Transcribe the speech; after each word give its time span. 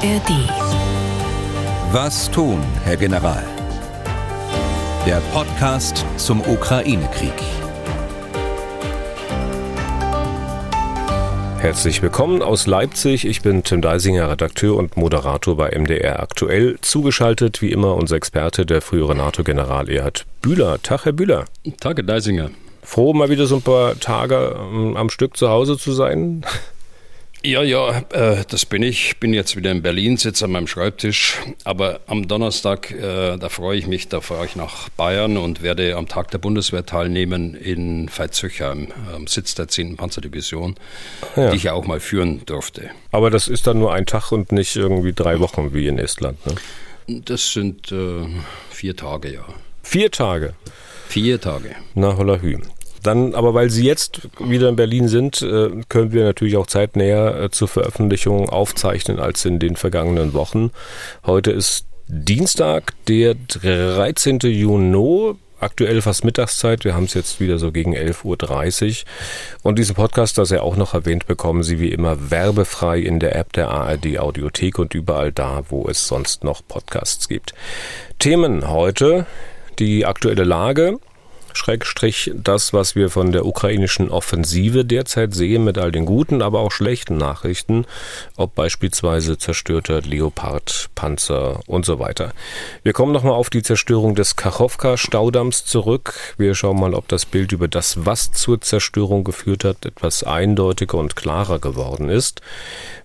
ARD. 0.00 0.30
Was 1.90 2.30
tun, 2.30 2.62
Herr 2.84 2.96
General? 2.96 3.42
Der 5.04 5.20
Podcast 5.32 6.06
zum 6.16 6.40
Ukraine-Krieg. 6.40 7.32
Herzlich 11.58 12.00
willkommen 12.00 12.42
aus 12.42 12.68
Leipzig. 12.68 13.26
Ich 13.26 13.42
bin 13.42 13.64
Tim 13.64 13.82
Deisinger, 13.82 14.30
Redakteur 14.30 14.76
und 14.76 14.96
Moderator 14.96 15.56
bei 15.56 15.76
MDR 15.76 16.22
Aktuell. 16.22 16.78
Zugeschaltet 16.80 17.60
wie 17.60 17.72
immer 17.72 17.96
unser 17.96 18.14
Experte, 18.14 18.66
der 18.66 18.82
frühere 18.82 19.16
NATO-General 19.16 19.90
Erhard 19.90 20.26
Bühler. 20.42 20.80
Tag, 20.80 21.06
Herr 21.06 21.12
Bühler. 21.12 21.46
Tag, 21.80 21.96
Herr 21.96 22.04
Deisinger. 22.04 22.50
Froh, 22.84 23.14
mal 23.14 23.30
wieder 23.30 23.46
so 23.46 23.56
ein 23.56 23.62
paar 23.62 23.98
Tage 23.98 24.60
ähm, 24.60 24.96
am 24.96 25.10
Stück 25.10 25.36
zu 25.36 25.48
Hause 25.48 25.76
zu 25.76 25.90
sein. 25.90 26.44
Ja, 27.44 27.62
ja, 27.62 28.00
äh, 28.10 28.44
das 28.48 28.66
bin 28.66 28.82
ich. 28.82 29.18
Bin 29.20 29.32
jetzt 29.32 29.54
wieder 29.56 29.70
in 29.70 29.80
Berlin, 29.80 30.16
sitze 30.16 30.46
an 30.46 30.52
meinem 30.52 30.66
Schreibtisch. 30.66 31.38
Aber 31.64 32.00
am 32.06 32.26
Donnerstag, 32.26 32.90
äh, 32.90 33.36
da 33.36 33.48
freue 33.48 33.78
ich 33.78 33.86
mich, 33.86 34.08
da 34.08 34.20
fahre 34.20 34.44
ich 34.44 34.56
nach 34.56 34.88
Bayern 34.90 35.36
und 35.36 35.62
werde 35.62 35.96
am 35.96 36.08
Tag 36.08 36.30
der 36.32 36.38
Bundeswehr 36.38 36.84
teilnehmen 36.84 37.54
in 37.54 38.08
Veitshöchheim, 38.08 38.88
am 39.14 39.28
Sitz 39.28 39.54
der 39.54 39.68
10. 39.68 39.96
Panzerdivision, 39.96 40.74
ja. 41.36 41.50
die 41.50 41.56
ich 41.56 41.64
ja 41.64 41.74
auch 41.74 41.86
mal 41.86 42.00
führen 42.00 42.42
durfte. 42.44 42.90
Aber 43.12 43.30
das 43.30 43.46
ist 43.46 43.66
dann 43.68 43.78
nur 43.78 43.92
ein 43.94 44.06
Tag 44.06 44.32
und 44.32 44.50
nicht 44.50 44.74
irgendwie 44.74 45.12
drei 45.12 45.38
Wochen 45.38 45.72
wie 45.72 45.86
in 45.86 45.98
Estland, 45.98 46.44
ne? 46.46 46.54
Das 47.06 47.52
sind 47.54 47.90
äh, 47.90 48.26
vier 48.70 48.94
Tage, 48.94 49.32
ja. 49.32 49.44
Vier 49.82 50.10
Tage? 50.10 50.54
Vier 51.08 51.40
Tage. 51.40 51.74
Na, 51.94 52.16
holla 52.16 52.36
hü. 52.36 52.58
Dann, 53.02 53.34
aber 53.34 53.54
weil 53.54 53.70
Sie 53.70 53.84
jetzt 53.84 54.28
wieder 54.38 54.68
in 54.68 54.76
Berlin 54.76 55.08
sind, 55.08 55.42
äh, 55.42 55.70
können 55.88 56.12
wir 56.12 56.24
natürlich 56.24 56.56
auch 56.56 56.66
zeitnäher 56.66 57.42
äh, 57.42 57.50
zur 57.50 57.68
Veröffentlichung 57.68 58.48
aufzeichnen 58.48 59.18
als 59.20 59.44
in 59.44 59.58
den 59.58 59.76
vergangenen 59.76 60.34
Wochen. 60.34 60.70
Heute 61.24 61.50
ist 61.50 61.86
Dienstag, 62.08 62.94
der 63.06 63.34
13. 63.34 64.38
Juni 64.40 65.34
aktuell 65.60 66.00
fast 66.02 66.24
Mittagszeit. 66.24 66.84
Wir 66.84 66.94
haben 66.94 67.04
es 67.04 67.14
jetzt 67.14 67.40
wieder 67.40 67.58
so 67.58 67.72
gegen 67.72 67.94
11.30 67.94 68.24
Uhr. 68.24 69.06
Und 69.62 69.78
diesen 69.78 69.94
Podcast, 69.94 70.38
das 70.38 70.50
er 70.50 70.62
auch 70.62 70.76
noch 70.76 70.94
erwähnt, 70.94 71.26
bekommen 71.26 71.62
Sie 71.62 71.80
wie 71.80 71.90
immer 71.90 72.30
werbefrei 72.30 72.98
in 72.98 73.20
der 73.20 73.36
App 73.36 73.52
der 73.52 73.68
ARD 73.70 74.18
Audiothek 74.18 74.78
und 74.78 74.94
überall 74.94 75.32
da, 75.32 75.64
wo 75.68 75.88
es 75.88 76.06
sonst 76.06 76.44
noch 76.44 76.62
Podcasts 76.66 77.28
gibt. 77.28 77.54
Themen 78.18 78.68
heute. 78.68 79.26
Die 79.78 80.06
aktuelle 80.06 80.42
Lage, 80.42 80.98
Schrägstrich 81.52 82.30
das, 82.34 82.72
was 82.72 82.94
wir 82.94 83.10
von 83.10 83.32
der 83.32 83.46
ukrainischen 83.46 84.10
Offensive 84.10 84.84
derzeit 84.84 85.34
sehen, 85.34 85.64
mit 85.64 85.78
all 85.78 85.92
den 85.92 86.06
guten, 86.06 86.42
aber 86.42 86.60
auch 86.60 86.72
schlechten 86.72 87.16
Nachrichten, 87.16 87.86
ob 88.36 88.54
beispielsweise 88.54 89.38
zerstörter 89.38 90.00
Leopard-Panzer 90.02 91.60
und 91.66 91.84
so 91.84 91.98
weiter. 91.98 92.32
Wir 92.82 92.92
kommen 92.92 93.12
nochmal 93.12 93.34
auf 93.34 93.50
die 93.50 93.62
Zerstörung 93.62 94.14
des 94.14 94.36
Kachowka-Staudamms 94.36 95.64
zurück. 95.64 96.34
Wir 96.36 96.54
schauen 96.54 96.80
mal, 96.80 96.94
ob 96.94 97.08
das 97.08 97.26
Bild 97.26 97.52
über 97.52 97.68
das, 97.68 98.06
was 98.06 98.32
zur 98.32 98.60
Zerstörung 98.60 99.24
geführt 99.24 99.64
hat, 99.64 99.84
etwas 99.84 100.22
eindeutiger 100.22 100.98
und 100.98 101.16
klarer 101.16 101.58
geworden 101.58 102.08
ist. 102.08 102.40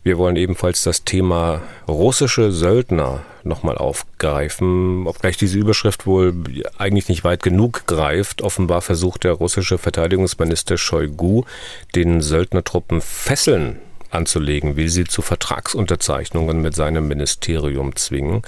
Wir 0.04 0.18
wollen 0.18 0.36
ebenfalls 0.36 0.84
das 0.84 1.06
Thema 1.06 1.62
russische 1.88 2.52
Söldner 2.52 3.22
nochmal 3.44 3.78
aufgreifen, 3.78 5.06
obgleich 5.08 5.38
diese 5.38 5.58
Überschrift 5.58 6.06
wohl 6.06 6.34
eigentlich 6.78 7.10
nicht 7.10 7.24
weit 7.24 7.44
genug 7.44 7.86
greift. 7.88 8.42
Offenbar 8.42 8.82
versucht 8.82 9.24
der 9.24 9.34
russische 9.34 9.78
Verteidigungsminister 9.78 10.78
Shoigu, 10.78 11.44
den 11.96 12.22
Söldnertruppen 12.22 13.02
Fesseln 13.02 13.80
anzulegen, 14.14 14.76
will 14.76 14.90
sie 14.90 15.06
zu 15.06 15.22
Vertragsunterzeichnungen 15.22 16.62
mit 16.62 16.76
seinem 16.76 17.08
Ministerium 17.08 17.96
zwingen. 17.96 18.44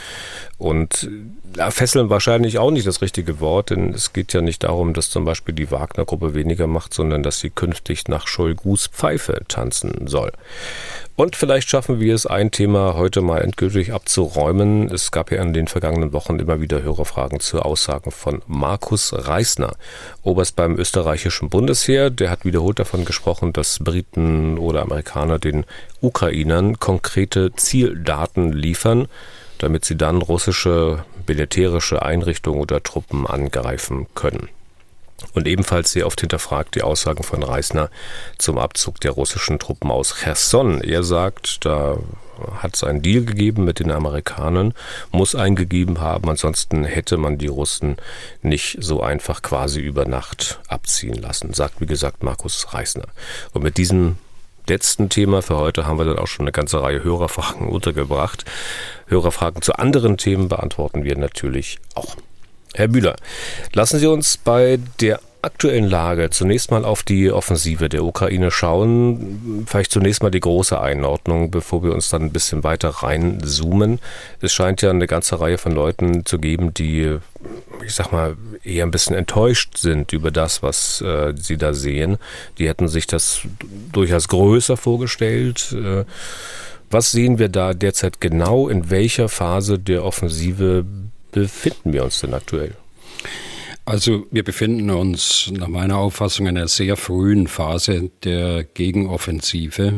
Und 0.58 1.10
ja, 1.58 1.72
fesseln 1.72 2.10
wahrscheinlich 2.10 2.60
auch 2.60 2.72
nicht 2.72 2.88
das 2.88 3.02
richtige 3.02 3.40
Wort, 3.40 3.70
denn 3.72 3.94
es 3.94 4.14
geht 4.14 4.34
ja 4.34 4.42
nicht 4.42 4.64
darum, 4.64 4.94
dass 4.94 5.10
zum 5.10 5.26
Beispiel 5.26 5.56
die 5.56 5.72
Wagner-Gruppe 5.72 6.34
weniger 6.34 6.68
macht, 6.68 6.94
sondern 6.94 7.24
dass 7.24 7.40
sie 7.40 7.50
künftig 7.50 8.08
nach 8.08 8.28
Shoigus 8.28 8.88
Pfeife 8.88 9.42
tanzen 9.48 10.08
soll. 10.08 10.32
Und 11.18 11.38
vielleicht 11.38 11.70
schaffen 11.70 12.02
wir 12.02 12.14
es, 12.14 12.26
ein 12.26 12.52
Thema 12.52 12.96
heute 12.96 13.22
mal 13.22 13.40
endgültig 13.40 13.94
abzuräumen. 13.94 14.92
Es 14.92 15.12
gab 15.12 15.32
ja 15.32 15.42
in 15.42 15.54
den 15.54 15.70
vergangenen 15.70 16.12
Wochen 16.12 16.40
immer 16.40 16.60
wieder 16.60 16.82
Hörerfragen 16.82 17.40
zu 17.40 17.62
Aussagen 17.62 18.12
von 18.12 18.42
Markus 18.48 19.14
Reisner, 19.14 19.78
Oberst 20.24 20.58
beim 20.58 20.78
österreichischen 20.78 21.50
Bundesheer. 21.50 22.10
Der 22.10 22.30
hat 22.30 22.44
wiederholt 22.44 22.80
davon 22.80 23.06
gesprochen, 23.06 23.54
dass 23.54 23.80
Briten 23.80 24.58
oder 24.58 24.82
Amerikaner 24.82 25.40
den 25.40 25.66
Ukrainern 26.02 26.80
konkrete 26.80 27.54
Zieldaten 27.56 28.52
liefern, 28.52 29.08
damit 29.60 29.86
sie 29.86 29.96
dann 29.96 30.22
russische 30.22 31.06
militärische 31.28 32.02
Einrichtungen 32.02 32.60
oder 32.60 32.84
Truppen 32.84 33.26
angreifen 33.26 34.08
können. 34.16 34.50
Und 35.34 35.48
ebenfalls 35.48 35.92
sehr 35.92 36.08
oft 36.08 36.20
hinterfragt 36.20 36.76
die 36.76 36.82
Aussagen 36.82 37.24
von 37.24 37.42
Reisner 37.44 37.90
zum 38.38 38.58
Abzug 38.58 39.00
der 39.00 39.12
russischen 39.12 39.60
Truppen 39.60 39.90
aus 39.90 40.16
Cherson. 40.22 40.82
Er 40.82 41.04
sagt, 41.04 41.66
da 41.66 41.98
hat 42.58 42.76
es 42.76 42.84
einen 42.84 43.02
Deal 43.02 43.24
gegeben 43.24 43.64
mit 43.64 43.80
den 43.80 43.92
Amerikanern, 43.92 44.74
muss 45.12 45.36
eingegeben 45.36 46.02
haben, 46.02 46.30
ansonsten 46.30 46.84
hätte 46.84 47.18
man 47.18 47.38
die 47.38 47.48
Russen 47.48 47.98
nicht 48.42 48.78
so 48.82 49.02
einfach 49.02 49.42
quasi 49.42 49.80
über 49.80 50.06
Nacht 50.06 50.60
abziehen 50.68 51.16
lassen, 51.16 51.54
sagt 51.54 51.80
wie 51.80 51.86
gesagt 51.86 52.24
Markus 52.24 52.74
Reisner. 52.74 53.08
Und 53.54 53.64
mit 53.64 53.78
diesem 53.78 54.18
letzten 54.68 55.10
Thema 55.10 55.42
für 55.42 55.58
heute 55.58 55.86
haben 55.86 55.98
wir 55.98 56.06
dann 56.06 56.20
auch 56.20 56.28
schon 56.28 56.44
eine 56.44 56.52
ganze 56.52 56.82
Reihe 56.82 57.04
Hörerfragen 57.04 57.68
untergebracht. 57.68 58.46
Hörerfragen 59.08 59.62
zu 59.62 59.74
anderen 59.76 60.18
Themen 60.18 60.50
beantworten 60.50 61.04
wir 61.04 61.18
natürlich 61.18 61.80
auch. 61.94 62.16
Herr 62.76 62.90
Bühler, 62.90 63.16
lassen 63.72 64.00
Sie 64.00 64.08
uns 64.08 64.36
bei 64.38 64.80
der 65.00 65.22
aktuellen 65.42 65.88
Lage 65.88 66.30
zunächst 66.32 66.72
mal 66.72 66.84
auf 66.84 67.04
die 67.04 67.32
Offensive 67.32 67.88
der 67.88 68.04
Ukraine 68.04 68.52
schauen. 68.52 69.64
Vielleicht 69.66 69.92
zunächst 69.92 70.24
mal 70.24 70.32
die 70.32 70.42
große 70.42 70.78
Einordnung, 70.78 71.52
bevor 71.52 71.84
wir 71.84 71.94
uns 71.94 72.10
dann 72.10 72.24
ein 72.24 72.32
bisschen 72.34 72.66
weiter 72.66 72.90
reinzoomen. 72.90 74.00
Es 74.42 74.54
scheint 74.54 74.82
ja 74.82 74.90
eine 74.90 75.08
ganze 75.08 75.40
Reihe 75.40 75.58
von 75.58 75.72
Leuten 75.72 76.26
zu 76.26 76.38
geben, 76.38 76.74
die, 76.74 77.18
ich 77.86 77.94
sag 77.94 78.12
mal, 78.12 78.36
eher 78.64 78.86
ein 78.86 78.92
bisschen 78.92 79.16
enttäuscht 79.16 79.78
sind 79.78 80.12
über 80.12 80.32
das, 80.32 80.62
was 80.64 81.00
äh, 81.02 81.34
sie 81.38 81.58
da 81.58 81.74
sehen. 81.74 82.18
Die 82.58 82.68
hätten 82.68 82.90
sich 82.90 83.08
das 83.08 83.42
durchaus 83.94 84.28
größer 84.28 84.76
vorgestellt. 84.76 85.74
Äh, 85.74 86.04
was 86.90 87.12
sehen 87.12 87.40
wir 87.40 87.50
da 87.50 87.74
derzeit 87.74 88.20
genau? 88.20 88.68
In 88.68 88.90
welcher 88.90 89.30
Phase 89.30 89.80
der 89.80 90.04
Offensive 90.04 90.86
befinden 91.36 91.92
wir 91.92 92.06
uns 92.06 92.22
denn 92.22 92.34
aktuell? 92.34 92.76
Also 93.84 94.26
wir 94.32 94.44
befinden 94.44 94.90
uns 94.90 95.52
nach 95.52 95.68
meiner 95.68 95.98
Auffassung 95.98 96.48
in 96.48 96.58
einer 96.58 96.68
sehr 96.68 96.96
frühen 96.96 97.48
Phase 97.48 98.10
der 98.24 98.64
Gegenoffensive. 98.64 99.94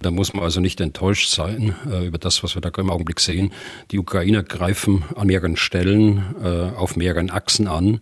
Da 0.00 0.10
muss 0.10 0.32
man 0.32 0.42
also 0.42 0.60
nicht 0.60 0.80
enttäuscht 0.80 1.28
sein 1.28 1.76
äh, 1.88 2.06
über 2.06 2.18
das, 2.18 2.42
was 2.42 2.56
wir 2.56 2.62
da 2.62 2.70
im 2.78 2.90
Augenblick 2.90 3.20
sehen. 3.20 3.52
Die 3.90 3.98
Ukrainer 3.98 4.42
greifen 4.42 5.04
an 5.14 5.28
mehreren 5.28 5.56
Stellen, 5.56 6.34
äh, 6.42 6.76
auf 6.76 6.96
mehreren 6.96 7.30
Achsen 7.30 7.68
an. 7.68 8.00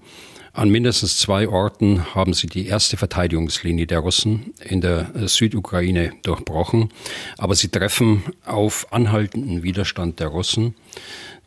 An 0.53 0.71
mindestens 0.71 1.19
zwei 1.19 1.49
Orten 1.49 2.15
haben 2.15 2.33
sie 2.35 2.47
die 2.47 2.67
erste 2.67 2.97
Verteidigungslinie 2.97 3.87
der 3.87 4.01
Russen 4.01 4.55
in 4.65 4.81
der 4.81 5.11
Südukraine 5.29 6.13
durchbrochen. 6.23 6.89
Aber 7.37 7.55
sie 7.55 7.69
treffen 7.69 8.25
auf 8.47 8.93
anhaltenden 8.93 9.63
Widerstand 9.63 10.19
der 10.19 10.29
Russen. 10.29 10.75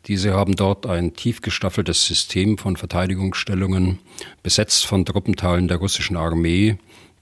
Diese 0.06 0.34
haben 0.34 0.54
dort 0.54 0.86
ein 0.86 1.14
tief 1.14 1.40
gestaffeltes 1.40 2.06
System 2.06 2.58
von 2.58 2.76
Verteidigungsstellungen, 2.76 3.98
besetzt 4.42 4.84
von 4.84 5.06
Truppenteilen 5.06 5.66
der 5.66 5.78
russischen 5.78 6.16
Armee, 6.16 6.76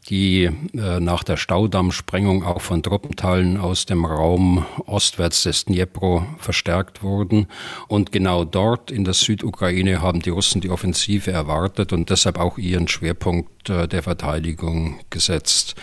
die 0.08 0.44
äh, 0.44 1.00
nach 1.00 1.22
der 1.22 1.36
Staudammsprengung 1.36 2.42
auch 2.44 2.60
von 2.60 2.82
Truppenteilen 2.82 3.56
aus 3.56 3.86
dem 3.86 4.04
Raum 4.04 4.66
ostwärts 4.86 5.44
des 5.44 5.66
Dnipro 5.66 6.26
verstärkt 6.38 7.02
wurden. 7.02 7.46
Und 7.86 8.10
genau 8.10 8.44
dort 8.44 8.90
in 8.90 9.04
der 9.04 9.14
Südukraine 9.14 10.02
haben 10.02 10.20
die 10.20 10.30
Russen 10.30 10.60
die 10.60 10.70
Offensive 10.70 11.30
erwartet 11.30 11.92
und 11.92 12.10
deshalb 12.10 12.38
auch 12.38 12.58
ihren 12.58 12.88
Schwerpunkt 12.88 13.70
äh, 13.70 13.86
der 13.86 14.02
Verteidigung 14.02 14.98
gesetzt. 15.10 15.76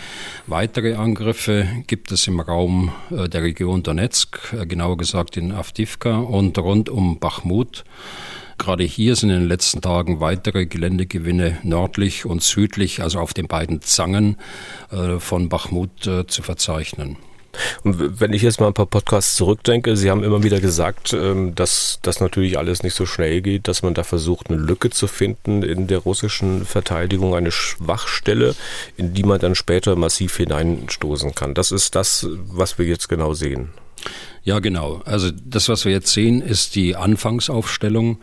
Weitere 0.46 0.94
Angriffe 0.94 1.66
gibt 1.86 2.12
es 2.12 2.26
im 2.26 2.40
Raum 2.40 2.92
äh, 3.10 3.28
der 3.28 3.42
Region 3.42 3.82
Donetsk, 3.82 4.52
äh, 4.52 4.66
genauer 4.66 4.98
gesagt 4.98 5.38
in 5.38 5.52
Avdivka 5.52 6.18
und 6.18 6.58
rund 6.58 6.90
um 6.90 7.18
Bachmut. 7.18 7.84
Gerade 8.60 8.84
hier 8.84 9.16
sind 9.16 9.30
in 9.30 9.40
den 9.40 9.48
letzten 9.48 9.80
Tagen 9.80 10.20
weitere 10.20 10.66
Geländegewinne 10.66 11.56
nördlich 11.62 12.26
und 12.26 12.42
südlich, 12.42 13.02
also 13.02 13.18
auf 13.18 13.32
den 13.32 13.48
beiden 13.48 13.80
Zangen 13.80 14.36
äh, 14.90 15.18
von 15.18 15.48
Bachmut 15.48 16.06
äh, 16.06 16.26
zu 16.26 16.42
verzeichnen. 16.42 17.16
Und 17.84 18.20
wenn 18.20 18.34
ich 18.34 18.42
jetzt 18.42 18.60
mal 18.60 18.66
ein 18.66 18.74
paar 18.74 18.84
Podcasts 18.84 19.34
zurückdenke, 19.34 19.96
Sie 19.96 20.10
haben 20.10 20.22
immer 20.22 20.42
wieder 20.42 20.60
gesagt, 20.60 21.14
ähm, 21.14 21.54
dass 21.54 22.00
das 22.02 22.20
natürlich 22.20 22.58
alles 22.58 22.82
nicht 22.82 22.92
so 22.92 23.06
schnell 23.06 23.40
geht, 23.40 23.66
dass 23.66 23.82
man 23.82 23.94
da 23.94 24.04
versucht, 24.04 24.50
eine 24.50 24.58
Lücke 24.58 24.90
zu 24.90 25.06
finden 25.06 25.62
in 25.62 25.86
der 25.86 25.98
russischen 25.98 26.66
Verteidigung, 26.66 27.34
eine 27.34 27.52
Schwachstelle, 27.52 28.54
in 28.98 29.14
die 29.14 29.22
man 29.22 29.40
dann 29.40 29.54
später 29.54 29.96
massiv 29.96 30.36
hineinstoßen 30.36 31.34
kann. 31.34 31.54
Das 31.54 31.72
ist 31.72 31.94
das, 31.94 32.26
was 32.28 32.78
wir 32.78 32.84
jetzt 32.84 33.08
genau 33.08 33.32
sehen. 33.32 33.70
Ja, 34.42 34.58
genau. 34.58 35.02
Also 35.04 35.30
das, 35.30 35.68
was 35.68 35.84
wir 35.84 35.92
jetzt 35.92 36.12
sehen, 36.12 36.40
ist 36.40 36.74
die 36.74 36.96
Anfangsaufstellung, 36.96 38.18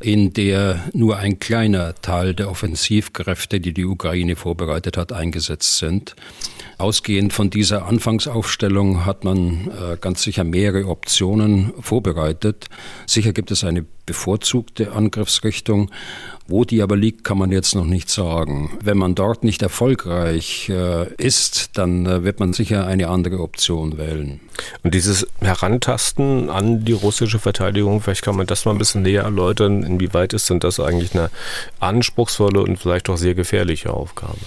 in 0.00 0.32
der 0.32 0.84
nur 0.92 1.18
ein 1.18 1.38
kleiner 1.38 1.94
Teil 1.94 2.34
der 2.34 2.50
Offensivkräfte, 2.50 3.60
die 3.60 3.72
die 3.72 3.84
Ukraine 3.84 4.34
vorbereitet 4.34 4.96
hat, 4.96 5.12
eingesetzt 5.12 5.78
sind. 5.78 6.16
Ausgehend 6.78 7.32
von 7.32 7.50
dieser 7.50 7.86
Anfangsaufstellung 7.86 9.06
hat 9.06 9.22
man 9.22 9.68
äh, 9.68 9.96
ganz 10.00 10.22
sicher 10.24 10.42
mehrere 10.42 10.88
Optionen 10.88 11.72
vorbereitet. 11.80 12.68
Sicher 13.06 13.32
gibt 13.32 13.52
es 13.52 13.62
eine 13.62 13.84
bevorzugte 14.04 14.92
Angriffsrichtung. 14.92 15.90
Wo 16.48 16.64
die 16.64 16.82
aber 16.82 16.96
liegt, 16.96 17.22
kann 17.22 17.38
man 17.38 17.52
jetzt 17.52 17.76
noch 17.76 17.84
nicht 17.84 18.10
sagen. 18.10 18.76
Wenn 18.82 18.98
man 18.98 19.14
dort 19.14 19.44
nicht 19.44 19.62
erfolgreich 19.62 20.68
äh, 20.68 21.12
ist, 21.14 21.78
dann 21.78 22.04
äh, 22.04 22.24
wird 22.24 22.40
man 22.40 22.52
sicher 22.52 22.86
eine 22.86 23.08
andere 23.08 23.38
Option 23.38 23.96
wählen. 23.96 24.40
Und 24.82 24.92
dieses 24.92 25.26
Herantasten 25.52 26.48
an 26.48 26.84
die 26.84 26.92
russische 26.92 27.38
Verteidigung, 27.38 28.00
vielleicht 28.00 28.22
kann 28.22 28.36
man 28.36 28.46
das 28.46 28.64
mal 28.64 28.72
ein 28.72 28.78
bisschen 28.78 29.02
näher 29.02 29.22
erläutern. 29.22 29.82
Inwieweit 29.82 30.32
ist 30.32 30.48
denn 30.48 30.60
das 30.60 30.80
eigentlich 30.80 31.14
eine 31.14 31.30
anspruchsvolle 31.78 32.60
und 32.60 32.78
vielleicht 32.78 33.10
auch 33.10 33.16
sehr 33.16 33.34
gefährliche 33.34 33.92
Aufgabe? 33.92 34.38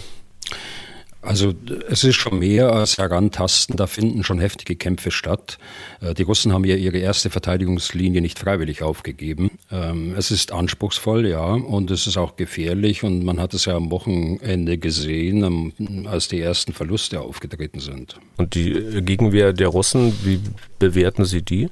Also 1.26 1.54
es 1.90 2.04
ist 2.04 2.16
schon 2.16 2.40
mehr 2.40 2.72
als 2.72 2.98
Herantasten, 2.98 3.76
da 3.76 3.88
finden 3.88 4.24
schon 4.24 4.40
heftige 4.40 4.76
Kämpfe 4.76 5.10
statt. 5.10 5.58
Äh, 6.00 6.14
die 6.14 6.24
Russen 6.24 6.54
haben 6.54 6.64
ja 6.66 6.76
ihre 6.76 6.98
erste 6.98 7.30
Verteidigungslinie 7.30 8.22
nicht 8.22 8.38
freiwillig 8.38 8.84
aufgegeben. 8.84 9.52
Ähm, 9.72 10.14
es 10.18 10.30
ist 10.30 10.52
anspruchsvoll, 10.52 11.28
ja, 11.28 11.46
und 11.46 11.90
es 11.90 12.06
ist 12.06 12.18
auch 12.18 12.36
gefährlich 12.36 13.04
und 13.04 13.24
man 13.24 13.40
hat 13.40 13.54
es 13.54 13.66
ja 13.66 13.76
am 13.76 13.90
Wochenende 13.92 14.78
gesehen, 14.78 16.06
als 16.08 16.28
die 16.28 16.40
ersten 16.40 16.74
Verluste 16.74 17.20
aufgetreten 17.22 17.80
sind. 17.80 18.18
Und 18.38 18.54
die 18.54 19.02
Gegenwehr 19.02 19.52
der 19.52 19.70
Russen, 19.70 20.14
wie 20.24 20.40
bewerten 20.78 21.26
Sie 21.26 21.42
die? 21.42 21.70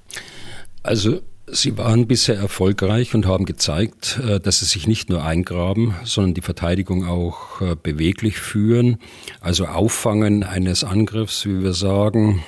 Also 0.81 1.21
Sie 1.45 1.77
waren 1.77 2.07
bisher 2.07 2.37
erfolgreich 2.37 3.13
und 3.13 3.25
haben 3.25 3.43
gezeigt, 3.45 4.17
äh, 4.25 4.39
dass 4.39 4.59
sie 4.59 4.65
sich 4.65 4.87
nicht 4.87 5.09
nur 5.09 5.23
eingraben, 5.23 5.93
sondern 6.05 6.33
die 6.33 6.41
Verteidigung 6.41 7.05
auch 7.05 7.59
äh, 7.59 7.75
beweglich 7.75 8.37
führen, 8.37 8.97
also 9.41 9.65
Auffangen 9.65 10.43
eines 10.43 10.85
Angriffs, 10.85 11.45
wie 11.45 11.61
wir 11.61 11.73
sagen, 11.73 12.43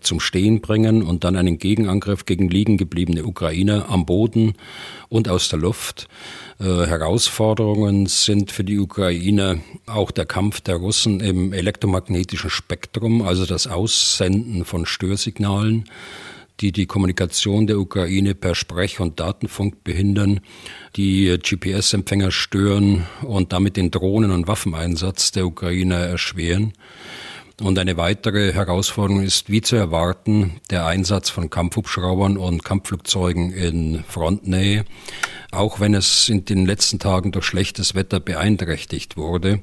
zum 0.00 0.20
Stehen 0.20 0.60
bringen 0.60 1.02
und 1.02 1.24
dann 1.24 1.36
einen 1.36 1.58
Gegenangriff 1.58 2.26
gegen 2.26 2.50
liegen 2.50 2.76
gebliebene 2.76 3.24
Ukrainer 3.24 3.88
am 3.88 4.04
Boden 4.04 4.52
und 5.08 5.28
aus 5.28 5.48
der 5.48 5.58
Luft. 5.58 6.06
Äh, 6.60 6.86
Herausforderungen 6.86 8.06
sind 8.06 8.52
für 8.52 8.64
die 8.64 8.78
Ukrainer 8.78 9.58
auch 9.86 10.10
der 10.10 10.26
Kampf 10.26 10.60
der 10.60 10.76
Russen 10.76 11.20
im 11.20 11.52
elektromagnetischen 11.52 12.50
Spektrum, 12.50 13.22
also 13.22 13.44
das 13.46 13.66
Aussenden 13.66 14.64
von 14.64 14.86
Störsignalen 14.86 15.84
die 16.60 16.72
die 16.72 16.86
Kommunikation 16.86 17.66
der 17.66 17.78
Ukraine 17.78 18.34
per 18.34 18.54
Sprech- 18.54 19.00
und 19.00 19.18
Datenfunk 19.18 19.82
behindern, 19.84 20.40
die 20.96 21.36
GPS-Empfänger 21.38 22.30
stören 22.30 23.06
und 23.22 23.52
damit 23.52 23.76
den 23.76 23.90
Drohnen- 23.90 24.30
und 24.30 24.46
Waffeneinsatz 24.46 25.32
der 25.32 25.46
Ukraine 25.46 25.96
erschweren. 25.96 26.72
Und 27.60 27.78
eine 27.78 27.96
weitere 27.96 28.52
Herausforderung 28.52 29.22
ist, 29.22 29.48
wie 29.48 29.60
zu 29.60 29.76
erwarten, 29.76 30.60
der 30.70 30.86
Einsatz 30.86 31.30
von 31.30 31.50
Kampfhubschraubern 31.50 32.36
und 32.36 32.64
Kampfflugzeugen 32.64 33.52
in 33.52 34.02
Frontnähe, 34.08 34.84
auch 35.52 35.78
wenn 35.78 35.94
es 35.94 36.28
in 36.28 36.44
den 36.44 36.66
letzten 36.66 36.98
Tagen 36.98 37.30
durch 37.30 37.44
schlechtes 37.44 37.94
Wetter 37.94 38.18
beeinträchtigt 38.18 39.16
wurde, 39.16 39.60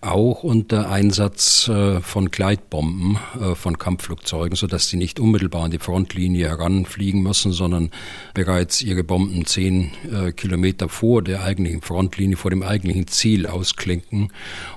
auch 0.00 0.44
unter 0.44 0.90
Einsatz 0.90 1.68
äh, 1.68 2.00
von 2.00 2.30
Gleitbomben 2.30 3.18
äh, 3.38 3.54
von 3.54 3.76
Kampfflugzeugen, 3.76 4.56
sodass 4.56 4.88
sie 4.88 4.96
nicht 4.96 5.20
unmittelbar 5.20 5.64
an 5.64 5.70
die 5.70 5.78
Frontlinie 5.78 6.48
heranfliegen 6.48 7.22
müssen, 7.22 7.52
sondern 7.52 7.90
bereits 8.32 8.80
ihre 8.80 9.04
Bomben 9.04 9.44
zehn 9.44 9.92
äh, 10.10 10.32
Kilometer 10.32 10.88
vor 10.88 11.20
der 11.20 11.42
eigentlichen 11.42 11.82
Frontlinie, 11.82 12.38
vor 12.38 12.50
dem 12.50 12.62
eigentlichen 12.62 13.08
Ziel 13.08 13.46
ausklinken 13.46 14.32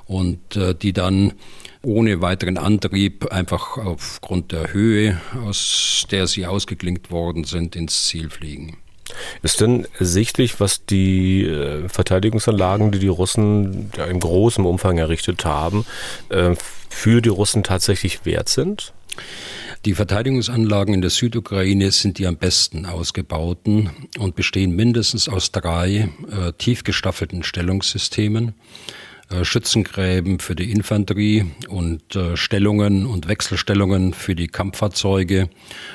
und 0.06 0.59
die 0.81 0.91
dann 0.91 1.33
ohne 1.81 2.22
weiteren 2.22 2.58
Antrieb 2.58 3.31
einfach 3.31 3.78
aufgrund 3.78 4.52
der 4.52 4.74
Höhe, 4.74 5.20
aus 5.46 6.06
der 6.12 6.28
sie 6.28 6.46
ausgeklinkt 6.46 7.12
worden 7.12 7.44
sind, 7.44 7.76
ins 7.76 8.08
Ziel 8.08 8.30
fliegen. 8.30 8.78
Ist 9.42 9.62
denn 9.62 9.88
ersichtlich, 9.98 10.60
was 10.60 10.86
die 10.86 11.44
äh, 11.46 11.90
Verteidigungsanlagen, 11.90 12.92
die 12.92 13.00
die 13.00 13.08
Russen 13.08 13.92
ja, 13.98 14.06
in 14.06 14.20
großem 14.20 14.66
Umfang 14.66 14.98
errichtet 14.98 15.46
haben, 15.46 15.86
äh, 16.30 16.56
für 16.90 17.22
die 17.22 17.30
Russen 17.30 17.64
tatsächlich 17.64 18.26
wert 18.26 18.50
sind? 18.50 18.94
Die 19.86 19.94
Verteidigungsanlagen 19.94 20.94
in 20.94 21.02
der 21.02 21.10
Südukraine 21.10 21.92
sind 21.92 22.18
die 22.18 22.28
am 22.28 22.36
besten 22.36 22.86
ausgebauten 22.86 23.90
und 24.20 24.36
bestehen 24.36 24.76
mindestens 24.76 25.30
aus 25.30 25.52
drei 25.52 26.10
äh, 26.30 26.52
tief 26.58 26.84
gestaffelten 26.84 27.44
Stellungssystemen. 27.44 28.54
Äh, 29.30 29.46
Schützengräben 29.46 30.40
für 30.40 30.56
die 30.56 30.72
Infanterie 30.72 31.46
und 31.68 32.16
äh, 32.16 32.36
Stellungen 32.36 33.06
und 33.06 33.28
Wechselstellungen 33.28 34.14
für 34.14 34.36
die 34.36 34.48
Kampffahrzeuge 34.48 35.50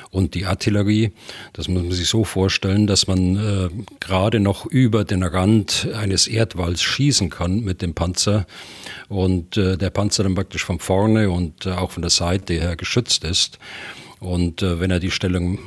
und 0.09 0.35
die 0.35 0.45
Artillerie. 0.45 1.11
Das 1.51 1.67
muss 1.67 1.83
man 1.83 1.91
sich 1.91 2.07
so 2.07 2.23
vorstellen, 2.23 2.87
dass 2.87 3.07
man 3.07 3.35
äh, 3.35 3.69
gerade 3.99 4.39
noch 4.39 4.65
über 4.65 5.03
den 5.03 5.21
Rand 5.21 5.89
eines 5.93 6.27
Erdwalls 6.27 6.81
schießen 6.81 7.29
kann 7.29 7.59
mit 7.59 7.81
dem 7.81 7.93
Panzer 7.93 8.45
und 9.09 9.55
der 9.57 9.89
Panzer 9.91 10.23
dann 10.23 10.35
praktisch 10.35 10.63
von 10.63 10.79
vorne 10.79 11.29
und 11.29 11.67
auch 11.67 11.91
von 11.91 12.01
der 12.01 12.09
Seite 12.09 12.53
her 12.53 12.75
geschützt 12.75 13.23
ist. 13.23 13.59
Und 14.19 14.61
äh, 14.61 14.79
wenn 14.79 14.91
er 14.91 14.99
die 14.99 15.11
Stellung 15.11 15.57
äh, 15.57 15.59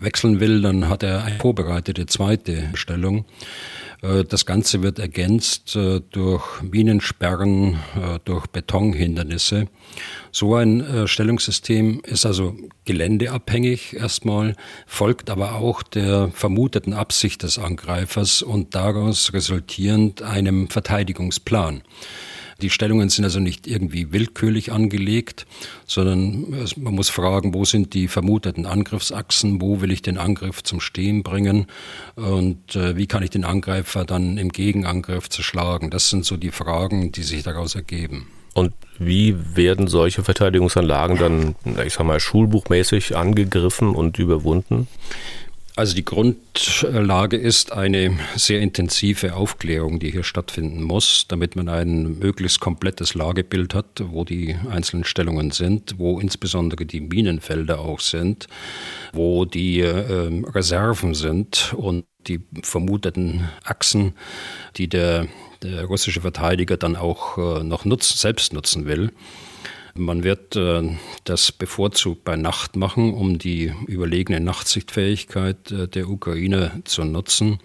wechseln 0.00 0.40
will, 0.40 0.62
dann 0.62 0.88
hat 0.88 1.02
er 1.02 1.24
eine 1.24 1.38
vorbereitete 1.38 2.06
zweite 2.06 2.70
Stellung. 2.74 3.24
Äh, 4.02 4.24
das 4.24 4.46
Ganze 4.46 4.82
wird 4.82 4.98
ergänzt 4.98 5.76
äh, 5.76 6.00
durch 6.10 6.62
Minensperren, 6.62 7.74
äh, 7.74 8.18
durch 8.24 8.46
Betonhindernisse. 8.46 9.66
So 10.30 10.54
ein 10.54 11.06
Stellungssystem 11.06 12.02
ist 12.04 12.26
also 12.26 12.54
geländeabhängig 12.84 13.96
erstmal, 13.96 14.54
folgt 14.86 15.30
aber 15.30 15.54
auch 15.54 15.82
der 15.82 16.28
vermuteten 16.32 16.92
Absicht 16.92 17.42
des 17.42 17.58
Angreifers 17.58 18.42
und 18.42 18.74
daraus 18.74 19.32
resultierend 19.32 20.22
einem 20.22 20.68
Verteidigungsplan. 20.68 21.82
Die 22.60 22.70
Stellungen 22.70 23.08
sind 23.08 23.24
also 23.24 23.38
nicht 23.38 23.68
irgendwie 23.68 24.10
willkürlich 24.10 24.72
angelegt, 24.72 25.46
sondern 25.86 26.50
man 26.76 26.92
muss 26.92 27.08
fragen, 27.08 27.54
wo 27.54 27.64
sind 27.64 27.94
die 27.94 28.08
vermuteten 28.08 28.66
Angriffsachsen, 28.66 29.60
wo 29.60 29.80
will 29.80 29.92
ich 29.92 30.02
den 30.02 30.18
Angriff 30.18 30.64
zum 30.64 30.80
Stehen 30.80 31.22
bringen 31.22 31.66
und 32.16 32.74
äh, 32.74 32.96
wie 32.96 33.06
kann 33.06 33.22
ich 33.22 33.30
den 33.30 33.44
Angreifer 33.44 34.04
dann 34.04 34.38
im 34.38 34.48
Gegenangriff 34.48 35.28
zerschlagen. 35.28 35.90
Das 35.90 36.10
sind 36.10 36.24
so 36.24 36.36
die 36.36 36.50
Fragen, 36.50 37.12
die 37.12 37.22
sich 37.22 37.44
daraus 37.44 37.76
ergeben. 37.76 38.26
Und 38.54 38.72
wie 38.98 39.36
werden 39.54 39.86
solche 39.86 40.24
Verteidigungsanlagen 40.24 41.16
dann, 41.16 41.54
ich 41.86 41.92
sag 41.92 42.06
mal, 42.06 42.18
schulbuchmäßig 42.18 43.16
angegriffen 43.16 43.94
und 43.94 44.18
überwunden? 44.18 44.88
Also 45.78 45.94
die 45.94 46.04
Grundlage 46.04 47.36
ist 47.36 47.70
eine 47.70 48.18
sehr 48.34 48.60
intensive 48.60 49.34
Aufklärung, 49.34 50.00
die 50.00 50.10
hier 50.10 50.24
stattfinden 50.24 50.82
muss, 50.82 51.26
damit 51.28 51.54
man 51.54 51.68
ein 51.68 52.18
möglichst 52.18 52.58
komplettes 52.58 53.14
Lagebild 53.14 53.74
hat, 53.74 54.02
wo 54.08 54.24
die 54.24 54.56
einzelnen 54.68 55.04
Stellungen 55.04 55.52
sind, 55.52 55.94
wo 55.96 56.18
insbesondere 56.18 56.84
die 56.84 57.00
Minenfelder 57.00 57.78
auch 57.78 58.00
sind, 58.00 58.48
wo 59.12 59.44
die 59.44 59.78
äh, 59.78 60.42
Reserven 60.52 61.14
sind 61.14 61.72
und 61.76 62.06
die 62.26 62.40
vermuteten 62.64 63.48
Achsen, 63.62 64.14
die 64.78 64.88
der, 64.88 65.28
der 65.62 65.84
russische 65.84 66.22
Verteidiger 66.22 66.76
dann 66.76 66.96
auch 66.96 67.38
äh, 67.38 67.62
noch 67.62 67.84
nutzen, 67.84 68.18
selbst 68.18 68.52
nutzen 68.52 68.86
will. 68.86 69.12
Man 69.98 70.22
wird 70.24 70.56
äh, 70.56 70.96
das 71.24 71.52
bevorzugt 71.52 72.24
bei 72.24 72.36
Nacht 72.36 72.76
machen, 72.76 73.12
um 73.12 73.38
die 73.38 73.72
überlegene 73.86 74.40
Nachtsichtfähigkeit 74.40 75.70
äh, 75.70 75.88
der 75.88 76.08
Ukraine 76.08 76.82
zu 76.84 77.04
nutzen. 77.04 77.58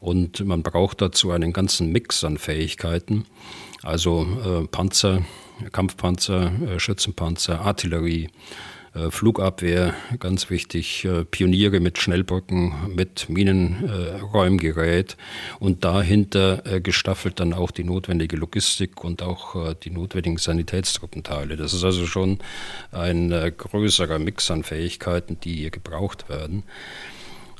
Und 0.00 0.44
man 0.44 0.62
braucht 0.62 1.00
dazu 1.00 1.30
einen 1.30 1.52
ganzen 1.52 1.92
Mix 1.92 2.24
an 2.24 2.38
Fähigkeiten, 2.38 3.26
also 3.82 4.26
äh, 4.44 4.66
Panzer, 4.66 5.22
Kampfpanzer, 5.72 6.52
Schützenpanzer, 6.78 7.60
Artillerie, 7.60 8.24
äh, 8.24 8.28
Flugabwehr, 9.10 9.94
ganz 10.18 10.50
wichtig, 10.50 11.04
äh, 11.04 11.24
Pioniere 11.24 11.78
mit 11.78 11.98
Schnellbrücken, 11.98 12.94
mit 12.94 13.28
Minenräumgerät 13.28 15.16
und 15.60 15.84
dahinter 15.84 16.66
äh, 16.66 16.80
gestaffelt 16.80 17.38
dann 17.38 17.52
auch 17.52 17.70
die 17.70 17.84
notwendige 17.84 18.36
Logistik 18.36 19.04
und 19.04 19.22
auch 19.22 19.74
die 19.74 19.90
notwendigen 19.90 20.38
Sanitätstruppenteile. 20.38 21.56
Das 21.56 21.72
ist 21.72 21.84
also 21.84 22.06
schon 22.06 22.38
ein 22.92 23.30
größerer 23.30 24.18
Mix 24.18 24.50
an 24.50 24.64
Fähigkeiten, 24.64 25.38
die 25.40 25.54
hier 25.54 25.70
gebraucht 25.70 26.28
werden. 26.28 26.64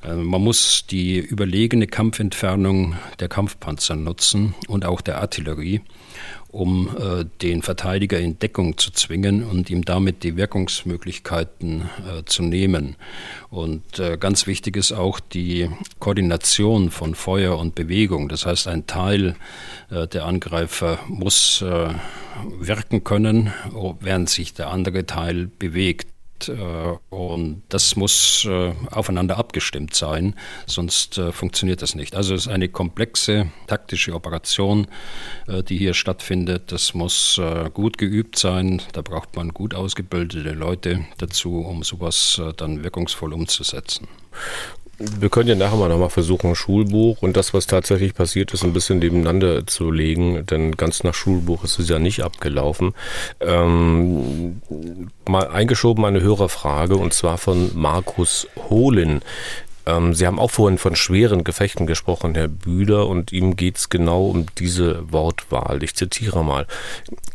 Äh, 0.03 0.15
man 0.15 0.43
muss 0.43 0.87
die 0.87 1.19
überlegene 1.19 1.87
Kampfentfernung 1.87 2.97
der 3.19 3.29
Kampfpanzer 3.29 3.97
nutzen 3.97 4.55
und 4.69 4.85
auch 4.85 5.01
der 5.01 5.21
Artillerie, 5.21 5.81
um 6.49 6.91
äh, 6.97 7.25
den 7.43 7.63
Verteidiger 7.63 8.19
in 8.19 8.39
Deckung 8.39 8.77
zu 8.77 8.91
zwingen 8.91 9.45
und 9.45 9.71
ihm 9.71 9.85
damit 9.85 10.25
die 10.25 10.37
Wirkungsmöglichkeiten 10.37 11.83
äh, 11.83 12.25
zu 12.25 12.43
nehmen. 12.43 12.97
Und 13.51 13.99
äh, 13.99 14.17
ganz 14.19 14.47
wichtig 14.47 14.77
ist 14.77 14.93
auch 14.93 15.21
die 15.21 15.71
Koordination 15.99 16.91
von 16.91 17.15
Feuer 17.15 17.59
und 17.59 17.75
Bewegung. 17.75 18.29
Das 18.29 18.47
heißt, 18.47 18.67
ein 18.69 18.87
Teil 18.87 19.37
äh, 19.91 20.09
der 20.09 20.25
Angreifer 20.25 20.99
muss 21.09 21.63
äh, 21.63 21.89
wirken 22.59 23.05
können, 23.05 23.53
während 24.01 24.31
sich 24.31 24.55
der 24.55 24.71
andere 24.71 25.05
Teil 25.05 25.47
bewegt. 25.59 26.10
Äh, 26.49 27.15
und 27.15 27.63
das 27.69 27.97
muss 27.97 28.45
äh, 28.45 28.73
aufeinander 28.91 29.39
abgestimmt 29.39 29.95
sein, 29.95 30.35
sonst 30.67 31.19
äh, 31.19 31.33
funktioniert 31.33 31.83
das 31.83 31.95
nicht. 31.95 32.17
Also 32.17 32.35
es 32.35 32.47
ist 32.47 32.53
eine 32.53 32.69
komplexe 32.69 33.51
taktische 33.67 34.15
Operation, 34.15 34.87
die 35.47 35.79
hier 35.79 35.95
stattfindet. 35.95 36.73
Das 36.73 36.95
muss 36.95 37.41
gut 37.73 37.99
geübt 37.99 38.39
sein. 38.39 38.83
Da 38.93 39.03
braucht 39.03 39.37
man 39.37 39.51
gut 39.51 39.75
ausgebildete 39.75 40.53
Leute 40.53 41.05
dazu, 41.19 41.61
um 41.61 41.83
sowas 41.83 42.41
dann 42.57 42.83
wirkungsvoll 42.83 43.33
umzusetzen 43.33 44.09
wir 45.01 45.31
können 45.31 45.49
ja 45.49 45.55
nachher 45.55 45.77
mal 45.77 45.89
nochmal 45.89 46.11
versuchen, 46.11 46.55
Schulbuch 46.55 47.23
und 47.23 47.37
das, 47.37 47.55
was 47.55 47.67
tatsächlich 47.67 48.15
passiert 48.15 48.53
ist, 48.53 48.65
ein 48.65 48.75
bisschen 48.75 48.99
nebeneinander 48.99 49.67
zu 49.67 49.91
legen, 49.91 50.45
denn 50.47 50.77
ganz 50.77 51.05
nach 51.05 51.15
Schulbuch 51.15 51.65
ist 51.65 51.79
es 51.79 51.89
ja 51.89 51.99
nicht 51.99 52.23
abgelaufen. 52.23 52.93
Ähm, 53.41 54.61
mal 55.27 55.49
eingeschoben 55.49 56.05
eine 56.05 56.21
Hörerfrage 56.21 56.97
und 56.97 57.15
zwar 57.15 57.39
von 57.39 57.71
Markus 57.75 58.47
Hohlin. 58.69 59.23
Ähm, 59.87 60.15
Sie 60.15 60.27
haben 60.27 60.39
auch 60.39 60.51
vorhin 60.51 60.79
von 60.79 60.97
schweren 60.97 61.45
Gefechten 61.45 61.87
gesprochen, 61.87 62.35
Herr 62.35 62.49
Bühler, 62.49 63.07
und 63.07 63.33
ihm 63.33 63.57
geht 63.57 63.79
es 63.79 63.89
genau 63.89 64.27
um 64.27 64.47
diese 64.59 65.11
Wortwahl. 65.13 65.83
Ich 65.83 65.95
zitiere 65.95 66.45
mal. 66.45 66.67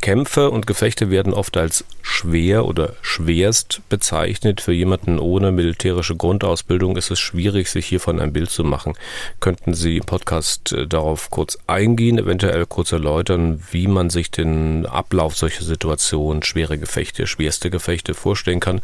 Kämpfe 0.02 0.52
und 0.52 0.68
Gefechte 0.68 1.10
werden 1.10 1.34
oft 1.34 1.58
als 1.58 1.86
schwer 2.02 2.66
oder 2.66 2.94
schwerst 3.02 3.82
bezeichnet. 3.90 4.62
Für 4.62 4.74
jemanden 4.74 5.20
ohne 5.20 5.52
militärische 5.52 6.16
Grundausbildung 6.16 6.98
ist 6.98 7.12
es 7.12 7.20
schwierig, 7.20 7.70
sich 7.70 7.88
hiervon 7.88 8.20
ein 8.20 8.34
Bild 8.34 8.50
zu 8.50 8.64
machen. 8.64 8.94
Könnten 9.40 9.74
Sie 9.74 9.98
im 9.98 10.06
Podcast 10.06 10.74
äh, 10.74 10.88
darauf 10.88 11.30
kurz 11.30 11.58
eingehen, 11.68 12.20
eventuell 12.20 12.66
kurz 12.66 12.92
erläutern, 12.92 13.64
wie 13.72 13.88
man 13.88 14.10
sich 14.10 14.32
den 14.32 14.86
Ablauf 14.86 15.36
solcher 15.36 15.64
Situationen, 15.64 16.44
schwere 16.44 16.78
Gefechte, 16.78 17.28
schwerste 17.28 17.70
Gefechte 17.70 18.14
vorstellen 18.14 18.60
kann? 18.60 18.82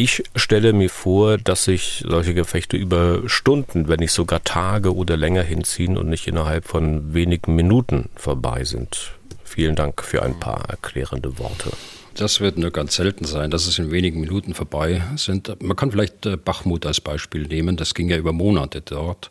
Ich 0.00 0.22
stelle 0.36 0.72
mir 0.74 0.90
vor, 0.90 1.38
dass 1.38 1.64
sich 1.64 2.04
solche 2.06 2.32
Gefechte 2.32 2.76
über 2.76 3.22
Stunden, 3.26 3.88
wenn 3.88 3.98
nicht 3.98 4.12
sogar 4.12 4.44
Tage 4.44 4.94
oder 4.94 5.16
länger 5.16 5.42
hinziehen 5.42 5.98
und 5.98 6.08
nicht 6.08 6.28
innerhalb 6.28 6.66
von 6.66 7.14
wenigen 7.14 7.56
Minuten 7.56 8.08
vorbei 8.14 8.62
sind. 8.62 9.14
Vielen 9.42 9.74
Dank 9.74 10.04
für 10.04 10.22
ein 10.22 10.38
paar 10.38 10.70
erklärende 10.70 11.36
Worte. 11.40 11.72
Das 12.18 12.40
wird 12.40 12.58
nur 12.58 12.72
ganz 12.72 12.96
selten 12.96 13.24
sein, 13.24 13.48
dass 13.52 13.68
es 13.68 13.78
in 13.78 13.92
wenigen 13.92 14.18
Minuten 14.20 14.52
vorbei 14.52 15.04
sind. 15.14 15.62
Man 15.62 15.76
kann 15.76 15.92
vielleicht 15.92 16.26
äh, 16.26 16.36
Bachmut 16.36 16.84
als 16.84 17.00
Beispiel 17.00 17.46
nehmen. 17.46 17.76
Das 17.76 17.94
ging 17.94 18.08
ja 18.10 18.16
über 18.16 18.32
Monate 18.32 18.80
dort. 18.80 19.30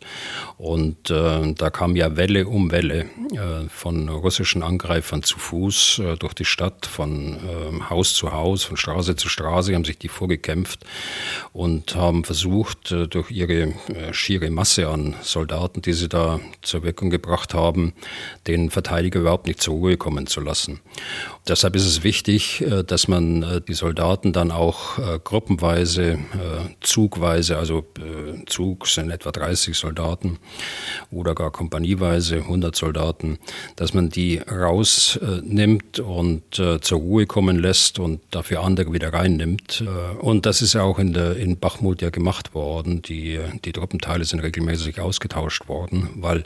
Und 0.56 1.10
äh, 1.10 1.52
da 1.52 1.68
kam 1.68 1.96
ja 1.96 2.16
Welle 2.16 2.46
um 2.46 2.70
Welle 2.70 3.00
äh, 3.34 3.68
von 3.68 4.08
russischen 4.08 4.62
Angreifern 4.62 5.22
zu 5.22 5.38
Fuß 5.38 5.98
äh, 5.98 6.16
durch 6.16 6.32
die 6.32 6.46
Stadt, 6.46 6.86
von 6.86 7.36
ähm, 7.46 7.90
Haus 7.90 8.14
zu 8.14 8.32
Haus, 8.32 8.64
von 8.64 8.78
Straße 8.78 9.16
zu 9.16 9.28
Straße, 9.28 9.74
haben 9.74 9.84
sich 9.84 9.98
die 9.98 10.08
vorgekämpft 10.08 10.86
und 11.52 11.94
haben 11.94 12.24
versucht, 12.24 12.90
äh, 12.90 13.06
durch 13.06 13.30
ihre 13.30 13.64
äh, 13.64 14.12
schiere 14.12 14.48
Masse 14.48 14.88
an 14.88 15.14
Soldaten, 15.20 15.82
die 15.82 15.92
sie 15.92 16.08
da 16.08 16.40
zur 16.62 16.84
Wirkung 16.84 17.10
gebracht 17.10 17.52
haben, 17.52 17.92
den 18.46 18.70
Verteidiger 18.70 19.20
überhaupt 19.20 19.46
nicht 19.46 19.60
zur 19.60 19.74
Ruhe 19.74 19.98
kommen 19.98 20.26
zu 20.26 20.40
lassen. 20.40 20.80
Deshalb 21.46 21.76
ist 21.76 21.84
es 21.84 22.02
wichtig, 22.02 22.64
dass 22.84 23.08
man 23.08 23.42
äh, 23.42 23.60
die 23.60 23.74
Soldaten 23.74 24.32
dann 24.32 24.50
auch 24.50 24.98
äh, 24.98 25.18
gruppenweise, 25.22 26.18
zugweise, 26.80 27.58
also 27.58 27.84
Zug 28.46 28.86
sind 28.86 29.10
etwa 29.10 29.30
30 29.30 29.76
Soldaten 29.76 30.38
oder 31.10 31.34
gar 31.34 31.50
kompanieweise 31.50 32.36
100 32.36 32.74
Soldaten, 32.74 33.38
dass 33.76 33.94
man 33.94 34.08
die 34.08 34.38
rausnimmt 34.38 36.00
und 36.00 36.42
zur 36.54 36.98
Ruhe 36.98 37.26
kommen 37.26 37.58
lässt 37.58 37.98
und 37.98 38.20
dafür 38.30 38.62
andere 38.62 38.92
wieder 38.92 39.12
reinnimmt. 39.12 39.84
Und 40.20 40.46
das 40.46 40.62
ist 40.62 40.74
ja 40.74 40.82
auch 40.82 40.98
in, 40.98 41.12
der, 41.12 41.36
in 41.36 41.58
Bachmut 41.58 42.02
ja 42.02 42.10
gemacht 42.10 42.54
worden. 42.54 43.02
Die, 43.02 43.38
die 43.64 43.72
Truppenteile 43.72 44.24
sind 44.24 44.40
regelmäßig 44.40 45.00
ausgetauscht 45.00 45.68
worden, 45.68 46.10
weil 46.16 46.44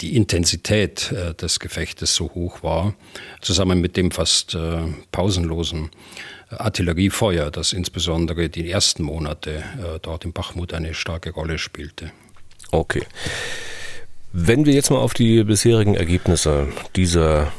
die 0.00 0.16
Intensität 0.16 1.14
des 1.40 1.60
Gefechtes 1.60 2.14
so 2.14 2.30
hoch 2.34 2.62
war, 2.62 2.94
zusammen 3.40 3.80
mit 3.80 3.96
dem 3.96 4.10
fast 4.10 4.34
fast 4.34 4.56
äh, 5.54 5.64
pausenlosen 5.64 5.90
Artilleriefeuer, 6.50 7.50
das 7.50 7.72
insbesondere 7.72 8.48
die 8.48 8.70
ersten 8.70 9.02
Monate 9.02 9.50
äh, 9.56 9.98
dort 10.02 10.24
in 10.24 10.32
Bachmut 10.32 10.72
eine 10.72 10.94
starke 10.94 11.32
Rolle 11.32 11.58
spielte. 11.58 12.12
Okay. 12.70 13.02
Wenn 14.32 14.66
wir 14.66 14.74
jetzt 14.74 14.90
mal 14.90 14.98
auf 14.98 15.14
die 15.14 15.44
bisherigen 15.44 15.94
Ergebnisse 15.94 16.68
dieser 16.96 17.52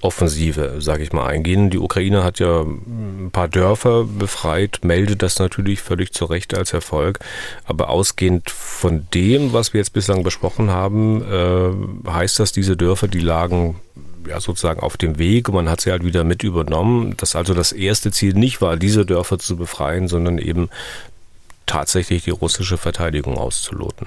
Offensive, 0.00 0.76
sage 0.78 1.02
ich 1.02 1.12
mal, 1.12 1.26
eingehen. 1.26 1.70
Die 1.70 1.78
Ukraine 1.78 2.22
hat 2.22 2.38
ja 2.38 2.60
ein 2.62 3.30
paar 3.32 3.48
Dörfer 3.48 4.04
befreit, 4.04 4.78
meldet 4.84 5.22
das 5.22 5.40
natürlich 5.40 5.80
völlig 5.80 6.12
zu 6.12 6.26
Recht 6.26 6.56
als 6.56 6.72
Erfolg. 6.72 7.18
Aber 7.64 7.90
ausgehend 7.90 8.48
von 8.48 9.08
dem, 9.12 9.52
was 9.52 9.74
wir 9.74 9.80
jetzt 9.80 9.94
bislang 9.94 10.22
besprochen 10.22 10.70
haben, 10.70 11.22
äh, 11.22 12.10
heißt 12.10 12.38
das, 12.38 12.52
diese 12.52 12.76
Dörfer, 12.76 13.08
die 13.08 13.18
lagen 13.18 13.80
ja, 14.26 14.40
sozusagen 14.40 14.80
auf 14.80 14.96
dem 14.96 15.18
Weg. 15.18 15.48
Man 15.48 15.68
hat 15.68 15.80
sie 15.80 15.90
halt 15.90 16.04
wieder 16.04 16.24
mit 16.24 16.42
übernommen, 16.42 17.16
dass 17.16 17.36
also 17.36 17.54
das 17.54 17.72
erste 17.72 18.10
Ziel 18.10 18.34
nicht 18.34 18.60
war, 18.60 18.76
diese 18.76 19.04
Dörfer 19.04 19.38
zu 19.38 19.56
befreien, 19.56 20.08
sondern 20.08 20.38
eben 20.38 20.68
tatsächlich 21.66 22.24
die 22.24 22.30
russische 22.30 22.78
Verteidigung 22.78 23.36
auszuloten. 23.36 24.06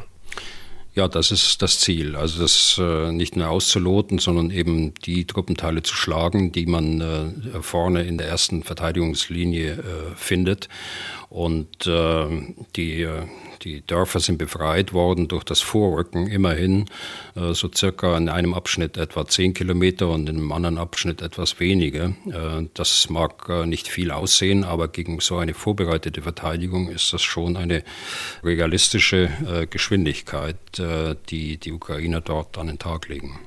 Ja, 0.93 1.07
das 1.07 1.31
ist 1.31 1.61
das 1.61 1.79
Ziel. 1.79 2.17
Also 2.17 2.41
das 2.41 2.77
äh, 2.77 3.11
nicht 3.13 3.37
nur 3.37 3.47
auszuloten, 3.47 4.19
sondern 4.19 4.51
eben 4.51 4.93
die 5.05 5.25
Truppenteile 5.25 5.83
zu 5.83 5.95
schlagen, 5.95 6.51
die 6.51 6.65
man 6.65 6.99
äh, 6.99 7.61
vorne 7.61 8.03
in 8.03 8.17
der 8.17 8.27
ersten 8.27 8.63
Verteidigungslinie 8.63 9.71
äh, 9.71 10.15
findet. 10.17 10.67
Und 11.31 11.87
äh, 11.87 12.53
die 12.75 13.01
äh, 13.01 13.25
die 13.63 13.85
Dörfer 13.85 14.19
sind 14.19 14.37
befreit 14.37 14.93
worden 14.93 15.27
durch 15.27 15.43
das 15.43 15.61
Vorrücken, 15.61 16.27
immerhin 16.27 16.85
äh, 17.35 17.53
so 17.53 17.69
circa 17.73 18.17
in 18.17 18.29
einem 18.29 18.53
Abschnitt 18.53 18.97
etwa 18.97 19.27
zehn 19.27 19.53
Kilometer 19.53 20.09
und 20.09 20.29
in 20.29 20.37
einem 20.37 20.51
anderen 20.51 20.77
Abschnitt 20.77 21.21
etwas 21.21 21.59
weniger. 21.59 22.13
Äh, 22.25 22.67
das 22.73 23.09
mag 23.09 23.47
äh, 23.49 23.65
nicht 23.65 23.87
viel 23.87 24.11
aussehen, 24.11 24.63
aber 24.63 24.87
gegen 24.87 25.19
so 25.19 25.37
eine 25.37 25.53
vorbereitete 25.53 26.21
Verteidigung 26.21 26.89
ist 26.89 27.13
das 27.13 27.21
schon 27.21 27.57
eine 27.57 27.83
realistische 28.43 29.29
Geschwindigkeit, 29.69 30.57
die 31.29 31.57
die 31.57 31.71
Ukrainer 31.71 32.21
dort 32.21 32.57
an 32.57 32.67
den 32.67 32.79
Tag 32.79 33.07
legen. 33.07 33.39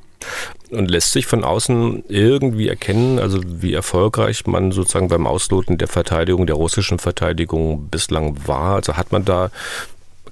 Und 0.71 0.91
lässt 0.91 1.13
sich 1.13 1.27
von 1.27 1.45
außen 1.45 2.05
irgendwie 2.09 2.69
erkennen, 2.69 3.19
also 3.19 3.41
wie 3.45 3.75
erfolgreich 3.75 4.47
man 4.47 4.73
sozusagen 4.73 5.09
beim 5.09 5.27
Ausloten 5.27 5.79
der 5.79 5.89
Verteidigung, 5.89 6.47
der 6.47 6.57
russischen 6.57 6.99
Verteidigung 6.99 7.89
bislang 7.91 8.37
war? 8.47 8.77
Also 8.77 8.97
hat 8.97 9.13
man 9.13 9.25
da 9.25 9.51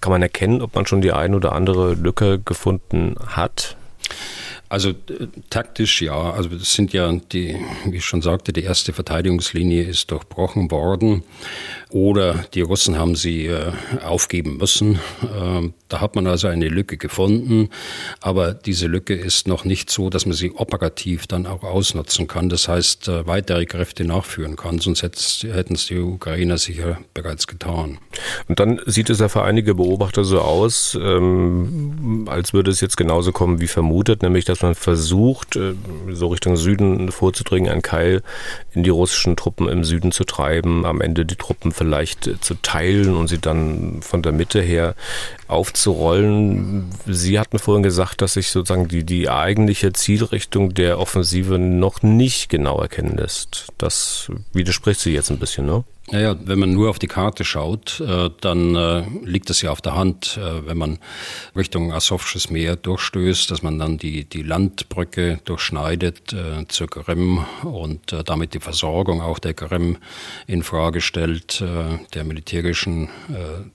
kann 0.02 0.10
man 0.10 0.22
erkennen, 0.22 0.60
ob 0.60 0.74
man 0.74 0.84
schon 0.84 1.00
die 1.00 1.12
ein 1.12 1.34
oder 1.34 1.52
andere 1.52 1.94
Lücke 1.94 2.40
gefunden 2.44 3.14
hat? 3.24 3.76
Also 4.72 4.88
äh, 4.88 4.94
taktisch 5.50 6.00
ja. 6.00 6.32
Also 6.32 6.48
das 6.48 6.72
sind 6.72 6.94
ja 6.94 7.12
die, 7.12 7.58
wie 7.84 7.98
ich 7.98 8.06
schon 8.06 8.22
sagte, 8.22 8.54
die 8.54 8.62
erste 8.62 8.94
Verteidigungslinie 8.94 9.82
ist 9.82 10.10
durchbrochen 10.10 10.70
worden 10.70 11.24
oder 11.90 12.46
die 12.54 12.62
Russen 12.62 12.98
haben 12.98 13.14
sie 13.14 13.48
äh, 13.48 13.72
aufgeben 14.02 14.56
müssen. 14.56 14.94
Äh, 15.22 15.68
da 15.88 16.00
hat 16.00 16.14
man 16.14 16.26
also 16.26 16.48
eine 16.48 16.68
Lücke 16.68 16.96
gefunden, 16.96 17.68
aber 18.22 18.54
diese 18.54 18.86
Lücke 18.86 19.14
ist 19.14 19.46
noch 19.46 19.66
nicht 19.66 19.90
so, 19.90 20.08
dass 20.08 20.24
man 20.24 20.34
sie 20.34 20.52
operativ 20.52 21.26
dann 21.26 21.46
auch 21.46 21.64
ausnutzen 21.64 22.26
kann. 22.26 22.48
Das 22.48 22.66
heißt, 22.66 23.08
äh, 23.08 23.26
weitere 23.26 23.66
Kräfte 23.66 24.06
nachführen 24.06 24.56
kann, 24.56 24.78
sonst 24.78 25.02
hätten 25.02 25.74
es 25.74 25.86
die 25.86 25.98
Ukrainer 25.98 26.56
sicher 26.56 26.98
bereits 27.12 27.46
getan. 27.46 27.98
Und 28.48 28.58
dann 28.58 28.80
sieht 28.86 29.10
es 29.10 29.18
ja 29.18 29.28
für 29.28 29.42
einige 29.42 29.74
Beobachter 29.74 30.24
so 30.24 30.40
aus, 30.40 30.98
ähm, 30.98 32.26
als 32.30 32.54
würde 32.54 32.70
es 32.70 32.80
jetzt 32.80 32.96
genauso 32.96 33.32
kommen 33.32 33.60
wie 33.60 33.68
vermutet, 33.68 34.22
nämlich 34.22 34.46
dass 34.46 34.61
man 34.62 34.74
versucht, 34.74 35.56
äh, 35.56 35.74
so 36.10 36.28
Richtung 36.28 36.56
Süden 36.56 37.12
vorzudringen, 37.12 37.70
einen 37.70 37.82
Keil 37.82 38.22
in 38.72 38.82
die 38.82 38.90
russischen 38.90 39.36
Truppen 39.36 39.68
im 39.68 39.84
Süden 39.84 40.12
zu 40.12 40.24
treiben, 40.24 40.86
am 40.86 41.00
Ende 41.00 41.26
die 41.26 41.36
Truppen 41.36 41.72
vielleicht 41.72 42.26
äh, 42.26 42.40
zu 42.40 42.54
teilen 42.54 43.16
und 43.16 43.28
sie 43.28 43.38
dann 43.38 44.00
von 44.02 44.22
der 44.22 44.32
Mitte 44.32 44.60
her 44.60 44.94
aufzurollen. 45.48 46.90
Sie 47.06 47.38
hatten 47.38 47.58
vorhin 47.58 47.82
gesagt, 47.82 48.22
dass 48.22 48.34
sich 48.34 48.50
sozusagen 48.50 48.88
die, 48.88 49.04
die 49.04 49.28
eigentliche 49.28 49.92
Zielrichtung 49.92 50.74
der 50.74 50.98
Offensive 50.98 51.58
noch 51.58 52.02
nicht 52.02 52.48
genau 52.48 52.80
erkennen 52.80 53.16
lässt. 53.16 53.66
Das 53.78 54.30
widerspricht 54.52 55.00
sie 55.00 55.12
jetzt 55.12 55.30
ein 55.30 55.38
bisschen, 55.38 55.66
ne? 55.66 55.84
Naja, 56.10 56.36
wenn 56.44 56.58
man 56.58 56.72
nur 56.72 56.90
auf 56.90 56.98
die 56.98 57.06
Karte 57.06 57.44
schaut, 57.44 58.00
äh, 58.00 58.28
dann 58.40 58.74
äh, 58.74 59.04
liegt 59.22 59.50
es 59.50 59.62
ja 59.62 59.70
auf 59.70 59.80
der 59.80 59.94
Hand, 59.94 60.36
äh, 60.36 60.66
wenn 60.66 60.76
man 60.76 60.98
Richtung 61.54 61.92
Asowsches 61.92 62.50
Meer 62.50 62.74
durchstößt, 62.74 63.48
dass 63.52 63.62
man 63.62 63.78
dann 63.78 63.98
die, 63.98 64.24
die 64.24 64.42
Landbrücke 64.42 65.38
durchschneidet 65.44 66.34
zur 66.68 66.88
Krim 66.88 67.44
und 67.62 68.14
damit 68.26 68.54
die 68.54 68.60
Versorgung 68.60 69.20
auch 69.20 69.38
der 69.38 69.54
Krim 69.54 69.98
in 70.46 70.62
Frage 70.62 71.00
stellt, 71.00 71.62
der 72.14 72.24
militärischen 72.24 73.08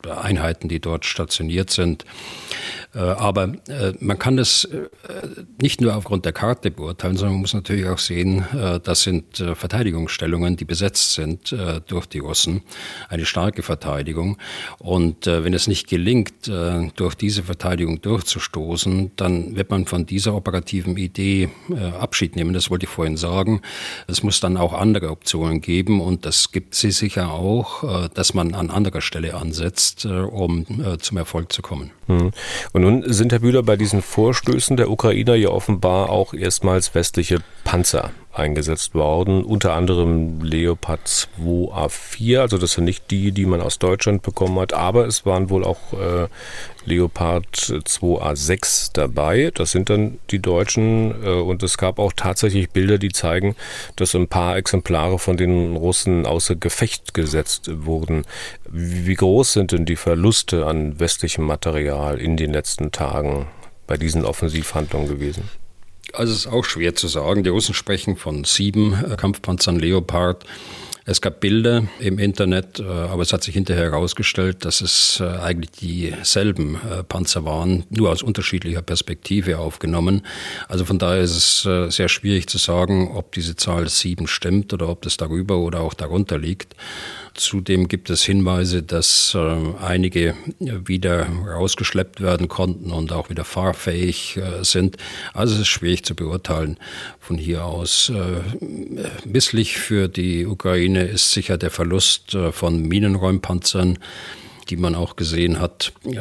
Einheiten, 0.04 0.70
die 0.70 0.80
dort 0.80 1.06
stationiert 1.06 1.70
sind. 1.70 2.06
Aber 2.94 3.54
man 4.00 4.20
kann 4.20 4.38
das 4.38 4.68
nicht 5.62 5.82
nur 5.82 5.96
aufgrund 5.96 6.26
der 6.26 6.34
Karte 6.34 6.72
beurteilen, 6.72 7.18
sondern 7.18 7.36
man 7.36 7.42
muss 7.42 7.54
natürlich 7.54 7.88
auch 7.88 8.00
sehen, 8.00 8.46
das 8.84 9.04
sind 9.04 9.38
Verteidigungsstellungen, 9.38 10.56
die 10.58 10.66
besetzt 10.66 11.14
sind 11.14 11.56
durch 11.88 12.08
die 12.08 12.17
die 12.18 12.20
Russen, 12.20 12.64
eine 13.10 13.26
starke 13.26 13.62
Verteidigung. 13.64 14.38
Und 14.80 15.28
äh, 15.28 15.44
wenn 15.44 15.54
es 15.54 15.68
nicht 15.68 15.88
gelingt, 15.88 16.48
äh, 16.48 16.90
durch 16.96 17.16
diese 17.16 17.44
Verteidigung 17.44 18.02
durchzustoßen, 18.02 19.12
dann 19.16 19.56
wird 19.56 19.70
man 19.70 19.86
von 19.86 20.06
dieser 20.06 20.34
operativen 20.34 20.98
Idee 20.98 21.50
äh, 21.70 21.76
Abschied 22.00 22.36
nehmen. 22.36 22.54
Das 22.54 22.70
wollte 22.70 22.86
ich 22.86 22.90
vorhin 22.90 23.18
sagen. 23.18 23.62
Es 24.08 24.24
muss 24.24 24.40
dann 24.40 24.58
auch 24.58 24.74
andere 24.74 25.12
Optionen 25.12 25.62
geben 25.62 26.02
und 26.02 26.26
das 26.26 26.52
gibt 26.52 26.74
sie 26.74 26.92
sicher 26.92 27.32
auch, 27.32 27.84
äh, 27.84 28.10
dass 28.14 28.34
man 28.34 28.54
an 28.56 28.72
anderer 28.72 29.02
Stelle 29.02 29.36
ansetzt, 29.36 30.06
äh, 30.06 30.10
um 30.10 30.66
äh, 30.84 30.98
zum 30.98 31.18
Erfolg 31.18 31.54
zu 31.54 31.62
kommen. 31.62 31.92
Hm. 32.08 32.32
Und 32.74 32.82
nun 32.82 33.04
sind, 33.14 33.32
Herr 33.32 33.40
Bühler, 33.40 33.64
bei 33.64 33.76
diesen 33.76 34.02
Vorstößen 34.02 34.78
der 34.78 34.90
Ukrainer 34.90 35.36
ja 35.36 35.50
offenbar 35.50 36.10
auch 36.10 36.34
erstmals 36.34 36.96
westliche 36.96 37.40
Panzer 37.64 38.12
eingesetzt 38.38 38.94
worden, 38.96 39.44
unter 39.44 39.74
anderem 39.74 40.42
Leopard 40.42 41.30
2A4, 41.40 42.40
also 42.40 42.58
das 42.58 42.74
sind 42.74 42.86
nicht 42.86 43.10
die, 43.12 43.32
die 43.32 43.46
man 43.46 43.62
aus 43.62 43.80
Deutschland 43.80 44.22
bekommen 44.22 44.60
hat, 44.60 44.74
aber 44.74 45.06
es 45.06 45.26
waren 45.26 45.50
wohl 45.50 45.64
auch 45.64 45.94
äh, 45.94 46.28
Leopard 46.86 47.48
2A6 47.56 48.92
dabei, 48.94 49.52
das 49.54 49.72
sind 49.72 49.90
dann 49.90 50.20
die 50.30 50.40
deutschen 50.40 51.24
äh, 51.24 51.30
und 51.30 51.64
es 51.64 51.78
gab 51.78 52.00
auch 52.00 52.14
tatsächlich 52.16 52.70
Bilder, 52.70 52.98
die 52.98 53.10
zeigen, 53.10 53.56
dass 53.96 54.16
ein 54.16 54.28
paar 54.28 54.58
Exemplare 54.58 55.20
von 55.20 55.38
den 55.38 55.76
Russen 55.76 56.26
außer 56.26 56.56
Gefecht 56.56 57.14
gesetzt 57.14 57.70
wurden. 57.86 58.24
Wie 58.70 59.16
groß 59.16 59.54
sind 59.54 59.72
denn 59.72 59.86
die 59.86 59.96
Verluste 59.96 60.66
an 60.66 61.00
westlichem 61.00 61.46
Material 61.46 62.20
in 62.20 62.38
den 62.38 62.54
letzten 62.54 62.92
Tagen 62.92 63.48
bei 63.86 63.98
diesen 63.98 64.26
Offensivhandlungen 64.26 65.08
gewesen? 65.08 65.50
Also 66.14 66.34
es 66.34 66.40
ist 66.40 66.48
auch 66.48 66.66
schwer 66.66 66.96
zu 66.96 67.08
sagen. 67.08 67.44
Die 67.44 67.50
Russen 67.50 67.74
sprechen 67.74 68.16
von 68.16 68.44
sieben 68.44 68.94
äh, 68.94 69.16
Kampfpanzern 69.16 69.80
Leopard. 69.80 70.46
Es 71.10 71.22
gab 71.22 71.40
Bilder 71.40 71.84
im 72.00 72.20
Internet, 72.20 72.80
äh, 72.80 72.84
aber 72.84 73.22
es 73.22 73.32
hat 73.32 73.42
sich 73.42 73.54
hinterher 73.54 73.92
herausgestellt, 73.92 74.66
dass 74.66 74.82
es 74.82 75.22
äh, 75.22 75.26
eigentlich 75.26 75.72
dieselben 75.72 76.78
Panzer 77.08 77.46
waren, 77.46 77.86
nur 77.90 78.12
aus 78.12 78.24
unterschiedlicher 78.24 78.82
Perspektive 78.82 79.60
aufgenommen. 79.60 80.26
Also 80.68 80.84
von 80.86 81.00
daher 81.00 81.22
ist 81.22 81.66
es 81.66 81.96
sehr 81.96 82.10
schwierig 82.10 82.48
zu 82.48 82.58
sagen, 82.58 83.12
ob 83.16 83.32
diese 83.32 83.56
Zahl 83.56 83.88
sieben 83.88 84.28
stimmt 84.28 84.74
oder 84.74 84.90
ob 84.90 85.02
das 85.04 85.18
darüber 85.18 85.58
oder 85.60 85.80
auch 85.80 85.94
darunter 85.94 86.38
liegt. 86.38 86.76
Zudem 87.38 87.88
gibt 87.88 88.10
es 88.10 88.24
Hinweise, 88.24 88.84
dass 88.84 89.36
äh, 89.36 89.58
einige 89.80 90.36
wieder 90.60 91.28
rausgeschleppt 91.28 92.20
werden 92.20 92.48
konnten 92.48 92.92
und 92.92 93.12
auch 93.12 93.30
wieder 93.30 93.46
fahrfähig 93.46 94.38
äh, 94.38 94.64
sind. 94.64 94.98
Also 95.34 95.56
es 95.56 95.62
ist 95.62 95.68
schwierig 95.68 96.04
zu 96.04 96.16
beurteilen 96.16 96.78
von 97.20 97.38
hier 97.38 97.64
aus. 97.64 98.10
Äh, 98.10 98.42
misslich 99.26 99.78
für 99.78 100.08
die 100.08 100.46
Ukraine 100.48 101.04
ist 101.06 101.32
sicher 101.32 101.58
der 101.58 101.70
Verlust 101.70 102.34
äh, 102.34 102.52
von 102.52 102.82
Minenräumpanzern 102.82 104.00
die 104.70 104.78
man 104.78 104.96
auch 104.96 105.16
gesehen 105.16 105.60
hat. 105.60 105.94
Äh, 106.06 106.18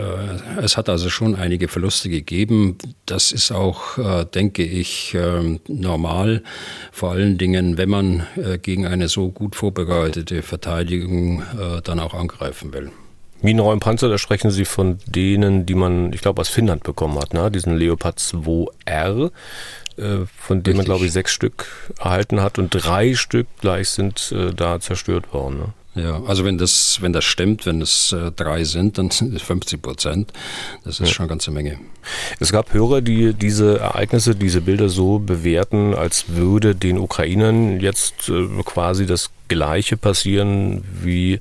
es 0.63 0.77
hat 0.77 0.89
also 0.89 1.11
schon 1.11 1.35
einige 1.35 1.69
Verluste 1.69 2.09
gegeben. 2.09 2.79
Das 3.05 3.33
ist 3.33 3.53
auch, 3.53 3.99
äh, 3.99 4.25
denke 4.25 4.63
ich, 4.63 5.15
ähm, 5.15 5.61
normal. 5.69 6.43
Vor 6.93 7.13
allen 7.13 7.39
Dingen, 7.39 7.79
wenn 7.79 7.89
man 7.89 8.27
äh, 8.37 8.59
gegen 8.59 8.87
eine 8.87 9.09
so 9.09 9.31
gut 9.31 9.57
vorbereitete 9.57 10.43
Verteidigung 10.43 11.43
dann 11.85 12.01
auch 12.01 12.15
angreifen 12.15 12.73
will. 12.73 12.91
Minenräumpanzer, 13.43 14.09
da 14.09 14.19
sprechen 14.19 14.51
Sie 14.51 14.65
von 14.65 14.99
denen, 15.07 15.67
die 15.67 15.75
man, 15.75 16.13
ich 16.13 16.21
glaube, 16.21 16.41
aus 16.41 16.49
Finnland 16.49 16.83
bekommen 16.83 17.19
hat, 17.19 17.35
ne? 17.35 17.51
diesen 17.51 17.77
Leopard 17.77 18.19
2R, 18.19 19.31
von 20.37 20.63
denen 20.63 20.77
man, 20.77 20.85
glaube 20.85 21.07
ich, 21.07 21.13
sechs 21.13 21.33
Stück 21.33 21.67
erhalten 21.99 22.41
hat 22.43 22.59
und 22.59 22.71
drei 22.71 23.15
Stück 23.15 23.47
gleich 23.61 23.89
sind 23.91 24.35
da 24.57 24.81
zerstört 24.81 25.33
worden. 25.33 25.59
Ne? 25.59 25.73
Ja, 25.97 26.23
also 26.27 26.45
wenn 26.45 26.59
das, 26.59 26.99
wenn 27.01 27.15
das 27.15 27.25
stimmt, 27.25 27.65
wenn 27.65 27.81
es 27.81 28.13
äh, 28.13 28.31
drei 28.31 28.65
sind, 28.65 28.99
dann 28.99 29.11
sind 29.11 29.35
es 29.35 29.41
50 29.41 29.81
Prozent. 29.81 30.31
Das 30.85 31.01
ist 31.01 31.09
ja. 31.09 31.15
schon 31.15 31.25
eine 31.25 31.31
ganze 31.31 31.51
Menge. 31.51 31.79
Es 32.39 32.53
gab 32.53 32.75
Hörer, 32.75 33.01
die 33.01 33.33
diese 33.33 33.79
Ereignisse, 33.79 34.35
diese 34.35 34.61
Bilder 34.61 34.91
so 34.91 35.19
bewerten, 35.19 35.95
als 35.95 36.27
würde 36.29 36.75
den 36.75 36.99
Ukrainern 36.99 37.81
jetzt 37.81 38.29
äh, 38.29 38.47
quasi 38.63 39.07
das 39.07 39.31
Gleiche 39.49 39.97
passieren 39.97 40.85
wie 41.03 41.35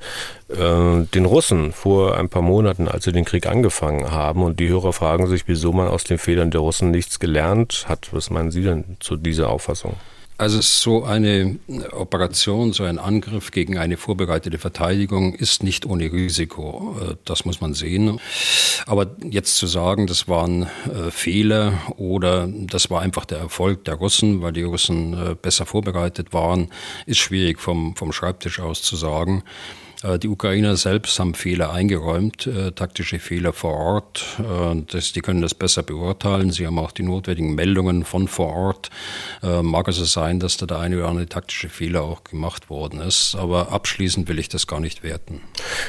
äh, 0.47 1.05
den 1.13 1.25
Russen 1.25 1.73
vor 1.73 2.17
ein 2.17 2.29
paar 2.29 2.41
Monaten, 2.41 2.87
als 2.87 3.03
sie 3.03 3.11
den 3.11 3.25
Krieg 3.25 3.47
angefangen 3.47 4.09
haben. 4.09 4.41
Und 4.41 4.61
die 4.61 4.69
Hörer 4.69 4.93
fragen 4.93 5.27
sich, 5.27 5.49
wieso 5.49 5.73
man 5.73 5.89
aus 5.89 6.05
den 6.05 6.17
Fehlern 6.17 6.49
der 6.49 6.61
Russen 6.61 6.91
nichts 6.91 7.19
gelernt 7.19 7.85
hat. 7.89 8.07
Was 8.13 8.29
meinen 8.29 8.51
Sie 8.51 8.63
denn 8.63 8.95
zu 9.01 9.17
dieser 9.17 9.49
Auffassung? 9.49 9.97
Also 10.37 10.59
so 10.59 11.05
eine 11.05 11.59
Operation, 11.93 12.73
so 12.73 12.83
ein 12.83 12.99
Angriff 12.99 13.51
gegen 13.51 13.77
eine 13.77 13.95
vorbereitete 13.95 14.57
Verteidigung 14.57 15.33
ist 15.33 15.63
nicht 15.63 15.85
ohne 15.85 16.11
Risiko. 16.11 16.97
Äh, 17.01 17.15
das 17.23 17.45
muss 17.45 17.61
man 17.61 17.73
sehen. 17.73 18.19
Aber 18.85 19.07
jetzt 19.23 19.55
zu 19.55 19.65
sagen, 19.65 20.07
das 20.07 20.27
waren 20.27 20.63
äh, 20.63 21.09
Fehler 21.09 21.73
oder 21.95 22.49
das 22.49 22.89
war 22.89 23.01
einfach 23.01 23.23
der 23.23 23.37
Erfolg 23.37 23.85
der 23.85 23.93
Russen, 23.93 24.41
weil 24.41 24.51
die 24.51 24.63
Russen 24.63 25.13
äh, 25.13 25.35
besser 25.35 25.65
vorbereitet 25.65 26.33
waren, 26.33 26.69
ist 27.05 27.19
schwierig 27.19 27.61
vom, 27.61 27.95
vom 27.95 28.11
Schreibtisch 28.11 28.59
aus 28.59 28.81
zu 28.81 28.97
sagen. 28.97 29.41
Äh, 30.05 30.19
die 30.19 30.27
Ukrainer 30.27 30.75
selbst 30.75 31.19
haben 31.19 31.33
Fehler 31.33 31.71
eingeräumt, 31.71 32.47
äh, 32.47 32.71
taktische 32.71 33.19
Fehler 33.19 33.53
vor 33.53 33.73
Ort. 33.73 34.25
Äh, 34.39 34.83
das, 34.91 35.13
die 35.13 35.21
können 35.21 35.41
das 35.41 35.53
besser 35.53 35.83
beurteilen. 35.83 36.51
Sie 36.51 36.65
haben 36.65 36.79
auch 36.79 36.91
die 36.91 37.03
notwendigen 37.03 37.55
Meldungen 37.55 38.03
von 38.05 38.27
vor 38.27 38.53
Ort. 38.53 38.89
Mag 39.41 39.87
also 39.87 40.05
sein, 40.05 40.39
dass 40.39 40.57
da 40.57 40.65
der 40.65 40.79
eine 40.79 40.97
oder 40.97 41.07
andere 41.07 41.27
taktische 41.27 41.69
Fehler 41.69 42.03
auch 42.03 42.23
gemacht 42.23 42.69
worden 42.69 42.99
ist. 42.99 43.35
Aber 43.35 43.71
abschließend 43.71 44.27
will 44.27 44.39
ich 44.39 44.49
das 44.49 44.67
gar 44.67 44.79
nicht 44.79 45.03
werten. 45.03 45.41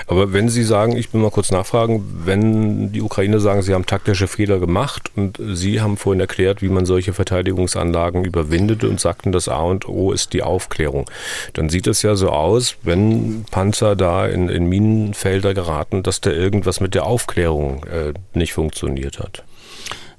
Aber 0.06 0.32
wenn 0.32 0.48
Sie 0.48 0.62
sagen, 0.62 0.96
ich 0.96 1.12
will 1.12 1.20
mal 1.20 1.30
kurz 1.30 1.50
nachfragen, 1.50 2.04
wenn 2.24 2.92
die 2.92 3.00
Ukrainer 3.00 3.40
sagen, 3.40 3.62
sie 3.62 3.74
haben 3.74 3.86
taktische 3.86 4.28
Fehler 4.28 4.58
gemacht 4.58 5.10
und 5.16 5.40
Sie 5.54 5.80
haben 5.80 5.96
vorhin 5.96 6.20
erklärt, 6.20 6.62
wie 6.62 6.68
man 6.68 6.86
solche 6.86 7.12
Verteidigungsanlagen 7.12 8.24
überwindet 8.24 8.84
und 8.84 9.00
sagten, 9.00 9.32
das 9.32 9.48
A 9.48 9.60
und 9.60 9.88
O 9.88 10.12
ist 10.12 10.32
die 10.32 10.42
Aufklärung, 10.42 11.08
dann 11.54 11.68
sieht 11.68 11.86
es 11.86 12.02
ja 12.02 12.14
so 12.14 12.30
aus, 12.30 12.76
wenn 12.82 13.44
Panzer 13.50 13.96
da 13.96 14.05
in, 14.08 14.48
in 14.48 14.68
Minenfelder 14.68 15.54
geraten, 15.54 16.02
dass 16.02 16.20
da 16.20 16.30
irgendwas 16.30 16.80
mit 16.80 16.94
der 16.94 17.06
Aufklärung 17.06 17.84
äh, 17.84 18.14
nicht 18.34 18.52
funktioniert 18.52 19.18
hat. 19.18 19.44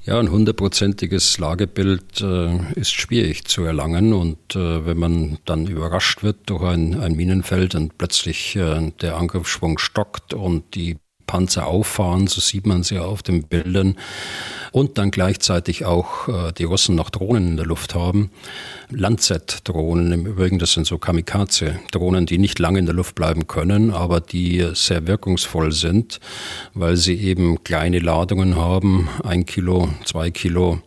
Ja, 0.08 0.20
ein 0.20 0.32
hundertprozentiges 0.32 1.38
Lagebild 1.38 2.22
äh, 2.22 2.80
ist 2.80 2.94
schwierig 2.94 3.44
zu 3.44 3.64
erlangen 3.64 4.14
und 4.14 4.56
äh, 4.56 4.86
wenn 4.86 4.98
man 4.98 5.38
dann 5.44 5.68
überrascht 5.68 6.24
wird 6.24 6.50
durch 6.50 6.64
ein, 6.64 6.98
ein 6.98 7.18
Minenfeld 7.18 7.76
und 7.76 7.98
plötzlich 7.98 8.56
äh, 8.56 8.92
der 9.02 9.18
Angriffsschwung 9.18 9.78
stockt 9.78 10.34
und 10.34 10.76
die 10.76 10.96
Panzer 11.26 11.68
auffahren, 11.68 12.28
so 12.28 12.40
sieht 12.40 12.66
man 12.66 12.84
sie 12.84 13.00
auf 13.00 13.22
den 13.22 13.44
Bildern, 13.44 13.98
und 14.72 14.98
dann 14.98 15.12
gleichzeitig 15.12 15.86
auch 15.86 16.28
äh, 16.28 16.52
die 16.54 16.64
Russen 16.64 16.96
noch 16.96 17.10
Drohnen 17.10 17.48
in 17.50 17.58
der 17.58 17.66
Luft 17.66 17.96
haben. 17.96 18.32
Lancet-Drohnen 18.90 20.12
im 20.12 20.26
Übrigen, 20.26 20.60
das 20.60 20.74
sind 20.74 20.88
so 20.88 20.98
Kamikaze-Drohnen, 20.98 22.26
die 22.26 22.38
nicht 22.38 22.60
lange 22.60 22.80
in 22.80 22.86
der 22.86 22.96
Luft 22.96 23.16
bleiben 23.16 23.48
können, 23.48 23.92
aber 23.92 24.22
die 24.22 24.66
sehr 24.74 25.08
wirkungsvoll 25.08 25.72
sind, 25.72 26.20
weil 26.74 26.96
sie 26.96 27.16
eben 27.16 27.64
kleine 27.64 28.00
Ladungen 28.00 28.56
haben, 28.56 29.10
ein 29.24 29.46
Kilo, 29.46 29.90
zwei 30.06 30.32
Kilo 30.32 30.80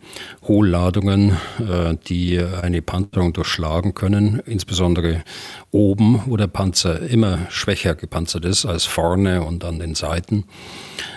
Hohlladungen, 0.43 1.37
äh, 1.59 1.97
die 2.09 2.41
eine 2.41 2.83
Panzerung 2.83 3.33
durchschlagen 3.33 3.95
können, 3.95 4.43
insbesondere 4.47 5.23
oben, 5.71 6.23
wo 6.27 6.37
der 6.37 6.49
Panzer 6.49 7.01
immer 7.01 7.39
schwächer 7.51 7.95
gepanzert 7.95 8.45
ist 8.45 8.67
als 8.67 8.85
vorne 8.85 9.43
und 9.43 9.65
an 9.65 9.79
den 9.79 9.95
Seiten, 9.95 10.45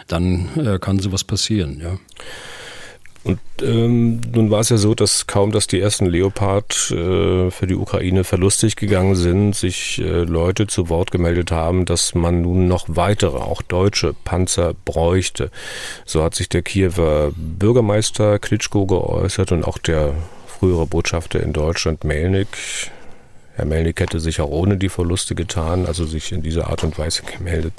dann 0.08 0.50
äh, 0.58 0.80
kann 0.80 1.00
sowas 1.00 1.24
passieren, 1.24 1.80
ja. 1.82 1.98
Und 3.24 3.40
ähm, 3.62 4.20
nun 4.34 4.52
war 4.52 4.60
es 4.60 4.70
ja 4.70 4.76
so, 4.76 4.96
dass 4.96 5.28
kaum, 5.28 5.52
dass 5.52 5.68
die 5.68 5.80
ersten 5.80 6.06
Leopard 6.06 6.92
äh, 6.92 7.50
für 7.52 7.68
die 7.68 7.76
Ukraine 7.76 8.26
verlustig 8.26 8.76
gegangen 8.76 9.16
sind, 9.16 9.56
sich 9.56 10.00
äh, 10.00 10.24
Leute 10.24 10.68
zu 10.68 10.90
Wort 10.90 11.12
gemeldet 11.12 11.52
haben, 11.52 11.86
dass 11.86 12.16
man 12.16 12.42
nun 12.42 12.68
noch 12.68 12.86
weitere, 12.90 13.38
auch 13.38 13.62
deutsche 13.62 14.14
Panzer 14.26 14.74
bräuchte. 14.86 15.52
So 16.06 16.22
hat 16.22 16.36
sich 16.36 16.50
der 16.50 16.64
Kiewer 16.64 17.32
Bürgermeister 17.36 18.40
Klitschko 18.40 18.86
geäußert 18.86 19.54
und 19.54 19.64
auch 19.64 19.78
der 19.78 20.14
frühere 20.46 20.86
Botschafter 20.86 21.42
in 21.42 21.54
Deutschland, 21.54 22.04
Melnik. 22.04 22.50
Herr 23.56 23.66
Melnik 23.66 24.00
hätte 24.00 24.20
sich 24.20 24.42
auch 24.42 24.50
ohne 24.50 24.78
die 24.78 24.90
Verluste 24.90 25.36
getan, 25.36 25.86
also 25.86 26.06
sich 26.06 26.32
in 26.32 26.42
dieser 26.42 26.70
Art 26.70 26.84
und 26.84 26.98
Weise 26.98 27.24
gemeldet. 27.24 27.74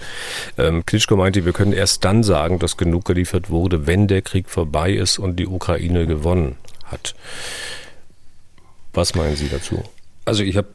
Ähm, 0.57 0.87
Klitschko 0.87 1.17
meinte, 1.17 1.45
wir 1.45 1.53
können 1.53 1.73
erst 1.73 2.05
dann 2.05 2.23
sagen, 2.23 2.59
dass 2.59 2.77
genug 2.77 3.05
geliefert 3.05 3.51
wurde, 3.51 3.87
wenn 3.87 4.07
der 4.07 4.23
Krieg 4.23 4.49
vorbei 4.49 4.93
ist 4.93 5.19
und 5.19 5.37
die 5.37 5.47
Ukraine 5.47 6.07
gewonnen 6.07 6.57
hat. 6.85 7.15
Was 8.93 9.15
meinen 9.17 9.35
Sie 9.35 9.49
dazu? 9.49 9.83
Also 10.27 10.43
ich 10.43 10.57
habe 10.57 10.69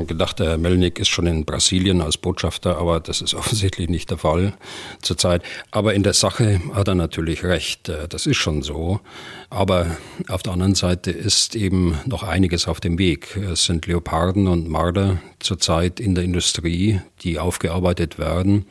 äh, 0.00 0.04
gedacht, 0.04 0.40
der 0.40 0.48
Herr 0.48 0.58
Melnik 0.58 0.98
ist 0.98 1.08
schon 1.08 1.26
in 1.26 1.44
Brasilien 1.44 2.00
als 2.00 2.18
Botschafter, 2.18 2.78
aber 2.78 2.98
das 2.98 3.20
ist 3.20 3.34
offensichtlich 3.34 3.88
nicht 3.88 4.10
der 4.10 4.18
Fall 4.18 4.54
zurzeit. 5.00 5.42
Aber 5.70 5.94
in 5.94 6.02
der 6.02 6.12
Sache 6.12 6.60
hat 6.74 6.88
er 6.88 6.96
natürlich 6.96 7.44
recht, 7.44 7.88
äh, 7.88 8.08
das 8.08 8.26
ist 8.26 8.36
schon 8.36 8.62
so. 8.62 9.00
Aber 9.48 9.96
auf 10.28 10.42
der 10.42 10.52
anderen 10.54 10.74
Seite 10.74 11.12
ist 11.12 11.54
eben 11.54 11.98
noch 12.04 12.24
einiges 12.24 12.66
auf 12.66 12.80
dem 12.80 12.98
Weg. 12.98 13.36
Es 13.36 13.64
sind 13.64 13.86
Leoparden 13.86 14.48
und 14.48 14.68
Marder 14.68 15.18
zurzeit 15.38 16.00
in 16.00 16.16
der 16.16 16.24
Industrie, 16.24 17.00
die 17.22 17.38
aufgearbeitet 17.38 18.18
werden. 18.18 18.66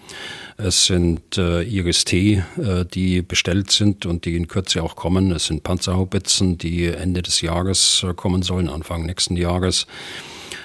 Es 0.58 0.86
sind 0.86 1.38
äh, 1.38 1.64
Iris-T, 1.64 2.44
äh, 2.58 2.86
die 2.86 3.22
bestellt 3.22 3.72
sind 3.72 4.06
und 4.06 4.24
die 4.24 4.38
in 4.38 4.48
Kürze 4.48 4.82
auch 4.84 4.96
kommen. 4.96 5.32
Es 5.32 5.48
sind 5.48 5.64
Panzerhaubitzen, 5.64 6.58
die 6.58 6.86
Ende 6.86 7.22
des 7.22 7.42
Jahres 7.42 8.06
äh, 8.08 8.14
kommen 8.14 8.42
sollen, 8.42 8.70
Anfang 8.70 9.06
nächsten 9.06 9.36
Jahres. 9.36 9.86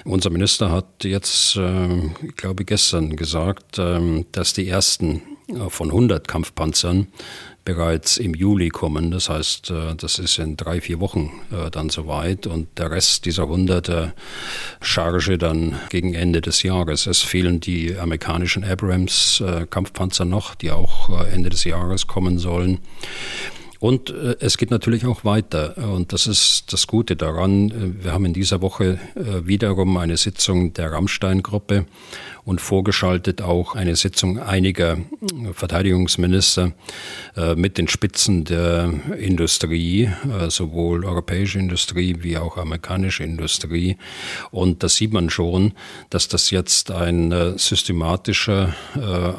Unser 0.05 0.29
Minister 0.29 0.71
hat 0.71 1.03
jetzt, 1.03 1.57
äh, 1.57 2.05
ich 2.25 2.35
glaube 2.37 2.63
gestern 2.63 3.17
gesagt, 3.17 3.79
äh, 3.79 4.23
dass 4.31 4.53
die 4.53 4.69
ersten 4.69 5.21
äh, 5.49 5.69
von 5.69 5.89
100 5.89 6.27
Kampfpanzern 6.27 7.07
bereits 7.63 8.17
im 8.17 8.33
Juli 8.33 8.69
kommen. 8.69 9.11
Das 9.11 9.29
heißt, 9.29 9.71
äh, 9.71 9.95
das 9.95 10.19
ist 10.19 10.39
in 10.39 10.57
drei, 10.57 10.81
vier 10.81 10.99
Wochen 10.99 11.31
äh, 11.51 11.69
dann 11.69 11.89
soweit 11.89 12.47
und 12.47 12.67
der 12.77 12.91
Rest 12.91 13.25
dieser 13.25 13.47
hunderte 13.47 14.13
Charge 14.81 15.37
dann 15.37 15.79
gegen 15.89 16.13
Ende 16.13 16.41
des 16.41 16.63
Jahres. 16.63 17.05
Es 17.05 17.21
fehlen 17.21 17.59
die 17.59 17.95
amerikanischen 17.95 18.63
Abrams 18.63 19.41
äh, 19.41 19.65
Kampfpanzer 19.69 20.25
noch, 20.25 20.55
die 20.55 20.71
auch 20.71 21.09
Ende 21.31 21.49
des 21.49 21.63
Jahres 21.63 22.07
kommen 22.07 22.39
sollen. 22.39 22.79
Und 23.79 24.11
es 24.11 24.59
geht 24.59 24.69
natürlich 24.69 25.07
auch 25.07 25.25
weiter. 25.25 25.75
Und 25.75 26.13
das 26.13 26.27
ist 26.27 26.71
das 26.71 26.85
Gute 26.85 27.15
daran. 27.15 27.97
Wir 28.03 28.11
haben 28.11 28.25
in 28.25 28.33
dieser 28.33 28.61
Woche 28.61 28.99
wiederum 29.15 29.97
eine 29.97 30.17
Sitzung 30.17 30.73
der 30.73 30.91
Rammstein-Gruppe 30.91 31.87
und 32.43 32.61
vorgeschaltet 32.61 33.41
auch 33.41 33.75
eine 33.75 33.95
Sitzung 33.95 34.39
einiger 34.39 34.97
Verteidigungsminister 35.53 36.71
äh, 37.35 37.55
mit 37.55 37.77
den 37.77 37.87
Spitzen 37.87 38.45
der 38.45 38.93
Industrie, 39.17 40.03
äh, 40.03 40.49
sowohl 40.49 41.05
europäische 41.05 41.59
Industrie 41.59 42.17
wie 42.19 42.37
auch 42.37 42.57
amerikanische 42.57 43.23
Industrie. 43.23 43.97
Und 44.51 44.83
da 44.83 44.89
sieht 44.89 45.13
man 45.13 45.29
schon, 45.29 45.73
dass 46.09 46.27
das 46.27 46.49
jetzt 46.51 46.91
ein 46.91 47.31
äh, 47.31 47.57
systematischer 47.57 48.73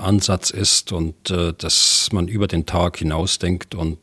Ansatz 0.03 0.51
ist 0.51 0.93
und 0.93 1.15
dass 1.31 2.09
man 2.13 2.29
über 2.29 2.47
den 2.47 2.67
Tag 2.67 2.99
hinausdenkt 2.99 3.75
und 3.75 3.99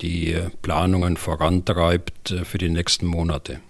die 0.00 0.36
Planungen 0.62 1.16
vorantreibt 1.16 2.34
für 2.44 2.58
die 2.58 2.68
nächsten 2.68 3.06
Monate. 3.06 3.60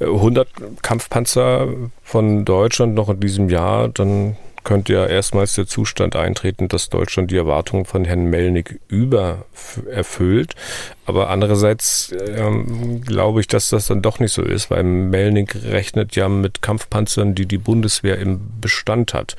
100 0.00 0.48
hm. 0.56 0.76
Kampfpanzer 0.82 1.68
von 2.02 2.44
Deutschland 2.44 2.94
noch 2.94 3.08
in 3.08 3.20
diesem 3.20 3.48
Jahr, 3.48 3.88
dann 3.88 4.36
könnte 4.64 4.94
ja 4.94 5.06
erstmals 5.06 5.54
der 5.54 5.66
Zustand 5.66 6.16
eintreten, 6.16 6.68
dass 6.68 6.88
Deutschland 6.88 7.30
die 7.30 7.36
Erwartungen 7.36 7.84
von 7.84 8.04
Herrn 8.04 8.24
Melnik 8.24 8.80
übererfüllt. 8.88 10.54
Aber 11.06 11.28
andererseits 11.28 12.14
ähm, 12.34 13.02
glaube 13.02 13.40
ich, 13.40 13.46
dass 13.46 13.68
das 13.68 13.86
dann 13.86 14.00
doch 14.00 14.20
nicht 14.20 14.32
so 14.32 14.42
ist, 14.42 14.70
weil 14.70 14.82
Melnik 14.82 15.54
rechnet 15.64 16.16
ja 16.16 16.30
mit 16.30 16.62
Kampfpanzern, 16.62 17.34
die 17.34 17.46
die 17.46 17.58
Bundeswehr 17.58 18.18
im 18.18 18.40
Bestand 18.60 19.12
hat. 19.12 19.36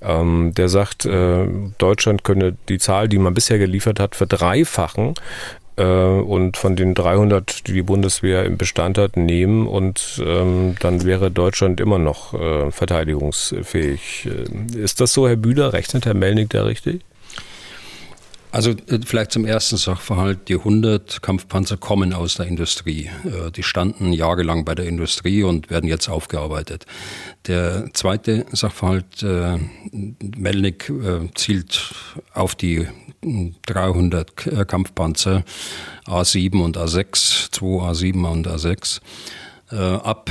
Ähm, 0.00 0.54
der 0.54 0.68
sagt, 0.68 1.04
äh, 1.04 1.46
Deutschland 1.78 2.22
könne 2.22 2.56
die 2.68 2.78
Zahl, 2.78 3.08
die 3.08 3.18
man 3.18 3.34
bisher 3.34 3.58
geliefert 3.58 3.98
hat, 3.98 4.14
verdreifachen 4.14 5.08
äh, 5.10 5.57
und 5.82 6.56
von 6.56 6.76
den 6.76 6.94
300, 6.94 7.66
die 7.66 7.72
die 7.72 7.82
Bundeswehr 7.82 8.44
im 8.44 8.56
Bestand 8.56 8.98
hat, 8.98 9.16
nehmen 9.16 9.66
und 9.66 10.22
ähm, 10.24 10.74
dann 10.80 11.04
wäre 11.04 11.30
Deutschland 11.30 11.80
immer 11.80 11.98
noch 11.98 12.34
äh, 12.34 12.70
verteidigungsfähig. 12.70 14.26
Äh, 14.26 14.78
ist 14.78 15.00
das 15.00 15.12
so, 15.12 15.28
Herr 15.28 15.36
Bühler? 15.36 15.72
Rechnet 15.72 16.06
Herr 16.06 16.14
Melnik 16.14 16.50
da 16.50 16.64
richtig? 16.64 17.02
Also 18.50 18.70
äh, 18.70 19.00
vielleicht 19.04 19.32
zum 19.32 19.44
ersten 19.44 19.76
Sachverhalt, 19.76 20.48
die 20.48 20.54
100 20.54 21.22
Kampfpanzer 21.22 21.76
kommen 21.76 22.12
aus 22.12 22.36
der 22.36 22.46
Industrie. 22.46 23.10
Äh, 23.24 23.50
die 23.50 23.62
standen 23.62 24.12
jahrelang 24.12 24.64
bei 24.64 24.74
der 24.74 24.86
Industrie 24.86 25.42
und 25.42 25.70
werden 25.70 25.88
jetzt 25.88 26.08
aufgearbeitet. 26.08 26.86
Der 27.46 27.90
zweite 27.92 28.46
Sachverhalt, 28.52 29.22
äh, 29.22 29.58
Melnik 30.36 30.92
zielt 31.34 31.94
auf 32.32 32.54
die 32.54 32.86
300 33.66 34.68
Kampfpanzer 34.68 35.44
A7 36.06 36.62
und 36.62 36.76
A6, 36.76 37.50
2 37.52 37.66
A7 37.90 38.30
und 38.30 38.48
A6 38.48 39.00
ab, 39.70 40.30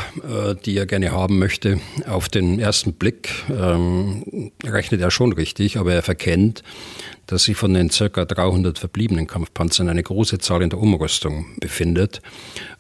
die 0.66 0.78
er 0.78 0.88
gerne 0.88 1.12
haben 1.12 1.38
möchte. 1.38 1.80
Auf 2.08 2.28
den 2.28 2.60
ersten 2.60 2.94
Blick 2.94 3.30
ähm, 3.50 4.52
rechnet 4.64 5.02
er 5.02 5.12
schon 5.12 5.32
richtig, 5.34 5.78
aber 5.78 5.94
er 5.94 6.02
verkennt, 6.02 6.64
dass 7.28 7.44
sich 7.44 7.56
von 7.56 7.74
den 7.74 7.90
ca. 7.90 8.26
300 8.26 8.80
verbliebenen 8.80 9.28
Kampfpanzern 9.28 9.90
eine 9.90 10.02
große 10.02 10.40
Zahl 10.40 10.62
in 10.62 10.70
der 10.70 10.80
Umrüstung 10.80 11.46
befindet 11.60 12.22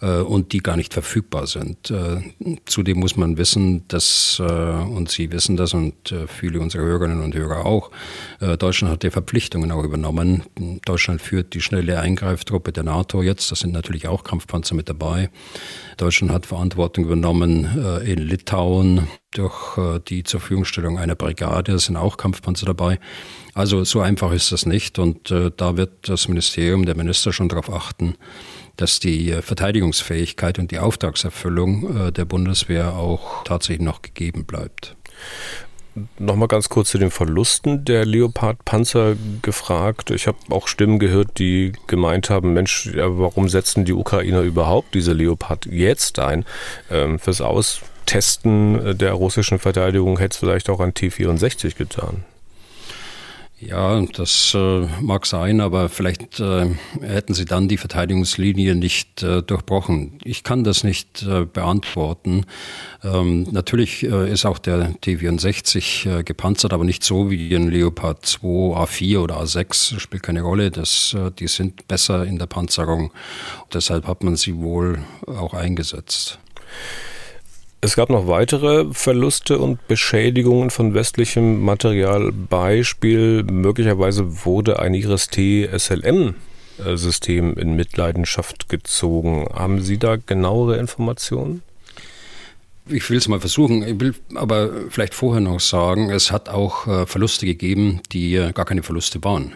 äh, 0.01 0.19
und 0.19 0.53
die 0.53 0.59
gar 0.59 0.77
nicht 0.77 0.93
verfügbar 0.93 1.47
sind. 1.47 1.91
Äh, 1.91 2.21
zudem 2.65 2.99
muss 2.99 3.15
man 3.15 3.37
wissen, 3.37 3.87
dass, 3.89 4.41
äh, 4.41 4.43
und 4.43 5.11
Sie 5.11 5.31
wissen 5.31 5.57
das 5.57 5.73
und 5.73 6.11
äh, 6.11 6.27
viele 6.27 6.59
unserer 6.59 6.83
Hörerinnen 6.83 7.21
und 7.21 7.35
Hörer 7.35 7.65
auch, 7.65 7.91
äh, 8.39 8.57
Deutschland 8.57 8.93
hat 8.93 9.03
die 9.03 9.11
Verpflichtungen 9.11 9.71
auch 9.71 9.83
übernommen. 9.83 10.43
Deutschland 10.85 11.21
führt 11.21 11.53
die 11.53 11.61
schnelle 11.61 11.99
Eingreiftruppe 11.99 12.71
der 12.71 12.83
NATO 12.83 13.21
jetzt, 13.21 13.51
da 13.51 13.55
sind 13.55 13.73
natürlich 13.73 14.07
auch 14.07 14.23
Kampfpanzer 14.23 14.75
mit 14.75 14.89
dabei. 14.89 15.29
Deutschland 15.97 16.31
hat 16.31 16.45
Verantwortung 16.45 17.05
übernommen 17.05 17.67
äh, 17.77 18.11
in 18.11 18.19
Litauen 18.19 19.07
durch 19.31 19.77
die 20.07 20.23
zur 20.23 20.39
Verfügungstellung 20.39 20.97
einer 20.97 21.15
Brigade, 21.15 21.73
da 21.73 21.77
sind 21.77 21.97
auch 21.97 22.17
Kampfpanzer 22.17 22.65
dabei. 22.65 22.99
Also 23.53 23.83
so 23.83 24.01
einfach 24.01 24.31
ist 24.31 24.51
das 24.51 24.65
nicht 24.65 24.99
und 24.99 25.31
äh, 25.31 25.51
da 25.55 25.77
wird 25.77 26.09
das 26.09 26.27
Ministerium, 26.27 26.85
der 26.85 26.95
Minister 26.95 27.33
schon 27.33 27.49
darauf 27.49 27.71
achten, 27.71 28.15
dass 28.75 28.99
die 28.99 29.31
äh, 29.31 29.41
Verteidigungsfähigkeit 29.41 30.59
und 30.59 30.69
die 30.69 30.77
Auftragserfüllung 30.77 32.07
äh, 32.07 32.11
der 32.11 32.25
Bundeswehr 32.25 32.93
auch 32.93 33.43
tatsächlich 33.43 33.83
noch 33.83 34.03
gegeben 34.03 34.45
bleibt. 34.45 34.95
Nochmal 36.19 36.47
ganz 36.47 36.69
kurz 36.69 36.91
zu 36.91 36.99
den 36.99 37.09
Verlusten 37.09 37.83
der 37.83 38.05
Leopard-Panzer 38.05 39.15
gefragt. 39.41 40.11
Ich 40.11 40.27
habe 40.27 40.37
auch 40.51 40.67
Stimmen 40.67 40.99
gehört, 40.99 41.39
die 41.39 41.71
gemeint 41.87 42.29
haben, 42.29 42.53
Mensch, 42.53 42.91
warum 42.93 43.49
setzen 43.49 43.83
die 43.83 43.93
Ukrainer 43.93 44.41
überhaupt 44.41 44.93
diese 44.93 45.13
Leopard 45.13 45.65
jetzt 45.65 46.19
ein? 46.19 46.45
Ähm, 46.91 47.17
fürs 47.17 47.41
Austesten 48.07 48.97
der 48.97 49.13
russischen 49.13 49.59
Verteidigung 49.59 50.17
hätte 50.17 50.33
es 50.33 50.37
vielleicht 50.37 50.69
auch 50.69 50.79
an 50.79 50.93
T-64 50.93 51.75
getan. 51.75 52.23
Ja, 53.59 54.01
das 54.01 54.53
äh, 54.55 54.87
mag 55.01 55.25
sein, 55.25 55.61
aber 55.61 55.89
vielleicht 55.89 56.39
äh, 56.39 56.67
hätten 57.01 57.33
sie 57.33 57.45
dann 57.45 57.67
die 57.67 57.77
Verteidigungslinie 57.77 58.75
nicht 58.75 59.23
äh, 59.23 59.41
durchbrochen. 59.41 60.19
Ich 60.23 60.43
kann 60.43 60.63
das 60.63 60.83
nicht 60.83 61.23
äh, 61.23 61.45
beantworten. 61.45 62.45
Ähm, 63.03 63.47
natürlich 63.51 64.03
äh, 64.03 64.31
ist 64.31 64.45
auch 64.45 64.59
der 64.59 64.93
T-64 65.01 66.19
äh, 66.19 66.23
gepanzert, 66.23 66.71
aber 66.71 66.85
nicht 66.85 67.03
so 67.03 67.31
wie 67.31 67.53
ein 67.55 67.69
Leopard 67.69 68.25
2, 68.25 68.47
A4 68.47 69.19
oder 69.19 69.41
A6, 69.41 69.99
spielt 69.99 70.23
keine 70.23 70.43
Rolle. 70.43 70.69
Das, 70.69 71.15
äh, 71.17 71.31
die 71.31 71.47
sind 71.47 71.87
besser 71.87 72.25
in 72.25 72.37
der 72.37 72.45
Panzerung. 72.45 73.11
Deshalb 73.73 74.07
hat 74.07 74.23
man 74.23 74.35
sie 74.35 74.55
wohl 74.57 74.99
auch 75.25 75.55
eingesetzt. 75.55 76.39
Es 77.79 77.95
gab 77.95 78.09
noch 78.09 78.27
weitere 78.27 78.91
Verluste 78.91 79.59
und 79.59 79.87
Beschädigungen 79.87 80.71
von 80.71 80.95
westlichem 80.95 81.61
Material. 81.61 82.31
Beispiel, 82.31 83.43
möglicherweise 83.43 84.45
wurde 84.45 84.79
ein 84.79 84.95
Iris-T 84.95 85.69
SLM-System 85.77 87.55
in 87.55 87.75
Mitleidenschaft 87.75 88.67
gezogen. 88.67 89.45
Haben 89.53 89.81
Sie 89.81 89.99
da 89.99 90.15
genauere 90.15 90.77
Informationen? 90.77 91.61
Ich 92.89 93.07
will 93.11 93.17
es 93.17 93.27
mal 93.27 93.41
versuchen, 93.41 93.83
ich 93.83 93.99
will 93.99 94.15
aber 94.33 94.71
vielleicht 94.89 95.13
vorher 95.13 95.41
noch 95.41 95.59
sagen, 95.59 96.09
es 96.09 96.31
hat 96.31 96.49
auch 96.49 96.87
äh, 96.87 97.05
Verluste 97.05 97.45
gegeben, 97.45 98.01
die 98.11 98.35
äh, 98.35 98.53
gar 98.53 98.65
keine 98.65 98.81
Verluste 98.81 99.23
waren. 99.23 99.53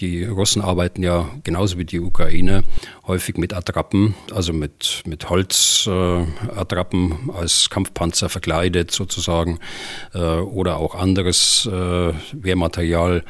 Die 0.00 0.24
Russen 0.24 0.62
arbeiten 0.62 1.02
ja 1.02 1.28
genauso 1.42 1.76
wie 1.76 1.84
die 1.84 1.98
Ukraine 1.98 2.62
häufig 3.08 3.36
mit 3.36 3.52
Attrappen, 3.52 4.14
also 4.32 4.52
mit, 4.52 5.02
mit 5.06 5.28
Holzattrappen 5.28 7.30
äh, 7.30 7.32
als 7.32 7.68
Kampfpanzer 7.68 8.28
verkleidet 8.28 8.92
sozusagen 8.92 9.58
äh, 10.14 10.18
oder 10.18 10.76
auch 10.76 10.94
anderes 10.94 11.66
äh, 11.66 12.12
Wehrmaterial. 12.32 13.24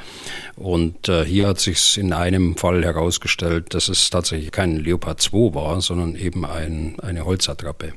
Und 0.56 1.08
äh, 1.08 1.24
hier 1.24 1.46
hat 1.46 1.60
sich 1.60 1.96
in 1.96 2.12
einem 2.12 2.56
Fall 2.56 2.84
herausgestellt, 2.84 3.72
dass 3.72 3.88
es 3.88 4.10
tatsächlich 4.10 4.50
kein 4.50 4.76
Leopard 4.76 5.22
2 5.22 5.54
war, 5.54 5.80
sondern 5.80 6.16
eben 6.16 6.44
ein, 6.44 6.96
eine 7.00 7.24
Holzattrappe. 7.24 7.94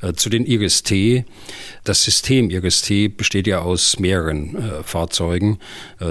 Äh, 0.00 0.12
zu 0.12 0.28
den 0.28 0.46
IRIS-T. 0.46 1.24
Das 1.82 2.04
System 2.04 2.50
IRIS-T 2.50 3.08
besteht 3.08 3.46
ja 3.46 3.60
aus 3.60 3.98
mehreren 3.98 4.56
äh, 4.56 4.82
Fahrzeugen. 4.82 5.58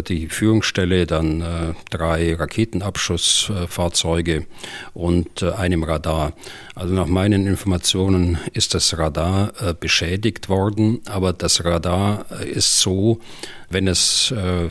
Die 0.09 0.29
Führungsstelle, 0.29 1.05
dann 1.05 1.75
drei 1.89 2.35
Raketenabschussfahrzeuge 2.35 4.45
und 4.93 5.41
äh, 5.41 5.51
einem 5.51 5.83
Radar. 5.83 6.33
Also 6.75 6.93
nach 6.93 7.07
meinen 7.07 7.47
Informationen 7.47 8.37
ist 8.53 8.73
das 8.73 8.97
Radar 8.97 9.53
äh, 9.61 9.73
beschädigt 9.73 10.49
worden, 10.49 10.99
aber 11.05 11.31
das 11.31 11.63
Radar 11.63 12.25
äh, 12.31 12.49
ist 12.49 12.81
so, 12.81 13.21
wenn 13.69 13.87
es 13.87 14.31
äh, 14.31 14.69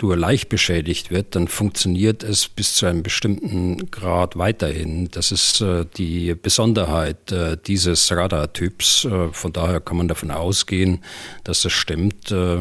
nur 0.00 0.16
leicht 0.16 0.48
beschädigt 0.48 1.10
wird, 1.10 1.34
dann 1.34 1.48
funktioniert 1.48 2.22
es 2.22 2.48
bis 2.48 2.74
zu 2.74 2.86
einem 2.86 3.02
bestimmten 3.02 3.90
Grad 3.90 4.36
weiterhin. 4.36 5.08
Das 5.10 5.32
ist 5.32 5.60
äh, 5.60 5.84
die 5.96 6.34
Besonderheit 6.34 7.32
äh, 7.32 7.56
dieses 7.66 8.10
Radartyps. 8.12 9.04
Äh, 9.04 9.28
von 9.32 9.52
daher 9.52 9.80
kann 9.80 9.96
man 9.96 10.08
davon 10.08 10.30
ausgehen, 10.30 11.02
dass 11.44 11.62
das 11.62 11.72
stimmt. 11.72 12.30
Äh, 12.30 12.58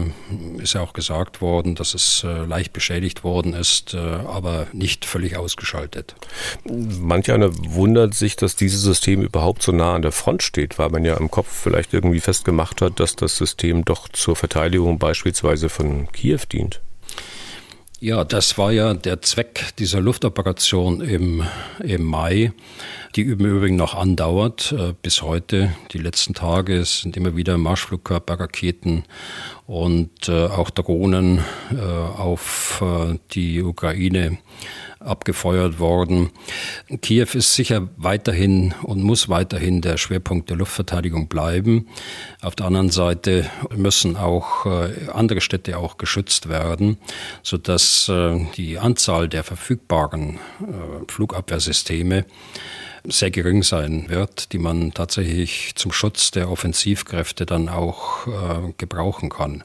ist 0.58 0.74
ja 0.74 0.82
auch 0.82 0.94
gesagt 0.94 1.42
worden, 1.42 1.76
dass 1.76 1.94
es 1.94 2.26
leicht 2.48 2.74
beschädigt 2.74 3.24
worden 3.24 3.54
ist, 3.54 3.96
aber 3.96 4.68
nicht 4.74 5.06
völlig 5.06 5.38
ausgeschaltet. 5.38 6.16
Manch 6.66 7.32
einer 7.32 7.52
wundert 7.74 8.14
sich, 8.14 8.36
dass 8.36 8.56
dieses 8.56 8.85
System 8.86 9.22
überhaupt 9.22 9.62
so 9.62 9.72
nah 9.72 9.96
an 9.96 10.02
der 10.02 10.12
Front 10.12 10.44
steht, 10.44 10.80
weil 10.80 10.90
man 10.90 11.04
ja 11.04 11.18
im 11.18 11.30
Kopf 11.30 11.48
vielleicht 11.50 11.94
irgendwie 11.94 12.20
festgemacht 12.20 12.82
hat, 12.82 13.00
dass 13.00 13.16
das 13.16 13.38
System 13.38 13.84
doch 13.84 14.08
zur 14.10 14.36
Verteidigung 14.36 15.00
beispielsweise 15.00 15.70
von 15.70 16.12
Kiew 16.12 16.40
dient. 16.52 16.82
Ja, 18.02 18.26
das 18.26 18.58
war 18.58 18.72
ja 18.72 18.94
der 18.94 19.22
Zweck 19.22 19.74
dieser 19.80 20.02
Luftoperation 20.02 21.02
im, 21.02 21.44
im 21.80 22.04
Mai, 22.04 22.52
die 23.16 23.22
im 23.22 23.40
Übrigen 23.40 23.78
noch 23.78 23.96
andauert 23.96 24.76
äh, 24.78 24.94
bis 25.02 25.22
heute. 25.22 25.74
Die 25.92 25.98
letzten 25.98 26.34
Tage 26.34 26.84
sind 26.84 27.16
immer 27.16 27.38
wieder 27.38 27.58
Marschflugkörperraketen 27.58 29.06
und 29.66 30.28
äh, 30.28 30.46
auch 30.46 30.70
Drohnen 30.70 31.40
äh, 31.72 31.82
auf 31.82 32.84
die 33.32 33.64
Ukraine 33.64 34.38
abgefeuert 35.06 35.80
worden. 35.80 36.32
Kiew 37.02 37.28
ist 37.34 37.54
sicher 37.54 37.90
weiterhin 37.98 38.74
und 38.84 39.04
muss 39.04 39.30
weiterhin 39.30 39.82
der 39.82 39.98
Schwerpunkt 39.98 40.50
der 40.50 40.58
Luftverteidigung 40.58 41.28
bleiben. 41.28 41.88
Auf 42.42 42.56
der 42.56 42.68
anderen 42.68 42.90
Seite 42.90 43.50
müssen 43.76 44.18
auch 44.18 44.66
äh, 44.66 45.10
andere 45.14 45.42
Städte 45.42 45.78
auch 45.78 45.98
geschützt 45.98 46.50
werden, 46.50 46.98
sodass 47.44 48.10
äh, 48.10 48.46
die 48.58 48.78
Anzahl 48.78 49.30
der 49.30 49.44
verfügbaren 49.44 50.40
äh, 50.62 51.12
Flugabwehrsysteme 51.12 52.26
sehr 53.08 53.32
gering 53.32 53.64
sein 53.64 54.10
wird, 54.10 54.52
die 54.52 54.58
man 54.58 54.94
tatsächlich 54.94 55.74
zum 55.76 55.92
Schutz 55.92 56.32
der 56.32 56.50
Offensivkräfte 56.50 57.46
dann 57.46 57.70
auch 57.70 58.28
äh, 58.28 58.74
gebrauchen 58.78 59.30
kann. 59.30 59.64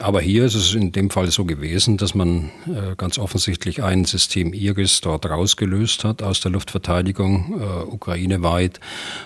Aber 0.00 0.22
hier 0.22 0.46
ist 0.46 0.54
es 0.54 0.74
in 0.74 0.92
dem 0.92 1.10
Fall 1.10 1.30
so 1.30 1.44
gewesen, 1.44 1.98
dass 1.98 2.14
man 2.14 2.50
äh, 2.66 2.96
ganz 2.96 3.18
offensichtlich 3.18 3.82
ein 3.82 4.06
System 4.06 4.54
Iris 4.54 5.02
dort 5.02 5.26
rausgelöst 5.26 6.04
hat 6.04 6.22
aus 6.22 6.40
der 6.40 6.52
Luftverteidigung 6.52 7.60
äh, 7.60 7.82
ukraineweit 7.84 8.80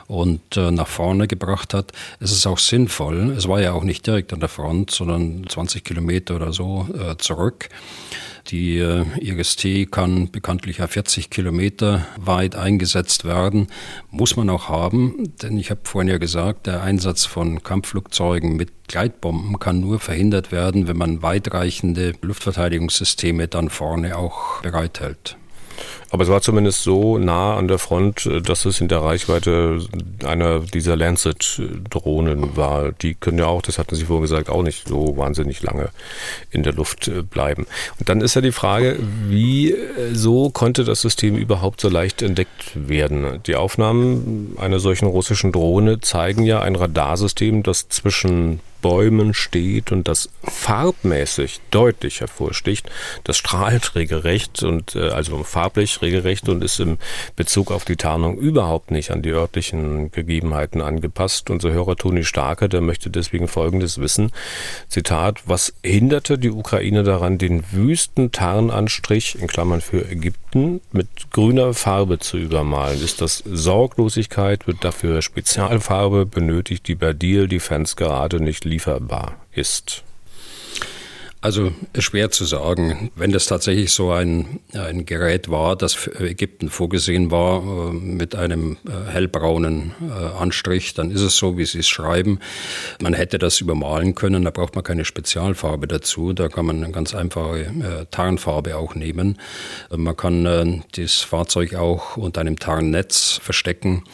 und 0.08 0.56
äh, 0.56 0.72
nach 0.72 0.88
vorne 0.88 1.28
gebracht 1.28 1.74
hat. 1.74 1.92
Es 2.18 2.32
ist 2.32 2.44
auch 2.46 2.58
sinnvoll. 2.58 3.34
Es 3.37 3.46
war 3.46 3.60
ja 3.60 3.72
auch 3.72 3.84
nicht 3.84 4.04
direkt 4.04 4.32
an 4.32 4.40
der 4.40 4.48
Front, 4.48 4.90
sondern 4.90 5.46
20 5.48 5.84
Kilometer 5.84 6.34
oder 6.34 6.52
so 6.52 6.88
äh, 6.92 7.16
zurück. 7.18 7.68
Die 8.48 8.78
äh, 8.78 9.04
IRST 9.20 9.90
kann 9.90 10.30
bekanntlich 10.30 10.78
ja 10.78 10.87
40 10.87 11.30
Kilometer 11.30 12.07
weit 12.18 12.57
eingesetzt 12.57 13.24
werden. 13.24 13.68
Muss 14.11 14.37
man 14.37 14.50
auch 14.50 14.68
haben, 14.68 15.33
denn 15.42 15.57
ich 15.57 15.70
habe 15.70 15.80
vorhin 15.85 16.11
ja 16.11 16.18
gesagt, 16.18 16.66
der 16.66 16.83
Einsatz 16.83 17.24
von 17.24 17.62
Kampfflugzeugen 17.62 18.57
mit 18.57 18.70
Gleitbomben 18.88 19.59
kann 19.59 19.80
nur 19.80 19.98
verhindert 19.98 20.52
werden, 20.52 20.88
wenn 20.88 20.98
man 20.98 21.22
weitreichende 21.22 22.12
Luftverteidigungssysteme 22.20 23.48
dann 23.48 23.70
vorne 23.70 24.18
auch 24.18 24.61
bereithält. 24.61 25.38
Aber 26.10 26.22
es 26.22 26.28
war 26.28 26.40
zumindest 26.42 26.82
so 26.82 27.18
nah 27.18 27.56
an 27.56 27.68
der 27.68 27.78
Front, 27.78 28.26
äh, 28.26 28.40
dass 28.40 28.64
es 28.64 28.80
in 28.80 28.88
der 28.88 29.00
Reichweite 29.00 29.80
einer 30.24 30.60
dieser 30.60 30.96
Lancet-Drohnen 30.96 32.56
war. 32.56 32.92
Die 32.92 33.14
können 33.14 33.38
ja 33.38 33.46
auch, 33.46 33.62
das 33.62 33.78
hatten 33.78 33.94
Sie 33.94 34.04
vorhin 34.04 34.22
gesagt, 34.22 34.48
auch 34.48 34.62
nicht 34.62 34.88
so 34.88 35.16
wahnsinnig 35.16 35.62
lange 35.62 35.90
in 36.50 36.62
der 36.62 36.72
Luft 36.72 37.08
äh, 37.08 37.22
bleiben. 37.22 37.66
Und 37.98 38.08
dann 38.08 38.20
ist 38.20 38.34
ja 38.34 38.40
die 38.40 38.52
Frage, 38.52 38.98
wie 39.28 39.72
äh, 39.72 40.50
konnte 40.52 40.84
das 40.84 41.00
System 41.00 41.37
überhaupt 41.37 41.80
so 41.80 41.88
leicht 41.88 42.22
entdeckt 42.22 42.72
werden? 42.74 43.42
Die 43.46 43.56
Aufnahmen 43.56 44.56
einer 44.58 44.78
solchen 44.78 45.06
russischen 45.06 45.52
Drohne 45.52 46.00
zeigen 46.00 46.44
ja 46.44 46.60
ein 46.60 46.76
Radarsystem, 46.76 47.62
das 47.62 47.88
zwischen 47.88 48.60
Bäumen 48.85 49.33
steht 49.33 49.92
und 49.92 50.09
das 50.09 50.29
farbmäßig 50.42 51.61
deutlich 51.70 52.20
hervorsticht. 52.20 52.90
Das 53.25 53.38
strahlt 53.38 53.94
regelrecht 53.94 54.62
und 54.62 54.94
äh, 54.94 55.09
also 55.09 55.42
farblich 55.42 56.03
regelrecht 56.03 56.51
und 56.51 56.62
ist 56.62 56.81
im 56.81 56.99
Bezug 57.35 57.73
auf 57.73 57.87
die 57.87 57.97
Tarnung 57.97 58.37
überhaupt 58.37 58.90
nicht 58.90 59.11
an 59.11 59.23
die 59.23 59.31
örtlichen 59.31 60.12
Gegebenheiten 60.12 60.83
angepasst. 60.83 61.49
Unser 61.49 61.73
Hörer 61.73 61.97
Toni 61.97 62.25
Starke, 62.25 62.68
der 62.68 62.83
möchte 62.83 63.09
deswegen 63.09 63.49
Folgendes 63.49 64.01
wissen. 64.03 64.33
Zitat, 64.90 65.40
was 65.47 65.73
hinderte 65.83 66.37
die 66.37 66.51
Ukraine 66.51 67.05
daran, 67.05 67.38
den 67.38 67.64
wüsten 67.73 68.33
Tarnanstrich, 68.33 69.38
in 69.40 69.47
Klammern 69.47 69.81
für 69.81 70.07
Ägypten, 70.11 70.83
mit 70.92 71.31
grüner 71.31 71.73
Farbe 71.73 72.18
zu 72.18 72.37
übermalen? 72.37 73.03
Ist 73.03 73.23
das 73.23 73.42
Sorglosigkeit? 73.47 74.66
Wird 74.66 74.85
dafür 74.85 75.23
Spezialfarbe 75.23 76.27
benötigt, 76.27 76.87
die 76.87 76.97
bei 76.97 77.14
Deal 77.14 77.49
Defense 77.49 77.97
gerade 77.97 78.40
nicht 78.40 78.66
lieferbar 78.74 79.37
ist? 79.52 80.02
Also 81.44 81.72
schwer 81.98 82.30
zu 82.30 82.46
sagen. 82.46 83.10
Wenn 83.16 83.30
das 83.30 83.44
tatsächlich 83.44 83.92
so 83.92 84.12
ein, 84.12 84.60
ein 84.72 85.04
Gerät 85.04 85.50
war, 85.50 85.76
das 85.76 85.92
für 85.92 86.18
Ägypten 86.26 86.70
vorgesehen 86.70 87.30
war, 87.30 87.62
äh, 87.62 87.92
mit 87.92 88.34
einem 88.34 88.78
äh, 88.88 89.12
hellbraunen 89.12 89.92
äh, 90.00 90.40
Anstrich, 90.40 90.94
dann 90.94 91.10
ist 91.10 91.20
es 91.20 91.37
so, 91.37 91.58
wie 91.58 91.66
Sie 91.66 91.80
es 91.80 91.88
schreiben. 91.88 92.38
Man 93.02 93.12
hätte 93.12 93.37
das 93.37 93.60
übermalen 93.60 94.14
können, 94.14 94.42
da 94.42 94.50
braucht 94.50 94.74
man 94.74 94.84
keine 94.84 95.04
Spezialfarbe 95.04 95.87
dazu. 95.87 96.32
Da 96.32 96.48
kann 96.48 96.64
man 96.64 96.82
eine 96.82 96.92
ganz 96.92 97.14
einfache 97.14 98.06
Tarnfarbe 98.10 98.78
auch 98.78 98.94
nehmen. 98.94 99.38
Man 99.94 100.16
kann 100.16 100.82
das 100.96 101.20
Fahrzeug 101.20 101.74
auch 101.74 102.16
unter 102.16 102.40
einem 102.40 102.58
Tarnnetz 102.58 103.38
verstecken. 103.42 104.04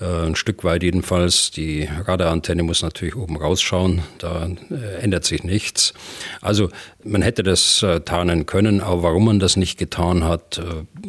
Äh, 0.00 0.26
ein 0.26 0.36
Stück 0.36 0.64
weit 0.64 0.82
jedenfalls. 0.82 1.50
Die 1.50 1.84
Radarantenne 1.84 2.62
muss 2.62 2.82
natürlich 2.82 3.16
oben 3.16 3.36
rausschauen, 3.36 4.02
da 4.18 4.48
äh, 4.70 5.02
ändert 5.02 5.24
sich 5.24 5.44
nichts. 5.44 5.94
Also 6.40 6.70
man 7.04 7.22
hätte 7.22 7.42
das 7.42 7.82
äh, 7.82 8.00
tarnen 8.00 8.46
können, 8.46 8.80
aber 8.80 9.02
warum 9.02 9.24
man 9.24 9.38
das 9.40 9.56
nicht 9.56 9.78
getan 9.78 10.24
hat, 10.24 10.60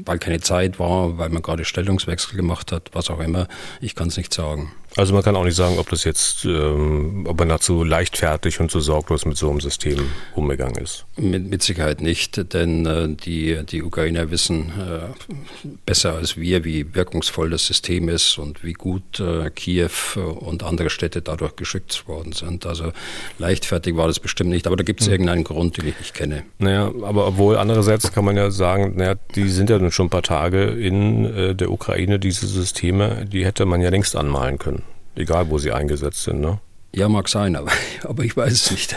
weil 0.05 0.19
keine 0.19 0.39
Zeit 0.39 0.79
war, 0.79 1.17
weil 1.17 1.29
man 1.29 1.41
gerade 1.41 1.65
Stellungswechsel 1.65 2.35
gemacht 2.35 2.71
hat, 2.71 2.89
was 2.93 3.09
auch 3.09 3.19
immer, 3.19 3.47
ich 3.81 3.95
kann 3.95 4.07
es 4.07 4.17
nicht 4.17 4.33
sagen. 4.33 4.71
Also 4.95 5.13
man 5.13 5.23
kann 5.23 5.35
auch 5.35 5.43
nicht 5.43 5.55
sagen, 5.55 5.77
ob 5.77 5.89
das 5.89 6.03
jetzt, 6.03 6.45
ähm, 6.45 7.25
ob 7.27 7.37
man 7.39 7.49
dazu 7.49 7.83
leichtfertig 7.83 8.59
und 8.59 8.71
so 8.71 8.79
sorglos 8.79 9.25
mit 9.25 9.37
so 9.37 9.49
einem 9.49 9.61
System 9.61 9.99
umgegangen 10.35 10.83
ist. 10.83 11.05
Mit, 11.15 11.49
mit 11.49 11.61
Sicherheit 11.61 12.01
nicht, 12.01 12.53
denn 12.53 12.85
äh, 12.85 13.07
die, 13.09 13.59
die 13.65 13.83
Ukrainer 13.83 14.31
wissen 14.31 14.71
äh, 14.79 15.67
besser 15.85 16.15
als 16.15 16.37
wir, 16.37 16.63
wie 16.63 16.95
wirkungsvoll 16.95 17.49
das 17.51 17.67
System 17.67 18.09
ist 18.09 18.37
und 18.39 18.63
wie 18.63 18.73
gut 18.73 19.19
äh, 19.19 19.49
Kiew 19.51 19.89
und 20.15 20.63
andere 20.63 20.89
Städte 20.89 21.21
dadurch 21.21 21.55
geschützt 21.55 22.07
worden 22.07 22.31
sind. 22.31 22.65
Also 22.65 22.91
leichtfertig 23.37 23.95
war 23.95 24.07
das 24.07 24.19
bestimmt 24.19 24.49
nicht, 24.49 24.65
aber 24.65 24.75
da 24.75 24.83
gibt 24.83 25.01
es 25.01 25.07
mhm. 25.07 25.13
irgendeinen 25.13 25.43
Grund, 25.43 25.77
den 25.77 25.87
ich 25.87 25.99
nicht 25.99 26.13
kenne. 26.13 26.43
Naja, 26.57 26.91
aber 27.03 27.27
obwohl 27.27 27.57
andererseits 27.57 28.11
kann 28.11 28.25
man 28.25 28.35
ja 28.35 28.49
sagen, 28.49 28.93
naja, 28.95 29.15
die 29.35 29.49
sind 29.49 29.69
ja 29.69 29.77
nun 29.77 29.91
schon 29.91 30.07
ein 30.07 30.11
paar 30.11 30.23
Tage 30.23 30.63
in 30.63 31.25
äh, 31.25 31.55
der 31.55 31.71
Ukraine, 31.71 32.17
diese 32.19 32.47
Systeme, 32.47 33.27
die 33.31 33.45
hätte 33.45 33.65
man 33.65 33.81
ja 33.81 33.89
längst 33.89 34.15
anmalen 34.15 34.57
können 34.57 34.83
egal 35.15 35.49
wo 35.49 35.57
sie 35.57 35.71
eingesetzt 35.71 36.23
sind. 36.23 36.41
Ne? 36.41 36.59
Ja, 36.93 37.07
mag 37.07 37.29
sein, 37.29 37.55
aber, 37.55 37.71
aber 38.03 38.23
ich 38.23 38.35
weiß 38.35 38.53
es 38.53 38.71
nicht. 38.71 38.95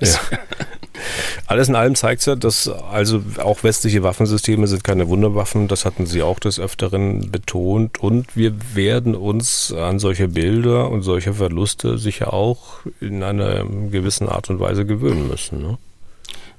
Ja. 0.00 0.20
Alles 1.46 1.68
in 1.68 1.74
allem 1.74 1.94
zeigt 1.94 2.20
es 2.20 2.26
ja, 2.26 2.36
dass 2.36 2.68
also 2.68 3.22
auch 3.38 3.64
westliche 3.64 4.02
Waffensysteme 4.02 4.66
sind 4.66 4.84
keine 4.84 5.08
Wunderwaffen. 5.08 5.68
Das 5.68 5.84
hatten 5.84 6.06
Sie 6.06 6.22
auch 6.22 6.38
des 6.38 6.60
Öfteren 6.60 7.30
betont. 7.30 7.98
Und 8.00 8.36
wir 8.36 8.54
werden 8.74 9.14
uns 9.14 9.72
an 9.72 9.98
solche 9.98 10.28
Bilder 10.28 10.90
und 10.90 11.02
solche 11.02 11.34
Verluste 11.34 11.98
sicher 11.98 12.32
auch 12.32 12.80
in 13.00 13.22
einer 13.22 13.64
gewissen 13.64 14.28
Art 14.28 14.50
und 14.50 14.60
Weise 14.60 14.86
gewöhnen 14.86 15.28
müssen. 15.28 15.60
Ne? 15.60 15.78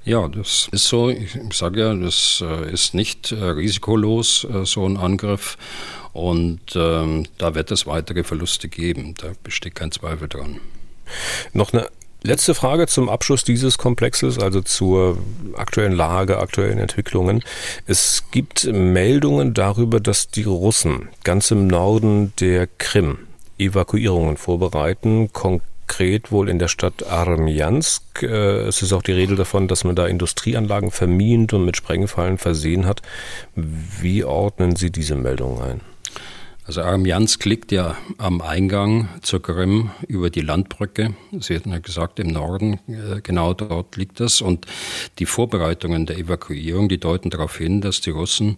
Ja, 0.04 0.28
das 0.28 0.68
ist 0.70 0.86
so. 0.86 1.08
Ich 1.08 1.38
sage 1.52 1.80
ja, 1.80 1.94
das 1.94 2.44
äh, 2.46 2.70
ist 2.70 2.92
nicht 2.94 3.32
äh, 3.32 3.42
risikolos, 3.42 4.44
äh, 4.44 4.66
so 4.66 4.86
ein 4.86 4.98
Angriff. 4.98 5.56
Und 6.14 6.60
ähm, 6.76 7.26
da 7.36 7.54
wird 7.54 7.70
es 7.70 7.86
weitere 7.86 8.24
Verluste 8.24 8.68
geben. 8.68 9.14
Da 9.18 9.32
besteht 9.42 9.74
kein 9.74 9.92
Zweifel 9.92 10.28
dran. 10.28 10.60
Noch 11.52 11.74
eine 11.74 11.88
Letzte 12.26 12.54
Frage 12.54 12.86
zum 12.86 13.10
Abschluss 13.10 13.44
dieses 13.44 13.76
Komplexes, 13.76 14.38
also 14.38 14.62
zur 14.62 15.18
aktuellen 15.58 15.92
Lage, 15.92 16.38
aktuellen 16.38 16.78
Entwicklungen. 16.78 17.44
Es 17.86 18.24
gibt 18.30 18.64
Meldungen 18.64 19.52
darüber, 19.52 20.00
dass 20.00 20.30
die 20.30 20.44
Russen 20.44 21.10
ganz 21.22 21.50
im 21.50 21.66
Norden 21.66 22.32
der 22.40 22.66
Krim 22.78 23.18
Evakuierungen 23.58 24.38
vorbereiten, 24.38 25.34
konkret 25.34 26.32
wohl 26.32 26.48
in 26.48 26.58
der 26.58 26.68
Stadt 26.68 27.06
Armjansk. 27.06 28.22
Äh, 28.22 28.68
es 28.68 28.80
ist 28.80 28.94
auch 28.94 29.02
die 29.02 29.12
Rede 29.12 29.36
davon, 29.36 29.68
dass 29.68 29.84
man 29.84 29.94
da 29.94 30.06
Industrieanlagen 30.06 30.90
vermint 30.90 31.52
und 31.52 31.66
mit 31.66 31.76
Sprengfallen 31.76 32.38
versehen 32.38 32.86
hat. 32.86 33.02
Wie 33.54 34.24
ordnen 34.24 34.76
Sie 34.76 34.90
diese 34.90 35.14
Meldung 35.14 35.60
ein? 35.60 35.82
Also 36.66 36.80
Armjansk 36.80 37.44
liegt 37.44 37.72
ja 37.72 37.94
am 38.16 38.40
Eingang 38.40 39.08
zur 39.20 39.42
Krim 39.42 39.90
über 40.08 40.30
die 40.30 40.40
Landbrücke. 40.40 41.14
Sie 41.38 41.54
hatten 41.54 41.72
ja 41.72 41.78
gesagt, 41.78 42.18
im 42.18 42.28
Norden, 42.28 42.80
äh, 42.88 43.20
genau 43.22 43.52
dort 43.52 43.96
liegt 43.96 44.18
das. 44.18 44.40
Und 44.40 44.66
die 45.18 45.26
Vorbereitungen 45.26 46.06
der 46.06 46.16
Evakuierung, 46.16 46.88
die 46.88 46.98
deuten 46.98 47.28
darauf 47.28 47.58
hin, 47.58 47.82
dass 47.82 48.00
die 48.00 48.10
Russen 48.10 48.56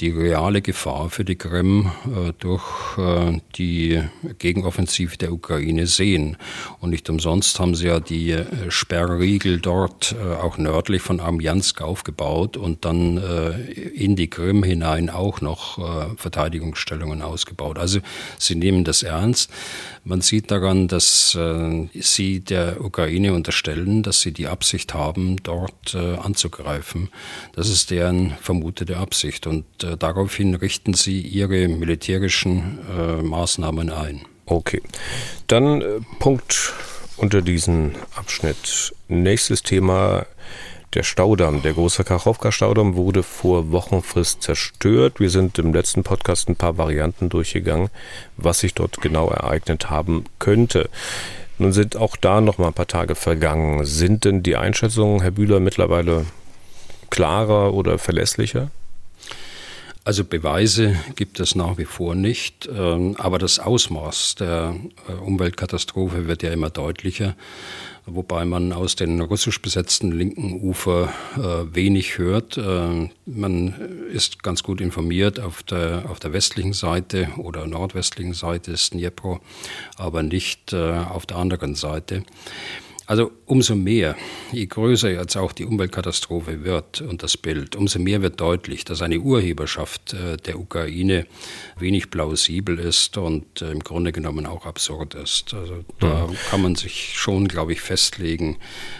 die 0.00 0.10
reale 0.10 0.60
Gefahr 0.60 1.08
für 1.10 1.24
die 1.24 1.36
Krim 1.36 1.90
äh, 2.06 2.32
durch 2.38 2.98
äh, 2.98 3.40
die 3.56 4.02
Gegenoffensive 4.38 5.16
der 5.16 5.32
Ukraine 5.32 5.86
sehen. 5.86 6.36
Und 6.80 6.90
nicht 6.90 7.08
umsonst 7.08 7.58
haben 7.58 7.74
sie 7.74 7.86
ja 7.86 8.00
die 8.00 8.32
äh, 8.32 8.70
Sperrriegel 8.70 9.60
dort 9.60 10.14
äh, 10.18 10.34
auch 10.34 10.58
nördlich 10.58 11.02
von 11.02 11.20
Armjansk 11.20 11.80
aufgebaut 11.80 12.56
und 12.56 12.84
dann 12.84 13.16
äh, 13.18 13.52
in 13.72 14.16
die 14.16 14.28
Krim 14.28 14.62
hinein 14.62 15.08
auch 15.08 15.40
noch 15.40 15.78
äh, 15.78 16.16
Verteidigungsstellungen 16.16 17.22
ausgebaut. 17.22 17.78
Also 17.78 18.00
sie 18.38 18.54
nehmen 18.54 18.84
das 18.84 19.02
ernst. 19.02 19.50
Man 20.08 20.20
sieht 20.20 20.52
daran, 20.52 20.86
dass 20.86 21.36
sie 21.92 22.40
der 22.40 22.80
Ukraine 22.80 23.32
unterstellen, 23.32 24.04
dass 24.04 24.20
sie 24.20 24.30
die 24.30 24.46
Absicht 24.46 24.94
haben, 24.94 25.42
dort 25.42 25.96
anzugreifen. 25.96 27.08
Das 27.56 27.68
ist 27.68 27.90
deren 27.90 28.30
vermutete 28.40 28.98
Absicht. 28.98 29.46
Und 29.46 29.64
äh, 29.82 29.96
daraufhin 29.96 30.54
richten 30.54 30.94
sie 30.94 31.20
ihre 31.20 31.68
militärischen 31.68 32.78
äh, 32.96 33.22
Maßnahmen 33.22 33.90
ein. 33.90 34.22
Okay. 34.46 34.80
Dann 35.48 35.82
äh, 35.82 36.00
Punkt 36.18 36.72
unter 37.16 37.42
diesen 37.42 37.96
Abschnitt. 38.14 38.94
Nächstes 39.08 39.62
Thema. 39.62 40.26
Der 40.96 41.02
Staudamm, 41.02 41.60
der 41.60 41.74
große 41.74 42.04
Kachowka-Staudamm, 42.04 42.96
wurde 42.96 43.22
vor 43.22 43.70
Wochenfrist 43.70 44.42
zerstört. 44.42 45.20
Wir 45.20 45.28
sind 45.28 45.58
im 45.58 45.74
letzten 45.74 46.04
Podcast 46.04 46.48
ein 46.48 46.56
paar 46.56 46.78
Varianten 46.78 47.28
durchgegangen, 47.28 47.90
was 48.38 48.60
sich 48.60 48.72
dort 48.72 49.02
genau 49.02 49.28
ereignet 49.28 49.90
haben 49.90 50.24
könnte. 50.38 50.88
Nun 51.58 51.74
sind 51.74 51.96
auch 51.96 52.16
da 52.16 52.40
noch 52.40 52.56
mal 52.56 52.68
ein 52.68 52.72
paar 52.72 52.86
Tage 52.86 53.14
vergangen. 53.14 53.84
Sind 53.84 54.24
denn 54.24 54.42
die 54.42 54.56
Einschätzungen, 54.56 55.20
Herr 55.20 55.32
Bühler, 55.32 55.60
mittlerweile 55.60 56.24
klarer 57.10 57.74
oder 57.74 57.98
verlässlicher? 57.98 58.70
Also 60.02 60.24
Beweise 60.24 60.96
gibt 61.14 61.40
es 61.40 61.56
nach 61.56 61.76
wie 61.76 61.84
vor 61.84 62.14
nicht, 62.14 62.70
ähm, 62.72 63.16
aber 63.18 63.38
das 63.38 63.58
Ausmaß 63.58 64.36
der 64.36 64.76
äh, 65.08 65.12
Umweltkatastrophe 65.12 66.26
wird 66.26 66.42
ja 66.42 66.52
immer 66.52 66.70
deutlicher, 66.70 67.34
wobei 68.06 68.44
man 68.44 68.72
aus 68.72 68.96
den 68.96 69.20
russisch 69.20 69.60
besetzten 69.60 70.12
linken 70.12 70.60
Ufer 70.60 71.12
äh, 71.36 71.74
wenig 71.74 72.18
hört. 72.18 72.56
Äh, 72.56 73.10
man 73.26 73.74
ist 74.12 74.42
ganz 74.42 74.62
gut 74.62 74.80
informiert 74.80 75.40
auf 75.40 75.62
der, 75.62 76.04
auf 76.08 76.20
der 76.20 76.32
westlichen 76.32 76.72
Seite 76.72 77.28
oder 77.36 77.66
nordwestlichen 77.66 78.32
Seite 78.32 78.70
des 78.70 78.90
Dnipro, 78.90 79.40
aber 79.96 80.22
nicht 80.22 80.72
auf 80.74 81.26
der 81.26 81.36
anderen 81.36 81.74
Seite. 81.74 82.22
Also 83.06 83.30
umso 83.46 83.76
mehr, 83.76 84.16
je 84.50 84.66
größer 84.66 85.10
jetzt 85.10 85.36
auch 85.36 85.52
die 85.52 85.64
Umweltkatastrophe 85.64 86.64
wird 86.64 87.00
und 87.02 87.22
das 87.22 87.36
Bild, 87.36 87.76
umso 87.76 88.00
mehr 88.00 88.20
wird 88.20 88.40
deutlich, 88.40 88.84
dass 88.84 89.00
eine 89.00 89.20
Urheberschaft 89.20 90.12
äh, 90.14 90.36
der 90.36 90.58
Ukraine 90.58 91.26
wenig 91.78 92.10
plausibel 92.10 92.80
ist 92.80 93.16
und 93.16 93.62
äh, 93.62 93.70
im 93.70 93.78
Grunde 93.78 94.10
genommen 94.10 94.44
auch 94.44 94.66
absurd 94.66 95.14
ist. 95.14 95.54
Also 95.54 95.84
da 96.00 96.26
mhm. 96.26 96.36
kann 96.50 96.62
man 96.62 96.74
sich 96.74 97.12
schon, 97.14 97.46
glaube 97.46 97.72
ich, 97.72 97.80
festlegen, 97.80 98.56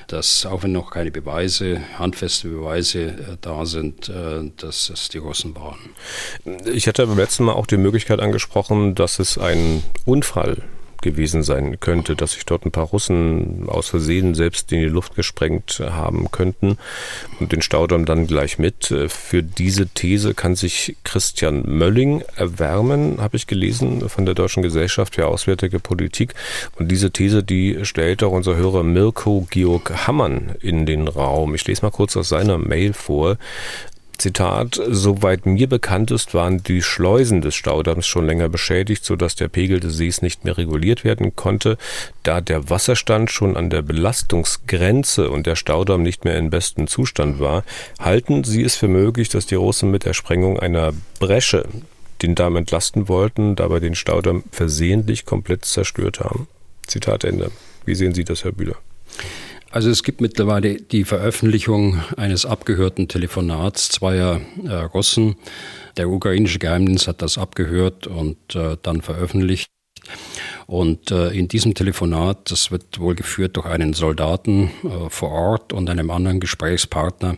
dass 0.07 0.47
auch 0.47 0.63
wenn 0.63 0.71
noch 0.71 0.93
keine 0.93 1.11
Beweise, 1.11 1.81
handfeste 1.99 2.49
Beweise 2.49 3.07
äh, 3.07 3.37
da 3.41 3.67
sind, 3.67 4.09
dass 4.59 4.91
es 4.91 5.09
die 5.09 5.19
Russen 5.19 5.57
waren. 5.57 5.79
Ich 6.73 6.87
hatte 6.87 7.07
beim 7.07 7.17
letzten 7.17 7.45
Mal 7.45 7.55
auch 7.55 7.67
die 7.67 7.77
Möglichkeit 7.77 8.21
angesprochen, 8.21 8.95
dass 8.95 9.19
es 9.19 9.39
ein 9.39 9.83
Unfall 10.05 10.63
gewesen 11.03 11.43
sein 11.43 11.79
könnte, 11.81 12.17
dass 12.17 12.33
sich 12.33 12.47
dort 12.47 12.65
ein 12.65 12.71
paar 12.71 12.87
Russen 12.87 13.69
aus 13.69 13.89
Versehen 13.89 14.35
selbst 14.35 14.73
in 14.73 14.81
die 14.81 14.87
Luft 14.87 15.15
gesprengt 15.15 15.83
haben 15.85 16.31
könnten 16.31 16.79
und 17.41 17.53
den 17.53 17.63
Staudamm 17.63 18.05
dann 18.05 18.27
gleich 18.27 18.59
mit. 18.59 18.95
Für 19.09 19.43
diese 19.43 19.87
These 19.89 20.35
kann 20.35 20.57
sich 20.57 20.97
Christian 21.05 21.63
Mölling 21.67 22.23
erwärmen, 22.37 23.21
habe 23.21 23.37
ich 23.37 23.47
gelesen, 23.47 24.09
von 24.09 24.27
der 24.27 24.35
Deutschen 24.35 24.63
Gesellschaft 24.63 25.15
für 25.15 25.27
Auswärtige 25.27 25.81
Politik. 25.81 26.35
Und 26.79 26.91
diese 26.91 27.11
These, 27.11 27.43
die 27.43 27.85
stellt 27.85 28.23
auch 28.23 28.33
unser 28.33 28.57
Hörer 28.57 28.83
Mirko 28.83 29.47
Georg 29.51 30.07
Hammann 30.07 30.55
in 30.61 30.87
den 30.87 31.09
Raum. 31.09 31.55
Ich 31.55 31.67
lese 31.67 31.83
mal 31.83 31.91
kurz 31.91 32.17
aus 32.17 32.29
seiner 32.29 32.59
Mail 32.59 32.93
vor. 32.93 33.39
Zitat, 34.19 34.81
soweit 34.89 35.47
mir 35.47 35.69
bekannt 35.69 36.11
ist, 36.11 36.35
waren 36.35 36.63
die 36.63 36.83
Schleusen 36.83 37.41
des 37.43 37.55
Staudamms 37.55 38.07
schon 38.07 38.27
länger 38.27 38.49
beschädigt, 38.49 39.05
sodass 39.05 39.35
der 39.35 39.49
Pegel 39.49 39.81
des 39.81 39.97
Sees 39.97 40.23
nicht 40.23 40.45
mehr 40.45 40.57
reguliert 40.57 41.05
werden 41.05 41.37
konnte. 41.37 41.77
Da 42.23 42.41
der 42.41 42.71
Wasserstand 42.71 43.31
schon 43.31 43.57
an 43.57 43.71
der 43.71 43.83
Belastungsgrenze 43.83 45.31
und 45.31 45.47
der 45.47 45.57
Staudamm 45.57 46.03
nicht 46.03 46.25
mehr 46.25 46.39
in 46.39 46.51
bestem 46.51 46.87
Zustand 46.87 47.41
war, 47.41 47.65
halten 47.99 48.45
Sie 48.45 48.63
es 48.63 48.77
für 48.77 48.89
möglich, 48.89 49.29
dass 49.29 49.47
die 49.47 49.55
Russen 49.55 49.91
mit 49.91 50.05
der 50.05 50.15
Sprengung 50.15 50.59
einer 50.59 50.93
Bresche 51.19 51.67
den 52.23 52.35
Damm 52.35 52.57
entlasten 52.57 53.09
wollten, 53.09 53.57
dabei 53.57 53.81
den 53.81 53.95
Staudamm 53.95 54.45
versehentlich 54.51 55.27
komplett 55.27 55.65
zerstört 55.65 56.21
haben. 56.21 56.49
Zitat 56.87 57.25
Ende. 57.25 57.51
Wie 57.85 57.95
sehen 57.95 58.15
Sie 58.15 58.25
das, 58.25 58.45
Herr 58.45 58.53
Bühler? 58.53 58.77
Also 59.71 59.91
es 59.91 60.03
gibt 60.03 60.21
mittlerweile 60.21 60.77
die 60.77 61.05
Veröffentlichung 61.05 62.03
eines 62.17 62.47
abgehörten 62.47 63.09
Telefonats 63.09 63.89
zweier 63.89 64.41
äh, 64.65 64.73
Russen. 64.73 65.37
Der 65.97 66.09
ukrainische 66.09 66.59
Geheimdienst 66.59 67.09
hat 67.09 67.21
das 67.23 67.37
abgehört 67.37 68.07
und 68.07 68.55
äh, 68.55 68.77
dann 68.83 69.03
veröffentlicht. 69.03 69.69
Und 70.67 71.11
äh, 71.11 71.29
in 71.31 71.49
diesem 71.49 71.75
Telefonat, 71.75 72.51
das 72.51 72.71
wird 72.71 72.99
wohl 72.99 73.15
geführt 73.15 73.57
durch 73.57 73.67
einen 73.67 73.93
Soldaten 73.93 74.71
äh, 74.85 75.11
vor 75.11 75.31
Ort 75.31 75.73
und 75.73 75.89
einem 75.89 76.11
anderen 76.11 76.41
Gesprächspartner, 76.41 77.37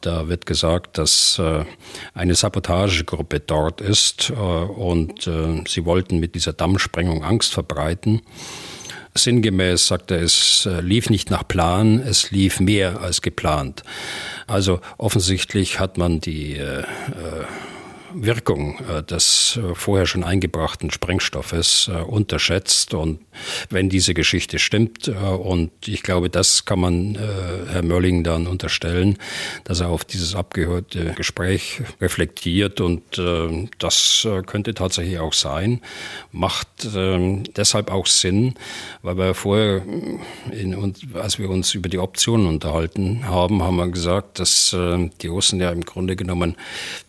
da 0.00 0.28
wird 0.28 0.46
gesagt, 0.46 0.98
dass 0.98 1.38
äh, 1.38 1.64
eine 2.12 2.34
Sabotagegruppe 2.34 3.40
dort 3.40 3.80
ist 3.80 4.30
äh, 4.30 4.34
und 4.34 5.26
äh, 5.26 5.62
sie 5.66 5.84
wollten 5.84 6.18
mit 6.18 6.34
dieser 6.34 6.52
Dammsprengung 6.52 7.24
Angst 7.24 7.52
verbreiten. 7.52 8.22
Sinngemäß 9.14 9.86
sagt 9.86 10.10
er, 10.10 10.22
es 10.22 10.66
äh, 10.66 10.80
lief 10.80 11.10
nicht 11.10 11.30
nach 11.30 11.46
Plan, 11.46 12.00
es 12.00 12.30
lief 12.30 12.60
mehr 12.60 13.00
als 13.00 13.20
geplant. 13.20 13.82
Also 14.46 14.80
offensichtlich 14.96 15.80
hat 15.80 15.98
man 15.98 16.20
die 16.20 16.56
äh, 16.56 16.80
äh 16.80 16.84
Wirkung 18.14 18.78
äh, 18.88 19.02
des 19.02 19.58
äh, 19.62 19.74
vorher 19.74 20.06
schon 20.06 20.24
eingebrachten 20.24 20.90
Sprengstoffes 20.90 21.90
äh, 21.92 22.02
unterschätzt. 22.02 22.94
Und 22.94 23.20
wenn 23.70 23.88
diese 23.88 24.14
Geschichte 24.14 24.58
stimmt, 24.58 25.08
und 25.08 25.70
ich 25.86 26.02
glaube, 26.02 26.28
das 26.28 26.64
kann 26.64 26.80
man 26.80 27.18
Herr 27.70 27.82
Mölling 27.82 28.24
dann 28.24 28.46
unterstellen, 28.46 29.18
dass 29.64 29.80
er 29.80 29.88
auf 29.88 30.04
dieses 30.04 30.34
abgehörte 30.34 31.14
Gespräch 31.14 31.80
reflektiert 32.00 32.80
und 32.80 33.02
das 33.78 34.26
könnte 34.46 34.74
tatsächlich 34.74 35.18
auch 35.18 35.32
sein, 35.32 35.80
macht 36.30 36.68
ähm, 36.94 37.44
deshalb 37.56 37.90
auch 37.90 38.06
Sinn, 38.06 38.54
weil 39.02 39.16
wir 39.16 39.34
vorher, 39.34 39.82
in, 40.50 40.94
als 41.14 41.38
wir 41.38 41.48
uns 41.48 41.74
über 41.74 41.88
die 41.88 41.98
Optionen 41.98 42.46
unterhalten 42.46 43.26
haben, 43.26 43.62
haben 43.62 43.76
wir 43.76 43.88
gesagt, 43.88 44.38
dass 44.38 44.76
die 45.22 45.26
Russen 45.26 45.60
ja 45.60 45.70
im 45.70 45.84
Grunde 45.84 46.16
genommen 46.16 46.56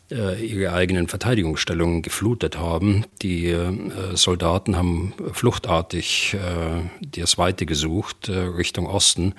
ihre 0.09 0.73
eigenen 0.73 1.07
Verteidigungsstellungen 1.07 2.01
geflutet 2.01 2.57
haben. 2.57 3.05
Die 3.21 3.47
äh, 3.47 3.71
Soldaten 4.15 4.75
haben 4.75 5.13
fluchtartig 5.31 6.35
äh, 6.35 6.89
das 7.01 7.37
Weite 7.37 7.65
gesucht 7.65 8.29
Richtung 8.29 8.85
Osten 8.85 9.33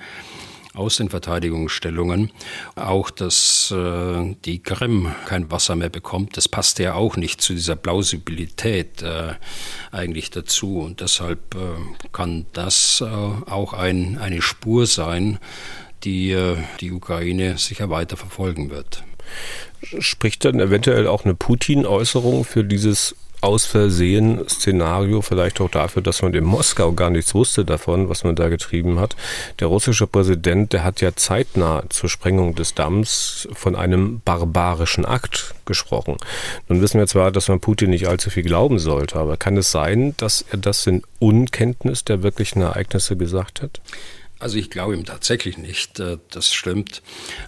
aus 0.75 0.97
den 0.97 1.09
Verteidigungsstellungen. 1.09 2.31
Auch, 2.75 3.09
dass 3.09 3.71
äh, 3.71 4.35
die 4.45 4.61
Krim 4.61 5.13
kein 5.25 5.51
Wasser 5.51 5.75
mehr 5.75 5.89
bekommt, 5.89 6.37
das 6.37 6.47
passt 6.47 6.79
ja 6.79 6.93
auch 6.93 7.17
nicht 7.17 7.41
zu 7.41 7.53
dieser 7.53 7.75
Plausibilität 7.75 9.01
äh, 9.01 9.33
eigentlich 9.91 10.29
dazu. 10.29 10.79
Und 10.79 11.01
deshalb 11.01 11.55
äh, 11.55 12.09
kann 12.11 12.45
das 12.53 13.01
auch 13.01 13.73
ein, 13.73 14.17
eine 14.17 14.41
Spur 14.41 14.85
sein, 14.85 15.39
die 16.03 16.35
die 16.79 16.91
Ukraine 16.91 17.57
sicher 17.57 17.89
weiter 17.89 18.15
verfolgen 18.15 18.69
wird. 18.69 19.03
Spricht 19.99 20.45
dann 20.45 20.59
eventuell 20.59 21.07
auch 21.07 21.25
eine 21.25 21.35
Putin-Äußerung 21.35 22.43
für 22.43 22.63
dieses 22.63 23.15
aus 23.45 23.65
Versehen 23.65 24.47
Szenario 24.49 25.21
vielleicht 25.21 25.61
auch 25.61 25.69
dafür, 25.69 26.01
dass 26.01 26.23
man 26.23 26.33
in 26.33 26.43
Moskau 26.43 26.93
gar 26.93 27.11
nichts 27.11 27.35
wusste 27.35 27.63
davon, 27.63 28.09
was 28.09 28.23
man 28.23 28.35
da 28.35 28.49
getrieben 28.49 28.99
hat. 28.99 29.15
Der 29.59 29.67
russische 29.67 30.07
Präsident, 30.07 30.73
der 30.73 30.83
hat 30.83 30.99
ja 30.99 31.15
zeitnah 31.15 31.83
zur 31.89 32.09
Sprengung 32.09 32.55
des 32.55 32.73
Damms 32.73 33.47
von 33.53 33.75
einem 33.75 34.21
barbarischen 34.25 35.05
Akt 35.05 35.53
gesprochen. 35.65 36.17
Nun 36.67 36.81
wissen 36.81 36.99
wir 36.99 37.05
zwar, 37.05 37.31
dass 37.31 37.47
man 37.47 37.59
Putin 37.59 37.91
nicht 37.91 38.07
allzu 38.07 38.31
viel 38.31 38.43
glauben 38.43 38.79
sollte, 38.79 39.17
aber 39.17 39.37
kann 39.37 39.57
es 39.57 39.71
sein, 39.71 40.15
dass 40.17 40.43
er 40.49 40.57
das 40.57 40.87
in 40.87 41.03
Unkenntnis 41.19 42.03
der 42.03 42.23
wirklichen 42.23 42.61
Ereignisse 42.61 43.15
gesagt 43.15 43.61
hat? 43.61 43.79
Also 44.37 44.57
ich 44.57 44.69
glaube 44.69 44.95
ihm 44.95 45.05
tatsächlich 45.05 45.57
nicht, 45.57 45.99
äh, 46.01 46.17
das 46.29 46.53
stimmt. 46.53 47.01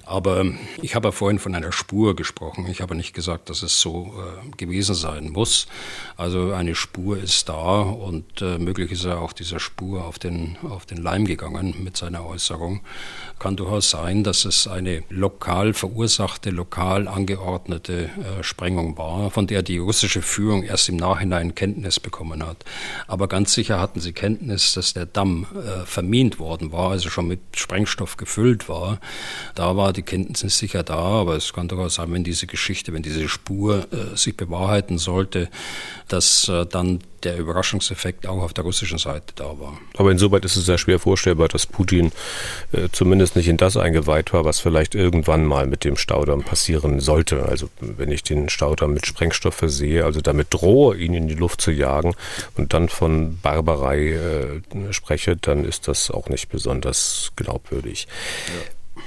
Aber 0.05 0.45
ich 0.81 0.95
habe 0.95 1.09
ja 1.09 1.11
vorhin 1.11 1.37
von 1.37 1.53
einer 1.53 1.73
Spur 1.73 2.15
gesprochen. 2.15 2.65
Ich 2.71 2.79
habe 2.79 2.95
nicht 2.95 3.13
gesagt, 3.13 3.49
dass 3.49 3.61
es 3.61 3.81
so 3.81 4.13
äh, 4.17 4.55
gewesen 4.55 4.95
sein 4.95 5.29
muss. 5.29 5.67
Also 6.15 6.53
eine 6.53 6.75
Spur 6.75 7.17
ist 7.17 7.49
da 7.49 7.81
und 7.81 8.41
äh, 8.41 8.57
möglich 8.57 8.93
ist 8.93 9.03
er 9.03 9.21
auch 9.21 9.33
dieser 9.33 9.59
Spur 9.59 10.05
auf 10.05 10.17
den, 10.17 10.55
auf 10.63 10.85
den 10.85 10.97
Leim 10.97 11.25
gegangen 11.25 11.75
mit 11.83 11.97
seiner 11.97 12.25
Äußerung. 12.25 12.79
Kann 13.37 13.57
durchaus 13.57 13.89
sein, 13.89 14.23
dass 14.23 14.45
es 14.45 14.65
eine 14.65 15.03
lokal 15.09 15.73
verursachte, 15.73 16.51
lokal 16.51 17.07
angeordnete 17.07 18.09
Sprengung 18.41 18.97
war, 18.97 19.29
von 19.29 19.45
der 19.45 19.61
die 19.61 19.77
russische 19.77 20.23
Führung 20.23 20.63
erst 20.63 20.89
im 20.89 20.95
Nachhinein 20.95 21.53
Kenntnis 21.53 21.99
bekommen 21.99 22.43
hat. 22.43 22.65
Aber 23.07 23.27
ganz 23.27 23.53
sicher 23.53 23.79
hatten 23.79 23.99
sie 23.99 24.13
Kenntnis, 24.13 24.73
dass 24.73 24.93
der 24.93 25.05
Damm 25.05 25.45
vermint 25.85 26.39
worden 26.39 26.71
war 26.71 26.76
war, 26.77 26.91
also 26.91 27.09
schon 27.09 27.27
mit 27.27 27.39
Sprengstoff 27.55 28.15
gefüllt 28.15 28.69
war. 28.69 28.99
Da 29.55 29.75
war 29.75 29.91
die 29.91 30.03
Kenntnis 30.03 30.57
sicher 30.57 30.83
da, 30.83 30.95
aber 30.95 31.35
es 31.35 31.51
kann 31.51 31.67
durchaus 31.67 31.95
sein, 31.95 32.13
wenn 32.13 32.23
diese 32.23 32.47
Geschichte, 32.47 32.93
wenn 32.93 33.03
diese 33.03 33.27
Spur 33.27 33.87
äh, 33.91 34.15
sich 34.15 34.37
bewahrheiten 34.37 34.97
sollte, 34.97 35.49
dass 36.07 36.47
äh, 36.47 36.65
dann 36.65 36.99
der 37.23 37.37
Überraschungseffekt 37.37 38.27
auch 38.27 38.41
auf 38.41 38.53
der 38.53 38.63
russischen 38.63 38.97
Seite 38.97 39.33
da 39.35 39.59
war. 39.59 39.77
Aber 39.97 40.11
insoweit 40.11 40.45
ist 40.45 40.55
es 40.55 40.65
sehr 40.65 40.77
schwer 40.77 40.99
vorstellbar, 40.99 41.47
dass 41.47 41.65
Putin 41.65 42.11
äh, 42.71 42.89
zumindest 42.91 43.35
nicht 43.35 43.47
in 43.47 43.57
das 43.57 43.77
eingeweiht 43.77 44.33
war, 44.33 44.45
was 44.45 44.59
vielleicht 44.59 44.95
irgendwann 44.95 45.45
mal 45.45 45.67
mit 45.67 45.83
dem 45.83 45.97
Staudamm 45.97 46.43
passieren 46.43 46.99
sollte. 46.99 47.45
Also 47.45 47.69
wenn 47.79 48.11
ich 48.11 48.23
den 48.23 48.49
Staudamm 48.49 48.93
mit 48.93 49.05
Sprengstoff 49.05 49.55
versehe, 49.55 50.05
also 50.05 50.21
damit 50.21 50.47
drohe, 50.51 50.97
ihn 50.97 51.13
in 51.13 51.27
die 51.27 51.35
Luft 51.35 51.61
zu 51.61 51.71
jagen 51.71 52.15
und 52.55 52.73
dann 52.73 52.89
von 52.89 53.39
Barbarei 53.41 54.13
äh, 54.13 54.93
spreche, 54.93 55.35
dann 55.35 55.65
ist 55.65 55.87
das 55.87 56.11
auch 56.11 56.29
nicht 56.29 56.49
besonders 56.49 57.31
glaubwürdig. 57.35 58.07
Ja. 58.47 59.03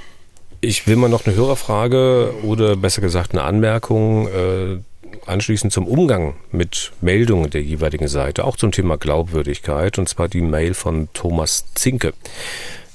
Ich 0.63 0.85
will 0.85 0.95
mal 0.95 1.09
noch 1.09 1.25
eine 1.25 1.35
Hörerfrage 1.35 2.35
oder 2.43 2.75
besser 2.75 3.01
gesagt 3.01 3.31
eine 3.31 3.41
Anmerkung 3.41 4.27
äh, 4.27 4.77
anschließend 5.25 5.71
zum 5.73 5.87
Umgang 5.87 6.35
mit 6.51 6.91
Meldungen 7.01 7.49
der 7.49 7.61
jeweiligen 7.61 8.07
Seite, 8.07 8.45
auch 8.45 8.57
zum 8.57 8.71
Thema 8.71 8.97
Glaubwürdigkeit, 8.97 9.97
und 9.97 10.09
zwar 10.09 10.27
die 10.27 10.41
Mail 10.41 10.73
von 10.73 11.09
Thomas 11.13 11.65
Zinke. 11.75 12.13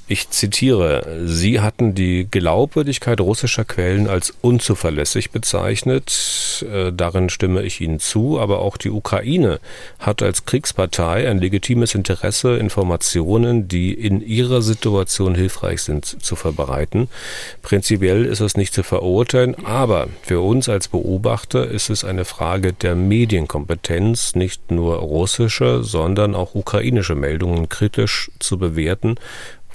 Ich 0.09 0.30
zitiere, 0.30 1.24
Sie 1.24 1.61
hatten 1.61 1.96
die 1.96 2.28
Glaubwürdigkeit 2.30 3.20
russischer 3.20 3.64
Quellen 3.64 4.07
als 4.07 4.32
unzuverlässig 4.40 5.32
bezeichnet. 5.32 6.64
Äh, 6.72 6.92
darin 6.92 7.28
stimme 7.28 7.64
ich 7.64 7.80
Ihnen 7.80 7.98
zu, 7.98 8.38
aber 8.38 8.61
auch 8.61 8.76
die 8.76 8.90
Ukraine 8.90 9.59
hat 9.98 10.22
als 10.22 10.44
Kriegspartei 10.44 11.28
ein 11.28 11.38
legitimes 11.38 11.96
Interesse, 11.96 12.57
Informationen, 12.57 13.66
die 13.66 13.94
in 13.94 14.20
ihrer 14.20 14.62
Situation 14.62 15.34
hilfreich 15.34 15.82
sind, 15.82 16.04
zu 16.04 16.36
verbreiten. 16.36 17.09
Prinzipiell 17.62 18.26
ist 18.26 18.40
es 18.40 18.57
nicht 18.57 18.74
zu 18.74 18.84
verurteilen, 18.84 19.57
aber 19.64 20.07
für 20.22 20.40
uns 20.40 20.68
als 20.68 20.86
Beobachter 20.86 21.66
ist 21.66 21.90
es 21.90 22.04
eine 22.04 22.24
Frage 22.24 22.72
der 22.72 22.94
Medienkompetenz, 22.94 24.36
nicht 24.36 24.70
nur 24.70 24.98
russische, 24.98 25.82
sondern 25.82 26.36
auch 26.36 26.54
ukrainische 26.54 27.16
Meldungen 27.16 27.68
kritisch 27.68 28.30
zu 28.38 28.57
bewerten 28.57 29.16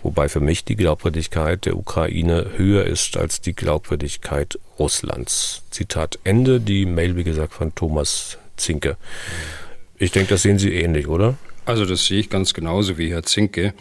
wobei 0.04 0.30
für 0.30 0.40
mich 0.40 0.64
die 0.66 0.76
Glaubwürdigkeit 0.76 1.66
der 1.66 1.78
Ukraine 1.78 2.52
höher 2.58 2.86
ist 2.86 3.18
als 3.18 3.42
die 3.42 3.54
Glaubwürdigkeit 3.54 4.60
Russlands. 4.80 5.64
Zitat 5.72 6.20
Ende, 6.24 6.60
die 6.60 6.86
Mail, 6.86 7.16
wie 7.16 7.24
gesagt, 7.24 7.54
von 7.54 7.74
Thomas 7.76 8.38
Zinke. 8.58 8.98
Ich 9.98 10.12
denke, 10.12 10.30
das 10.30 10.42
sehen 10.42 10.60
Sie 10.60 10.74
ähnlich, 10.74 11.08
oder? 11.08 11.38
Also 11.66 11.86
das 11.86 12.06
sehe 12.06 12.20
ich 12.20 12.30
ganz 12.30 12.54
genauso 12.54 12.98
wie 12.98 13.12
Herr 13.12 13.24
Zinke, 13.24 13.74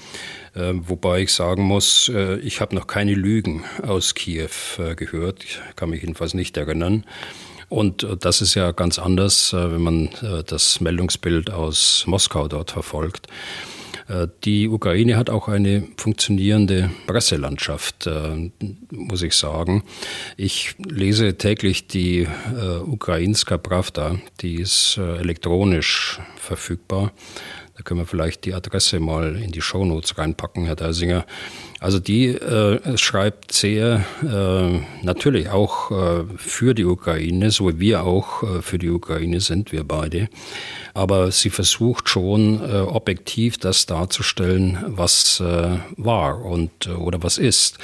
äh, 0.54 0.72
wobei 0.74 1.22
ich 1.22 1.32
sagen 1.32 1.62
muss, 1.62 2.10
äh, 2.14 2.36
ich 2.40 2.60
habe 2.60 2.74
noch 2.74 2.86
keine 2.86 3.14
Lügen 3.14 3.64
aus 3.82 4.14
Kiew 4.14 4.50
äh, 4.78 4.94
gehört. 4.94 5.44
Ich 5.44 5.58
kann 5.76 5.90
mich 5.90 6.02
jedenfalls 6.02 6.34
nicht 6.34 6.56
erinnern. 6.56 7.04
Und 7.70 8.02
äh, 8.02 8.16
das 8.18 8.42
ist 8.42 8.54
ja 8.54 8.72
ganz 8.72 8.98
anders, 8.98 9.54
äh, 9.54 9.72
wenn 9.72 9.80
man 9.80 10.06
äh, 10.22 10.44
das 10.44 10.80
Meldungsbild 10.80 11.50
aus 11.50 12.04
Moskau 12.06 12.48
dort 12.48 12.72
verfolgt. 12.72 13.28
Äh, 14.10 14.28
die 14.44 14.68
Ukraine 14.68 15.16
hat 15.16 15.30
auch 15.30 15.48
eine 15.48 15.86
funktionierende 15.96 16.90
Presselandschaft, 17.06 18.06
äh, 18.06 18.50
muss 18.90 19.22
ich 19.22 19.34
sagen. 19.34 19.84
Ich 20.36 20.74
lese 20.78 21.36
täglich 21.38 21.86
die 21.86 22.22
äh, 22.22 22.78
Ukrainska 22.84 23.56
Pravda, 23.56 24.16
die 24.40 24.56
ist 24.56 24.98
elektronisch 24.98 26.20
verfügbar. 26.36 27.12
Da 27.76 27.82
können 27.82 28.00
wir 28.00 28.06
vielleicht 28.06 28.44
die 28.44 28.52
Adresse 28.52 29.00
mal 29.00 29.36
in 29.36 29.52
die 29.52 29.62
Shownotes 29.62 30.18
reinpacken, 30.18 30.66
Herr 30.66 30.76
Deisinger. 30.76 31.24
Also 31.80 31.98
die 31.98 32.26
äh, 32.26 32.98
schreibt 32.98 33.52
sehr 33.52 34.04
äh, 34.22 35.04
natürlich 35.04 35.48
auch 35.48 35.90
äh, 35.90 36.24
für 36.36 36.74
die 36.74 36.84
Ukraine, 36.84 37.50
so 37.50 37.68
wie 37.68 37.80
wir 37.80 38.04
auch 38.04 38.42
äh, 38.42 38.60
für 38.60 38.78
die 38.78 38.90
Ukraine 38.90 39.40
sind, 39.40 39.72
wir 39.72 39.84
beide. 39.84 40.28
Aber 40.92 41.30
sie 41.30 41.48
versucht 41.48 42.10
schon 42.10 42.60
äh, 42.62 42.80
objektiv 42.80 43.56
das 43.56 43.86
darzustellen, 43.86 44.78
was 44.88 45.40
äh, 45.40 45.78
war 45.96 46.44
und 46.44 46.88
oder 46.88 47.22
was 47.22 47.38
ist 47.38 47.78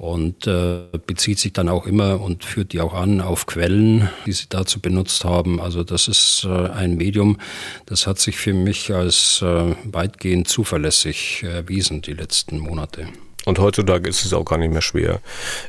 und 0.00 0.46
äh, 0.46 0.78
bezieht 1.06 1.38
sich 1.38 1.52
dann 1.52 1.68
auch 1.68 1.86
immer 1.86 2.22
und 2.22 2.42
führt 2.42 2.72
die 2.72 2.80
auch 2.80 2.94
an 2.94 3.20
auf 3.20 3.44
Quellen, 3.44 4.08
die 4.24 4.32
sie 4.32 4.46
dazu 4.48 4.80
benutzt 4.80 5.24
haben. 5.24 5.60
Also 5.60 5.84
das 5.84 6.08
ist 6.08 6.46
äh, 6.48 6.70
ein 6.70 6.96
Medium, 6.96 7.36
das 7.84 8.06
hat 8.06 8.18
sich 8.18 8.38
für 8.38 8.54
mich 8.54 8.94
als 8.94 9.42
äh, 9.42 9.74
weitgehend 9.84 10.48
zuverlässig 10.48 11.42
erwiesen 11.42 12.00
die 12.00 12.14
letzten 12.14 12.58
Monate. 12.58 13.08
Und 13.44 13.58
heutzutage 13.58 14.08
ist 14.08 14.24
es 14.24 14.32
auch 14.32 14.44
gar 14.44 14.56
nicht 14.56 14.72
mehr 14.72 14.80
schwer, 14.80 15.20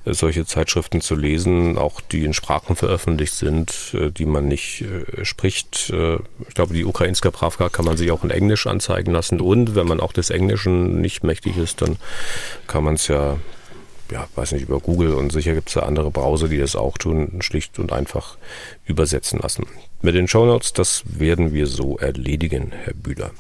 äh, 0.05 0.13
solche 0.13 0.45
Zeitschriften 0.45 1.01
zu 1.01 1.15
lesen, 1.15 1.77
auch 1.77 1.99
die 1.99 2.23
in 2.23 2.33
Sprachen 2.33 2.77
veröffentlicht 2.77 3.33
sind, 3.33 3.73
äh, 3.93 4.11
die 4.11 4.25
man 4.25 4.47
nicht 4.47 4.83
äh, 4.83 5.25
spricht. 5.25 5.91
Ich 6.47 6.53
glaube, 6.53 6.73
die 6.73 6.85
Ukrainska 6.85 7.31
Pravka 7.31 7.67
kann 7.67 7.83
man 7.83 7.97
sich 7.97 8.11
auch 8.11 8.23
in 8.23 8.29
Englisch 8.29 8.65
anzeigen 8.65 9.11
lassen. 9.11 9.41
Und 9.41 9.75
wenn 9.75 9.87
man 9.87 9.99
auch 9.99 10.13
des 10.13 10.29
Englischen 10.29 11.01
nicht 11.01 11.25
mächtig 11.25 11.57
ist, 11.57 11.81
dann 11.81 11.97
kann 12.67 12.85
man 12.85 12.93
es 12.93 13.09
ja 13.09 13.37
ja, 14.11 14.27
weiß 14.35 14.51
nicht, 14.53 14.63
über 14.63 14.79
Google 14.79 15.13
und 15.13 15.31
sicher 15.31 15.53
gibt 15.53 15.69
es 15.69 15.75
da 15.75 15.81
andere 15.81 16.11
Browser, 16.11 16.47
die 16.47 16.57
das 16.57 16.75
auch 16.75 16.97
tun, 16.97 17.41
schlicht 17.41 17.79
und 17.79 17.91
einfach 17.91 18.37
übersetzen 18.85 19.39
lassen. 19.39 19.65
Mit 20.01 20.15
den 20.15 20.27
Shownotes, 20.27 20.73
das 20.73 21.03
werden 21.05 21.53
wir 21.53 21.67
so 21.67 21.97
erledigen, 21.97 22.71
Herr 22.83 22.93
Bühler. 22.93 23.31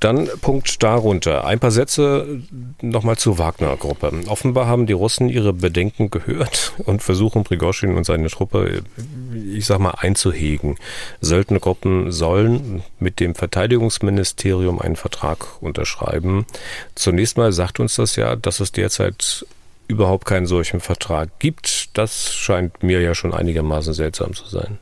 Dann 0.00 0.30
Punkt 0.40 0.82
darunter. 0.82 1.44
Ein 1.44 1.60
paar 1.60 1.70
Sätze 1.70 2.40
nochmal 2.80 3.18
zur 3.18 3.36
Wagner-Gruppe. 3.36 4.10
Offenbar 4.28 4.66
haben 4.66 4.86
die 4.86 4.94
Russen 4.94 5.28
ihre 5.28 5.52
Bedenken 5.52 6.08
gehört 6.10 6.72
und 6.86 7.02
versuchen 7.02 7.44
Prigoschin 7.44 7.94
und 7.94 8.04
seine 8.04 8.30
Truppe, 8.30 8.82
ich 9.52 9.66
sag 9.66 9.78
mal, 9.78 9.94
einzuhegen. 9.98 10.76
Söldnergruppen 11.20 12.12
sollen 12.12 12.82
mit 12.98 13.20
dem 13.20 13.34
Verteidigungsministerium 13.34 14.80
einen 14.80 14.96
Vertrag 14.96 15.60
unterschreiben. 15.60 16.46
Zunächst 16.94 17.36
mal 17.36 17.52
sagt 17.52 17.78
uns 17.78 17.96
das 17.96 18.16
ja, 18.16 18.36
dass 18.36 18.60
es 18.60 18.72
derzeit 18.72 19.44
überhaupt 19.90 20.24
keinen 20.24 20.46
solchen 20.46 20.80
Vertrag 20.80 21.38
gibt. 21.40 21.96
Das 21.98 22.32
scheint 22.32 22.82
mir 22.82 23.00
ja 23.00 23.14
schon 23.14 23.34
einigermaßen 23.34 23.92
seltsam 23.92 24.34
zu 24.34 24.46
sein. 24.46 24.78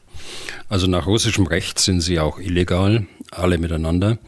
Also 0.69 0.87
nach 0.87 1.07
russischem 1.07 1.47
Recht 1.47 1.79
sind 1.79 2.03
sie 2.03 2.21
auch 2.21 2.39
illegal, 2.39 3.07
alle 3.31 3.57
miteinander. 3.57 4.19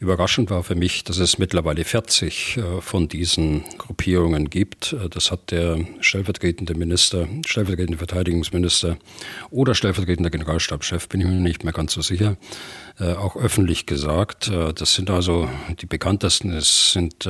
Überraschend 0.00 0.50
war 0.50 0.64
für 0.64 0.74
mich, 0.74 1.04
dass 1.04 1.18
es 1.18 1.38
mittlerweile 1.38 1.84
40 1.84 2.56
äh, 2.56 2.80
von 2.80 3.06
diesen 3.08 3.62
Gruppierungen 3.78 4.50
gibt. 4.50 4.92
Äh, 4.92 5.08
das 5.08 5.30
hat 5.30 5.52
der 5.52 5.78
stellvertretende 6.00 6.74
Minister, 6.74 7.28
stellvertretende 7.46 7.98
Verteidigungsminister 7.98 8.96
oder 9.50 9.74
stellvertretender 9.74 10.30
Generalstabschef, 10.30 11.08
bin 11.08 11.20
ich 11.20 11.26
mir 11.26 11.32
nicht 11.34 11.62
mehr 11.62 11.72
ganz 11.72 11.92
so 11.92 12.02
sicher, 12.02 12.36
auch 12.98 13.36
öffentlich 13.36 13.86
gesagt. 13.86 14.50
Das 14.76 14.94
sind 14.94 15.10
also 15.10 15.48
die 15.80 15.86
bekanntesten, 15.86 16.52
es 16.52 16.92
sind 16.92 17.28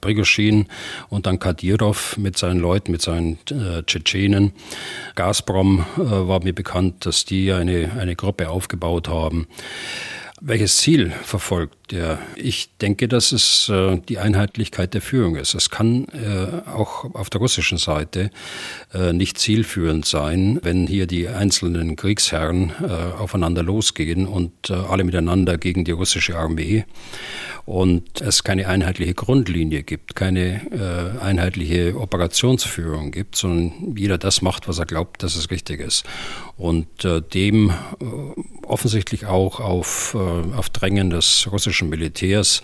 Prigoschin 0.00 0.68
und 1.10 1.26
dann 1.26 1.38
Kadyrov 1.38 2.16
mit 2.16 2.38
seinen 2.38 2.60
Leuten, 2.60 2.92
mit 2.92 3.02
seinen 3.02 3.38
Tschetschenen. 3.86 4.52
Gazprom 5.14 5.84
war 5.96 6.42
mir 6.42 6.54
bekannt, 6.54 7.04
dass 7.04 7.24
die 7.24 7.52
eine 7.52 7.92
eine 7.98 8.16
Gruppe 8.16 8.48
aufgebaut 8.48 9.08
haben. 9.08 9.46
Welches 10.44 10.78
Ziel 10.78 11.10
verfolgt 11.10 11.92
er? 11.92 12.18
Ich 12.34 12.76
denke, 12.78 13.06
dass 13.06 13.30
es 13.30 13.68
äh, 13.68 13.98
die 14.08 14.18
Einheitlichkeit 14.18 14.92
der 14.92 15.00
Führung 15.00 15.36
ist. 15.36 15.54
Es 15.54 15.70
kann 15.70 16.06
äh, 16.08 16.68
auch 16.68 17.14
auf 17.14 17.30
der 17.30 17.40
russischen 17.40 17.78
Seite 17.78 18.32
äh, 18.92 19.12
nicht 19.12 19.38
zielführend 19.38 20.04
sein, 20.04 20.58
wenn 20.64 20.88
hier 20.88 21.06
die 21.06 21.28
einzelnen 21.28 21.94
Kriegsherren 21.94 22.72
äh, 22.82 23.20
aufeinander 23.20 23.62
losgehen 23.62 24.26
und 24.26 24.68
äh, 24.68 24.72
alle 24.72 25.04
miteinander 25.04 25.58
gegen 25.58 25.84
die 25.84 25.92
russische 25.92 26.36
Armee 26.36 26.86
und 27.64 28.20
es 28.20 28.42
keine 28.42 28.68
einheitliche 28.68 29.14
Grundlinie 29.14 29.82
gibt, 29.82 30.16
keine 30.16 30.70
äh, 30.72 31.22
einheitliche 31.22 31.96
Operationsführung 31.96 33.12
gibt, 33.12 33.36
sondern 33.36 33.96
jeder 33.96 34.18
das 34.18 34.42
macht, 34.42 34.66
was 34.68 34.78
er 34.78 34.86
glaubt, 34.86 35.22
dass 35.22 35.36
es 35.36 35.50
richtig 35.50 35.80
ist. 35.80 36.04
Und 36.56 37.04
äh, 37.04 37.20
dem 37.22 37.70
äh, 37.70 37.74
offensichtlich 38.66 39.26
auch 39.26 39.60
auf, 39.60 40.14
äh, 40.14 40.56
auf 40.56 40.70
Drängen 40.70 41.10
des 41.10 41.48
russischen 41.50 41.88
Militärs 41.88 42.62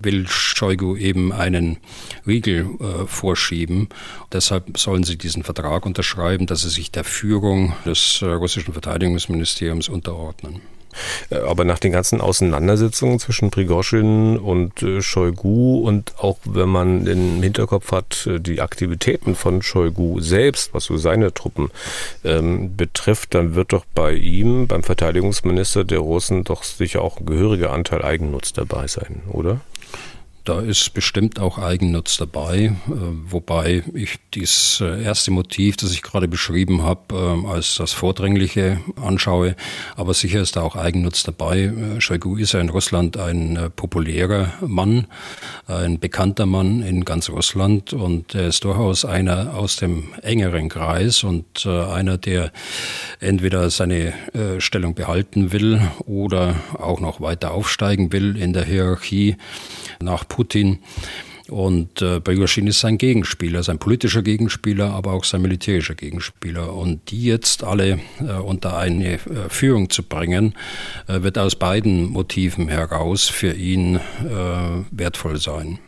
will 0.00 0.26
Shoigu 0.28 0.96
eben 0.96 1.32
einen 1.32 1.78
Riegel 2.26 2.68
äh, 2.80 3.06
vorschieben. 3.06 3.88
Deshalb 4.32 4.78
sollen 4.78 5.04
sie 5.04 5.18
diesen 5.18 5.42
Vertrag 5.42 5.86
unterschreiben, 5.86 6.46
dass 6.46 6.62
sie 6.62 6.70
sich 6.70 6.90
der 6.90 7.04
Führung 7.04 7.74
des 7.84 8.22
äh, 8.22 8.26
russischen 8.26 8.72
Verteidigungsministeriums 8.72 9.88
unterordnen. 9.88 10.60
Äh, 11.30 11.36
aber 11.36 11.64
nach 11.64 11.78
den 11.78 11.92
ganzen 11.92 12.20
Auseinandersetzungen 12.20 13.18
zwischen 13.18 13.50
Prigozhin 13.50 14.36
und 14.38 14.82
äh, 14.82 15.02
Shoigu 15.02 15.80
und 15.80 16.14
auch 16.18 16.38
wenn 16.44 16.68
man 16.68 17.06
im 17.06 17.42
Hinterkopf 17.42 17.92
hat, 17.92 18.26
äh, 18.26 18.40
die 18.40 18.60
Aktivitäten 18.60 19.34
von 19.34 19.62
Shoigu 19.62 20.20
selbst, 20.20 20.74
was 20.74 20.84
so 20.84 20.96
seine 20.96 21.32
Truppen 21.34 21.70
ähm, 22.24 22.76
betrifft, 22.76 23.34
dann 23.34 23.54
wird 23.54 23.72
doch 23.72 23.84
bei 23.94 24.12
ihm, 24.12 24.66
beim 24.66 24.82
Verteidigungsminister 24.82 25.84
der 25.84 25.98
Russen, 25.98 26.44
doch 26.44 26.62
sicher 26.62 27.02
auch 27.02 27.18
ein 27.18 27.26
gehöriger 27.26 27.72
Anteil 27.72 28.04
Eigennutz 28.04 28.52
dabei 28.52 28.86
sein, 28.86 29.22
oder? 29.30 29.60
Da 30.46 30.60
ist 30.60 30.94
bestimmt 30.94 31.40
auch 31.40 31.58
Eigennutz 31.58 32.18
dabei, 32.18 32.66
äh, 32.66 32.72
wobei 32.86 33.82
ich 33.94 34.20
dieses 34.32 34.80
äh, 34.80 35.02
erste 35.02 35.32
Motiv, 35.32 35.76
das 35.76 35.90
ich 35.90 36.02
gerade 36.02 36.28
beschrieben 36.28 36.84
habe, 36.84 37.16
ähm, 37.16 37.46
als 37.46 37.74
das 37.74 37.92
Vordringliche 37.92 38.78
anschaue. 38.94 39.56
Aber 39.96 40.14
sicher 40.14 40.40
ist 40.40 40.54
da 40.54 40.62
auch 40.62 40.76
Eigennutz 40.76 41.24
dabei. 41.24 41.62
Äh, 41.62 42.00
Shoigu 42.00 42.36
ist 42.36 42.52
ja 42.52 42.60
in 42.60 42.68
Russland 42.68 43.16
ein 43.16 43.72
populärer 43.74 44.52
Mann, 44.60 45.08
ein 45.66 45.98
bekannter 45.98 46.46
Mann 46.46 46.80
in 46.80 47.04
ganz 47.04 47.28
Russland 47.28 47.92
und 47.92 48.36
er 48.36 48.46
ist 48.46 48.62
durchaus 48.62 49.04
einer 49.04 49.52
aus 49.54 49.74
dem 49.74 50.14
engeren 50.22 50.68
Kreis 50.68 51.24
und 51.24 51.66
einer, 51.66 52.18
der 52.18 52.52
entweder 53.18 53.68
seine 53.70 54.12
Stellung 54.58 54.94
behalten 54.94 55.52
will 55.52 55.80
oder 56.04 56.54
auch 56.78 57.00
noch 57.00 57.20
weiter 57.20 57.50
aufsteigen 57.50 58.12
will 58.12 58.36
in 58.36 58.52
der 58.52 58.64
Hierarchie 58.64 59.36
nach 60.00 60.28
Putin. 60.36 60.80
Und 61.48 62.02
äh, 62.02 62.20
Prigozhin 62.20 62.66
ist 62.66 62.80
sein 62.80 62.98
Gegenspieler, 62.98 63.62
sein 63.62 63.78
politischer 63.78 64.22
Gegenspieler, 64.22 64.90
aber 64.90 65.12
auch 65.12 65.24
sein 65.24 65.42
militärischer 65.42 65.94
Gegenspieler. 65.94 66.74
Und 66.74 67.10
die 67.10 67.24
jetzt 67.24 67.62
alle 67.62 68.00
äh, 68.20 68.32
unter 68.32 68.76
eine 68.76 69.14
äh, 69.14 69.18
Führung 69.48 69.88
zu 69.88 70.02
bringen, 70.02 70.54
äh, 71.06 71.22
wird 71.22 71.38
aus 71.38 71.54
beiden 71.54 72.10
Motiven 72.10 72.68
heraus 72.68 73.28
für 73.28 73.52
ihn 73.52 73.96
äh, 73.96 74.00
wertvoll 74.90 75.38
sein. 75.38 75.78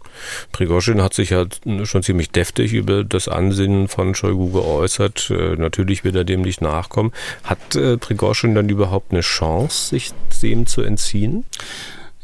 Prigozhin 0.53 1.03
hat 1.03 1.14
sich 1.14 1.30
ja 1.30 1.44
schon 1.84 2.03
ziemlich 2.03 2.30
deftig 2.30 2.72
über 2.72 3.05
das 3.05 3.28
Ansinnen 3.28 3.88
von 3.88 4.14
Shoigu 4.14 4.51
geäußert. 4.53 5.30
Äh, 5.30 5.57
natürlich 5.57 6.05
wird 6.05 6.14
er 6.14 6.24
dem 6.24 6.42
nicht 6.42 6.61
nachkommen. 6.61 7.12
Hat 7.44 7.74
äh, 7.74 7.96
Prigozhin 7.99 8.55
dann 8.55 8.68
überhaupt 8.68 9.12
eine 9.12 9.22
Chance, 9.22 9.88
sich 9.90 10.11
dem 10.42 10.66
zu 10.66 10.82
entziehen? 10.82 11.44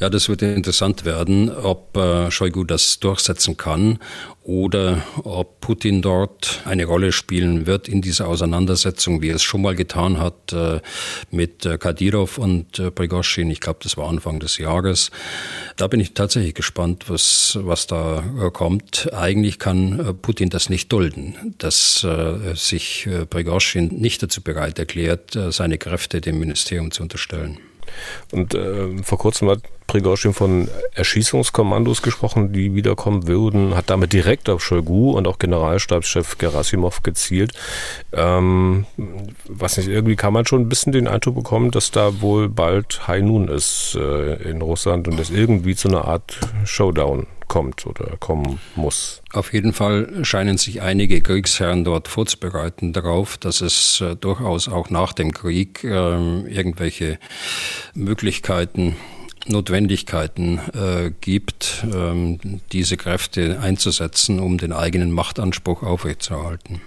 Ja, 0.00 0.10
das 0.10 0.28
wird 0.28 0.42
interessant 0.42 1.04
werden, 1.04 1.50
ob 1.50 1.96
äh, 1.96 2.28
Shoigu 2.28 2.64
das 2.64 2.98
durchsetzen 2.98 3.56
kann 3.56 4.00
oder 4.42 5.04
ob 5.22 5.60
Putin 5.60 6.02
dort 6.02 6.62
eine 6.64 6.84
Rolle 6.84 7.12
spielen 7.12 7.68
wird 7.68 7.88
in 7.88 8.02
dieser 8.02 8.26
Auseinandersetzung, 8.26 9.22
wie 9.22 9.28
er 9.28 9.36
es 9.36 9.44
schon 9.44 9.62
mal 9.62 9.76
getan 9.76 10.18
hat 10.18 10.52
äh, 10.52 10.80
mit 11.30 11.64
äh, 11.64 11.78
Kadyrov 11.78 12.38
und 12.38 12.80
äh, 12.80 12.90
Prigozhin. 12.90 13.48
Ich 13.50 13.60
glaube, 13.60 13.78
das 13.84 13.96
war 13.96 14.08
Anfang 14.08 14.40
des 14.40 14.58
Jahres. 14.58 15.12
Da 15.76 15.86
bin 15.86 16.00
ich 16.00 16.12
tatsächlich 16.12 16.54
gespannt, 16.54 17.04
was, 17.08 17.56
was 17.62 17.86
da 17.86 18.24
äh, 18.40 18.50
kommt. 18.50 19.14
Eigentlich 19.14 19.60
kann 19.60 20.00
äh, 20.00 20.12
Putin 20.12 20.50
das 20.50 20.70
nicht 20.70 20.90
dulden, 20.90 21.54
dass 21.58 22.02
äh, 22.02 22.56
sich 22.56 23.06
äh, 23.06 23.26
Prigozhin 23.26 23.88
nicht 23.88 24.24
dazu 24.24 24.42
bereit 24.42 24.80
erklärt, 24.80 25.36
äh, 25.36 25.52
seine 25.52 25.78
Kräfte 25.78 26.20
dem 26.20 26.40
Ministerium 26.40 26.90
zu 26.90 27.04
unterstellen. 27.04 27.60
Und 28.32 28.54
äh, 28.54 29.02
vor 29.02 29.18
kurzem 29.18 29.50
hat 29.50 29.60
Prigozhin 29.86 30.32
von 30.32 30.68
Erschießungskommandos 30.94 32.02
gesprochen, 32.02 32.52
die 32.52 32.74
wiederkommen 32.74 33.28
würden, 33.28 33.76
hat 33.76 33.90
damit 33.90 34.12
direkt 34.12 34.48
auf 34.48 34.64
Shoigu 34.64 35.12
und 35.12 35.28
auch 35.28 35.38
Generalstabschef 35.38 36.38
Gerasimov 36.38 37.02
gezielt. 37.02 37.52
Ähm, 38.12 38.86
was 39.46 39.76
nicht, 39.76 39.88
irgendwie 39.88 40.16
kann 40.16 40.32
man 40.32 40.46
schon 40.46 40.62
ein 40.62 40.68
bisschen 40.68 40.92
den 40.92 41.06
Eindruck 41.06 41.36
bekommen, 41.36 41.70
dass 41.70 41.90
da 41.90 42.20
wohl 42.20 42.48
bald 42.48 43.06
High 43.06 43.22
Noon 43.22 43.48
ist 43.48 43.96
äh, 43.96 44.50
in 44.50 44.62
Russland 44.62 45.06
und 45.06 45.20
es 45.20 45.30
irgendwie 45.30 45.76
zu 45.76 45.88
einer 45.88 46.06
Art 46.06 46.38
Showdown 46.64 47.26
kommt 47.54 47.86
oder 47.86 48.16
kommen 48.18 48.58
muss. 48.74 49.22
Auf 49.32 49.52
jeden 49.52 49.72
Fall 49.72 50.24
scheinen 50.24 50.58
sich 50.58 50.82
einige 50.82 51.20
Kriegsherren 51.20 51.84
dort 51.84 52.08
vorzubereiten 52.08 52.92
darauf, 52.92 53.36
dass 53.36 53.60
es 53.60 54.00
äh, 54.00 54.16
durchaus 54.16 54.66
auch 54.66 54.90
nach 54.90 55.12
dem 55.12 55.32
Krieg 55.32 55.84
äh, 55.84 55.88
irgendwelche 55.88 57.16
Möglichkeiten 57.94 58.96
Notwendigkeiten 59.46 60.58
äh, 60.74 61.12
gibt, 61.20 61.86
ähm, 61.94 62.60
diese 62.72 62.96
Kräfte 62.96 63.60
einzusetzen, 63.60 64.40
um 64.40 64.58
den 64.58 64.72
eigenen 64.72 65.12
Machtanspruch 65.12 65.84
aufrechtzuerhalten. 65.84 66.80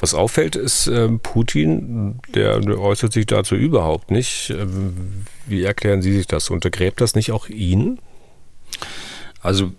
Was 0.00 0.14
auffällt, 0.14 0.56
ist 0.56 0.88
äh, 0.88 1.08
Putin, 1.22 2.18
der, 2.34 2.58
der, 2.58 2.80
äußert 2.80 3.12
sich 3.12 3.26
dazu 3.26 3.54
überhaupt 3.54 4.10
nicht. 4.10 4.50
Äh, 4.50 4.66
wie 5.46 5.62
erklären 5.62 6.02
Sie 6.02 6.12
sich 6.12 6.26
das? 6.26 6.50
Untergräbt 6.50 7.00
das 7.00 7.14
nicht 7.14 7.30
auch 7.30 7.48
ihn? 7.48 8.00
Also 9.42 9.72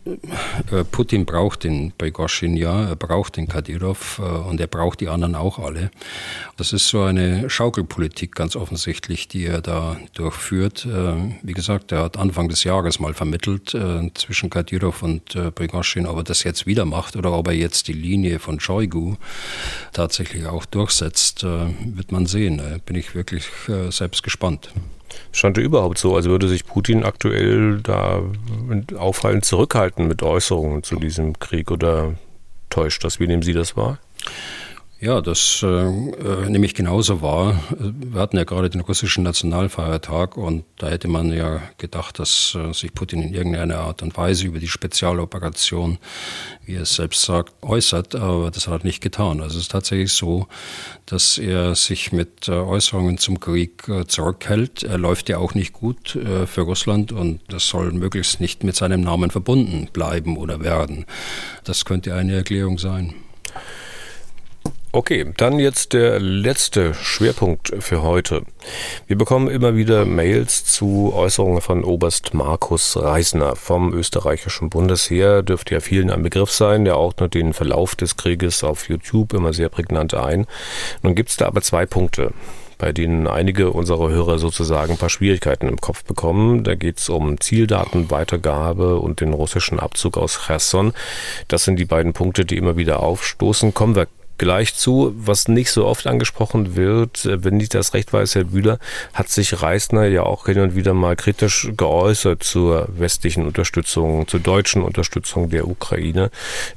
äh, 0.71 0.83
Putin 0.83 1.25
braucht 1.25 1.63
den 1.63 1.91
Prigozhin 1.95 2.57
ja, 2.57 2.89
er 2.89 2.95
braucht 2.95 3.37
den 3.37 3.47
Kadyrov 3.47 4.19
äh, 4.19 4.23
und 4.23 4.59
er 4.59 4.67
braucht 4.67 5.01
die 5.01 5.07
anderen 5.07 5.35
auch 5.35 5.59
alle. 5.59 5.91
Das 6.57 6.73
ist 6.73 6.87
so 6.87 7.03
eine 7.03 7.47
Schaukelpolitik 7.49 8.33
ganz 8.33 8.55
offensichtlich, 8.55 9.27
die 9.27 9.45
er 9.45 9.61
da 9.61 9.97
durchführt. 10.13 10.85
Äh, 10.85 11.13
wie 11.43 11.53
gesagt, 11.53 11.91
er 11.91 12.03
hat 12.03 12.17
Anfang 12.17 12.49
des 12.49 12.63
Jahres 12.63 12.99
mal 12.99 13.13
vermittelt 13.13 13.75
zwischen 14.15 14.49
Kadyrov 14.49 15.03
und 15.03 15.55
Prigozhin, 15.55 16.07
ob 16.07 16.17
er 16.17 16.23
das 16.23 16.43
jetzt 16.43 16.65
wieder 16.65 16.85
macht 16.85 17.15
oder 17.15 17.31
ob 17.33 17.47
er 17.47 17.53
jetzt 17.53 17.87
die 17.87 17.93
Linie 17.93 18.39
von 18.39 18.59
Shoigu 18.59 19.15
tatsächlich 19.93 20.45
auch 20.45 20.65
durchsetzt, 20.65 21.43
wird 21.43 22.11
man 22.11 22.25
sehen. 22.25 22.61
Bin 22.85 22.95
ich 22.95 23.15
wirklich 23.15 23.45
selbst 23.89 24.23
gespannt. 24.23 24.71
Scheint 25.31 25.57
überhaupt 25.57 25.97
so, 25.97 26.15
als 26.15 26.25
würde 26.25 26.47
sich 26.47 26.65
Putin 26.65 27.03
aktuell 27.03 27.79
da 27.81 28.21
auffallend 28.97 29.45
zurückhalten 29.45 30.07
mit 30.07 30.23
Äußerungen 30.23 30.83
zu 30.83 30.97
diesem 30.97 31.39
Krieg 31.39 31.71
oder 31.71 32.15
täuscht 32.69 33.03
das? 33.03 33.19
Wie 33.19 33.27
nehmen 33.27 33.43
Sie 33.43 33.53
das 33.53 33.77
wahr? 33.77 33.99
Ja, 35.01 35.19
das 35.19 35.63
äh, 35.63 35.67
äh, 35.67 36.47
nehme 36.47 36.63
ich 36.67 36.75
genauso 36.75 37.23
wahr. 37.23 37.59
Wir 37.79 38.21
hatten 38.21 38.37
ja 38.37 38.43
gerade 38.43 38.69
den 38.69 38.81
russischen 38.81 39.23
Nationalfeiertag 39.23 40.37
und 40.37 40.63
da 40.77 40.89
hätte 40.89 41.07
man 41.07 41.33
ja 41.33 41.59
gedacht, 41.79 42.19
dass 42.19 42.55
äh, 42.55 42.71
sich 42.71 42.93
Putin 42.93 43.23
in 43.23 43.33
irgendeiner 43.33 43.79
Art 43.79 44.03
und 44.03 44.15
Weise 44.15 44.45
über 44.45 44.59
die 44.59 44.67
Spezialoperation, 44.67 45.97
wie 46.65 46.75
er 46.75 46.83
es 46.83 46.93
selbst 46.93 47.23
sagt, 47.23 47.51
äußert, 47.63 48.13
aber 48.13 48.51
das 48.51 48.67
hat 48.67 48.83
er 48.83 48.85
nicht 48.85 49.01
getan. 49.01 49.41
Also 49.41 49.57
es 49.57 49.63
ist 49.63 49.71
tatsächlich 49.71 50.13
so, 50.13 50.45
dass 51.07 51.39
er 51.39 51.73
sich 51.73 52.11
mit 52.11 52.47
äh, 52.47 52.51
Äußerungen 52.51 53.17
zum 53.17 53.39
Krieg 53.39 53.87
äh, 53.87 54.05
zurückhält. 54.05 54.83
Er 54.83 54.99
läuft 54.99 55.29
ja 55.29 55.39
auch 55.39 55.55
nicht 55.55 55.73
gut 55.73 56.15
äh, 56.15 56.45
für 56.45 56.61
Russland 56.61 57.11
und 57.11 57.39
das 57.47 57.67
soll 57.67 57.91
möglichst 57.91 58.39
nicht 58.39 58.63
mit 58.63 58.75
seinem 58.75 59.01
Namen 59.01 59.31
verbunden 59.31 59.89
bleiben 59.91 60.37
oder 60.37 60.59
werden. 60.59 61.07
Das 61.63 61.85
könnte 61.85 62.13
eine 62.13 62.35
Erklärung 62.35 62.77
sein. 62.77 63.15
Okay, 64.93 65.31
dann 65.37 65.57
jetzt 65.57 65.93
der 65.93 66.19
letzte 66.19 66.93
Schwerpunkt 66.93 67.71
für 67.79 68.01
heute. 68.01 68.41
Wir 69.07 69.17
bekommen 69.17 69.47
immer 69.47 69.77
wieder 69.77 70.03
Mails 70.03 70.65
zu 70.65 71.13
Äußerungen 71.15 71.61
von 71.61 71.85
Oberst 71.85 72.33
Markus 72.33 72.97
Reisner 72.97 73.55
vom 73.55 73.93
österreichischen 73.93 74.69
Bundesheer. 74.69 75.43
Dürfte 75.43 75.75
ja 75.75 75.79
vielen 75.79 76.11
ein 76.11 76.23
Begriff 76.23 76.51
sein. 76.51 76.83
Der 76.83 76.97
ordnet 76.97 77.35
den 77.35 77.53
Verlauf 77.53 77.95
des 77.95 78.17
Krieges 78.17 78.65
auf 78.65 78.89
YouTube 78.89 79.31
immer 79.31 79.53
sehr 79.53 79.69
prägnant 79.69 80.13
ein. 80.13 80.45
Nun 81.03 81.15
gibt 81.15 81.29
es 81.29 81.37
da 81.37 81.45
aber 81.45 81.61
zwei 81.61 81.85
Punkte 81.85 82.33
bei 82.77 82.91
denen 82.91 83.27
einige 83.27 83.69
unserer 83.69 84.09
Hörer 84.09 84.39
sozusagen 84.39 84.93
ein 84.93 84.97
paar 84.97 85.11
Schwierigkeiten 85.11 85.67
im 85.67 85.79
Kopf 85.79 86.03
bekommen. 86.03 86.63
Da 86.63 86.73
geht 86.73 86.97
es 86.97 87.09
um 87.09 87.39
Zieldatenweitergabe 87.39 88.97
und 88.97 89.21
den 89.21 89.33
russischen 89.33 89.79
Abzug 89.79 90.17
aus 90.17 90.47
Cherson. 90.47 90.91
Das 91.47 91.63
sind 91.63 91.75
die 91.75 91.85
beiden 91.85 92.13
Punkte, 92.13 92.43
die 92.43 92.57
immer 92.57 92.77
wieder 92.77 93.01
aufstoßen. 93.01 93.75
Kommen 93.75 93.95
wir 93.95 94.07
gleich 94.37 94.75
zu. 94.75 95.13
Was 95.17 95.47
nicht 95.47 95.71
so 95.71 95.85
oft 95.85 96.07
angesprochen 96.07 96.75
wird, 96.75 97.25
äh, 97.25 97.43
wenn 97.43 97.59
ich 97.59 97.69
das 97.69 97.93
recht 97.93 98.11
weiß, 98.13 98.35
Herr 98.35 98.45
Bühler, 98.45 98.79
hat 99.13 99.29
sich 99.29 99.61
Reisner 99.61 100.05
ja 100.05 100.23
auch 100.23 100.45
hin 100.45 100.59
und 100.59 100.75
wieder 100.75 100.93
mal 100.93 101.15
kritisch 101.15 101.69
geäußert 101.75 102.43
zur 102.43 102.87
westlichen 102.97 103.45
Unterstützung, 103.45 104.27
zur 104.27 104.39
deutschen 104.39 104.81
Unterstützung 104.81 105.49
der 105.49 105.67
Ukraine. 105.67 106.31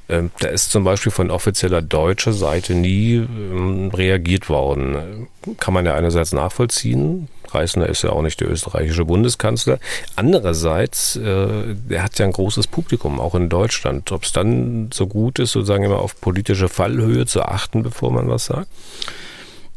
Ähm, 0.09 0.31
da 0.41 0.49
ist 0.49 0.71
zum 0.71 0.85
Beispiel 0.85 1.13
von 1.13 1.31
offizieller 1.31 1.83
deutscher 1.83 2.33
Seite 2.33 2.75
nie 2.75 3.15
ähm, 3.15 3.91
reagiert 3.93 4.49
worden. 4.49 5.29
Kann 5.59 5.75
man 5.75 5.87
ja 5.87 5.95
einerseits 5.95 6.33
nachvollziehen. 6.33 7.29
Reisner 7.55 7.89
ist 7.89 8.03
ja 8.03 8.11
auch 8.11 8.23
nicht 8.23 8.41
der 8.41 8.51
österreichische 8.51 9.05
Bundeskanzler. 9.05 9.79
Andererseits, 10.17 11.17
äh, 11.17 11.75
er 11.89 12.03
hat 12.03 12.19
ja 12.19 12.27
ein 12.27 12.33
großes 12.33 12.67
Publikum, 12.67 13.21
auch 13.21 13.35
in 13.35 13.49
Deutschland. 13.49 14.13
Ob 14.13 14.25
es 14.25 14.33
dann 14.33 14.91
so 14.93 15.07
gut 15.07 15.39
ist, 15.39 15.53
sozusagen 15.53 15.85
immer 15.85 16.01
auf 16.01 16.21
politische 16.21 16.69
Fallhöhe 16.69 17.27
zu 17.27 17.43
achten, 17.43 17.83
bevor 17.83 18.11
man 18.11 18.29
was 18.29 18.47
sagt? 18.47 18.69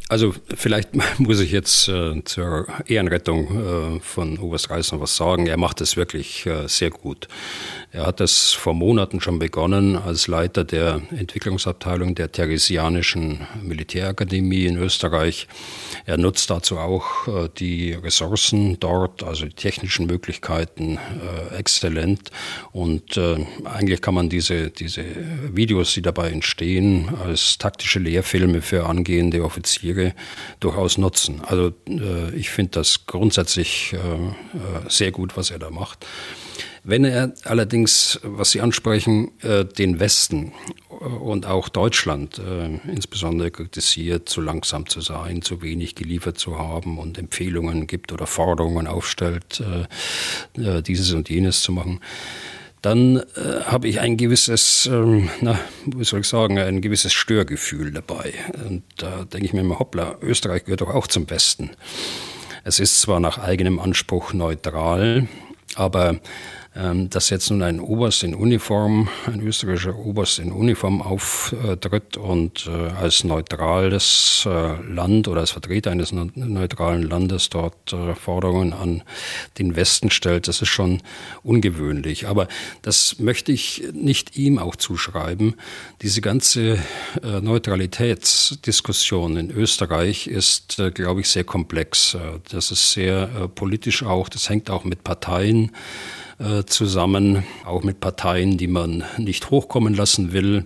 Also 0.09 0.33
vielleicht 0.55 0.89
muss 1.19 1.39
ich 1.39 1.51
jetzt 1.51 1.89
äh, 1.89 2.23
zur 2.23 2.67
Ehrenrettung 2.85 3.97
äh, 3.97 3.99
von 3.99 4.37
Oberst 4.39 4.69
Reisner 4.69 5.01
was 5.01 5.17
sagen. 5.17 5.47
Er 5.47 5.57
macht 5.57 5.81
es 5.81 5.97
wirklich 5.97 6.45
äh, 6.45 6.67
sehr 6.67 6.91
gut. 6.91 7.27
Er 7.91 8.05
hat 8.05 8.19
das 8.19 8.53
vor 8.53 8.73
Monaten 8.73 9.19
schon 9.19 9.39
begonnen 9.39 9.97
als 9.97 10.27
Leiter 10.27 10.63
der 10.63 11.01
Entwicklungsabteilung 11.11 12.15
der 12.15 12.31
Theresianischen 12.31 13.47
Militärakademie 13.61 14.65
in 14.65 14.77
Österreich. 14.77 15.47
Er 16.05 16.17
nutzt 16.17 16.49
dazu 16.49 16.77
auch 16.77 17.27
äh, 17.27 17.49
die 17.57 17.93
Ressourcen 17.93 18.79
dort, 18.79 19.23
also 19.23 19.45
die 19.45 19.53
technischen 19.53 20.05
Möglichkeiten 20.05 20.97
äh, 20.97 21.55
exzellent. 21.57 22.31
Und 22.71 23.17
äh, 23.17 23.45
eigentlich 23.65 24.01
kann 24.01 24.13
man 24.13 24.29
diese, 24.29 24.69
diese 24.69 25.03
Videos, 25.51 25.93
die 25.93 26.01
dabei 26.01 26.29
entstehen, 26.29 27.09
als 27.25 27.57
taktische 27.57 27.99
Lehrfilme 27.99 28.61
für 28.61 28.85
angehende 28.85 29.43
Offiziere 29.43 29.96
Tage 29.97 30.13
durchaus 30.59 30.97
nutzen. 30.97 31.41
Also 31.45 31.73
äh, 31.87 32.35
ich 32.35 32.49
finde 32.49 32.71
das 32.71 33.05
grundsätzlich 33.05 33.93
äh, 33.93 33.97
äh, 33.97 34.29
sehr 34.89 35.11
gut, 35.11 35.35
was 35.35 35.51
er 35.51 35.59
da 35.59 35.69
macht. 35.69 36.05
Wenn 36.83 37.03
er 37.03 37.33
allerdings, 37.43 38.19
was 38.23 38.51
Sie 38.51 38.61
ansprechen, 38.61 39.31
äh, 39.41 39.65
den 39.65 39.99
Westen 39.99 40.53
und 40.89 41.45
auch 41.45 41.67
Deutschland 41.67 42.39
äh, 42.39 42.79
insbesondere 42.89 43.51
kritisiert, 43.51 44.29
zu 44.29 44.39
langsam 44.39 44.87
zu 44.87 45.01
sein, 45.01 45.41
zu 45.41 45.61
wenig 45.61 45.95
geliefert 45.95 46.37
zu 46.37 46.57
haben 46.57 46.97
und 46.97 47.17
Empfehlungen 47.17 47.87
gibt 47.87 48.13
oder 48.13 48.25
Forderungen 48.25 48.87
aufstellt, 48.87 49.61
äh, 50.55 50.81
dieses 50.81 51.11
und 51.13 51.29
jenes 51.29 51.61
zu 51.61 51.73
machen, 51.73 51.99
dann 52.82 53.17
äh, 53.17 53.61
habe 53.65 53.88
ich 53.88 53.99
ein 53.99 54.17
gewisses, 54.17 54.88
ähm, 54.91 55.30
na, 55.41 55.59
wie 55.86 56.03
soll 56.03 56.21
ich 56.21 56.28
sagen, 56.28 56.59
ein 56.59 56.82
gewisses 56.82 57.13
Störgefühl 57.13 57.91
dabei. 57.91 58.34
Und 58.67 58.84
da 58.97 59.25
denke 59.25 59.45
ich 59.45 59.53
mir 59.53 59.61
immer, 59.61 59.80
hoppla, 59.80 60.15
Österreich 60.21 60.65
gehört 60.65 60.82
doch 60.82 60.93
auch 60.93 61.07
zum 61.07 61.30
Westen. 61.30 61.71
Es 62.63 62.80
ist 62.80 63.01
zwar 63.01 63.19
nach 63.19 63.38
eigenem 63.38 63.80
Anspruch 63.80 64.34
neutral, 64.34 65.28
aber 65.75 66.19
dass 67.09 67.32
jetzt 67.32 67.49
nun 67.49 67.63
ein 67.63 67.80
Oberst 67.80 68.23
in 68.23 68.36
Uniform, 68.36 69.09
ein 69.25 69.41
österreichischer 69.41 69.95
Oberst 69.95 70.38
in 70.38 70.51
Uniform 70.51 71.01
auftritt 71.01 72.17
und 72.17 72.67
äh, 72.67 72.91
als 72.91 73.23
neutrales 73.23 74.43
äh, 74.45 74.80
Land 74.84 75.28
oder 75.28 75.41
als 75.41 75.49
Vertreter 75.51 75.89
eines 75.89 76.11
neutralen 76.11 77.01
Landes 77.01 77.49
dort 77.49 77.93
äh, 77.93 78.13
Forderungen 78.13 78.73
an 78.73 79.01
den 79.57 79.75
Westen 79.75 80.11
stellt, 80.11 80.47
das 80.47 80.61
ist 80.61 80.69
schon 80.69 81.01
ungewöhnlich. 81.41 82.28
Aber 82.28 82.47
das 82.84 83.17
möchte 83.17 83.51
ich 83.51 83.84
nicht 83.93 84.38
ihm 84.38 84.59
auch 84.59 84.75
zuschreiben. 84.75 85.55
Diese 86.01 86.21
ganze 86.21 86.78
Neutralitätsdiskussion 87.23 89.38
in 89.38 89.49
Österreich 89.49 90.28
ist, 90.28 90.80
glaube 90.93 91.21
ich, 91.21 91.30
sehr 91.30 91.43
komplex. 91.43 92.15
Das 92.49 92.69
ist 92.71 92.91
sehr 92.91 93.47
politisch 93.55 94.03
auch, 94.03 94.30
das 94.30 94.49
hängt 94.49 94.69
auch 94.69 94.84
mit 94.84 95.03
Parteien 95.03 95.71
äh, 96.39 96.63
zusammen, 96.65 97.43
auch 97.65 97.83
mit 97.83 97.99
Parteien, 97.99 98.57
die 98.57 98.67
man 98.67 99.03
nicht 99.17 99.49
hochkommen 99.49 99.95
lassen 99.95 100.33
will. 100.33 100.65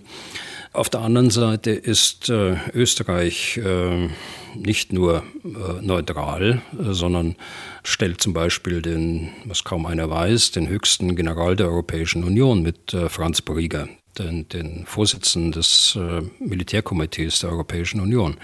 Auf 0.74 0.88
der 0.88 1.00
anderen 1.00 1.30
Seite 1.30 1.70
ist 1.70 2.30
äh, 2.30 2.56
Österreich 2.72 3.58
äh, 3.58 4.08
nicht 4.54 4.92
nur 4.92 5.22
äh, 5.44 5.82
neutral, 5.82 6.62
äh, 6.72 6.92
sondern 6.92 7.36
stellt 7.84 8.22
zum 8.22 8.32
Beispiel 8.32 8.80
den, 8.80 9.30
was 9.44 9.64
kaum 9.64 9.84
einer 9.84 10.08
weiß, 10.08 10.52
den 10.52 10.68
höchsten 10.68 11.14
General 11.14 11.56
der 11.56 11.68
Europäischen 11.68 12.24
Union 12.24 12.62
mit 12.62 12.94
äh, 12.94 13.08
Franz 13.10 13.42
Brieger, 13.42 13.88
den, 14.18 14.48
den 14.48 14.84
Vorsitzenden 14.86 15.52
des 15.52 15.98
Militärkomitees 16.38 17.40
der 17.40 17.50
Europäischen 17.50 18.00
Union. 18.00 18.36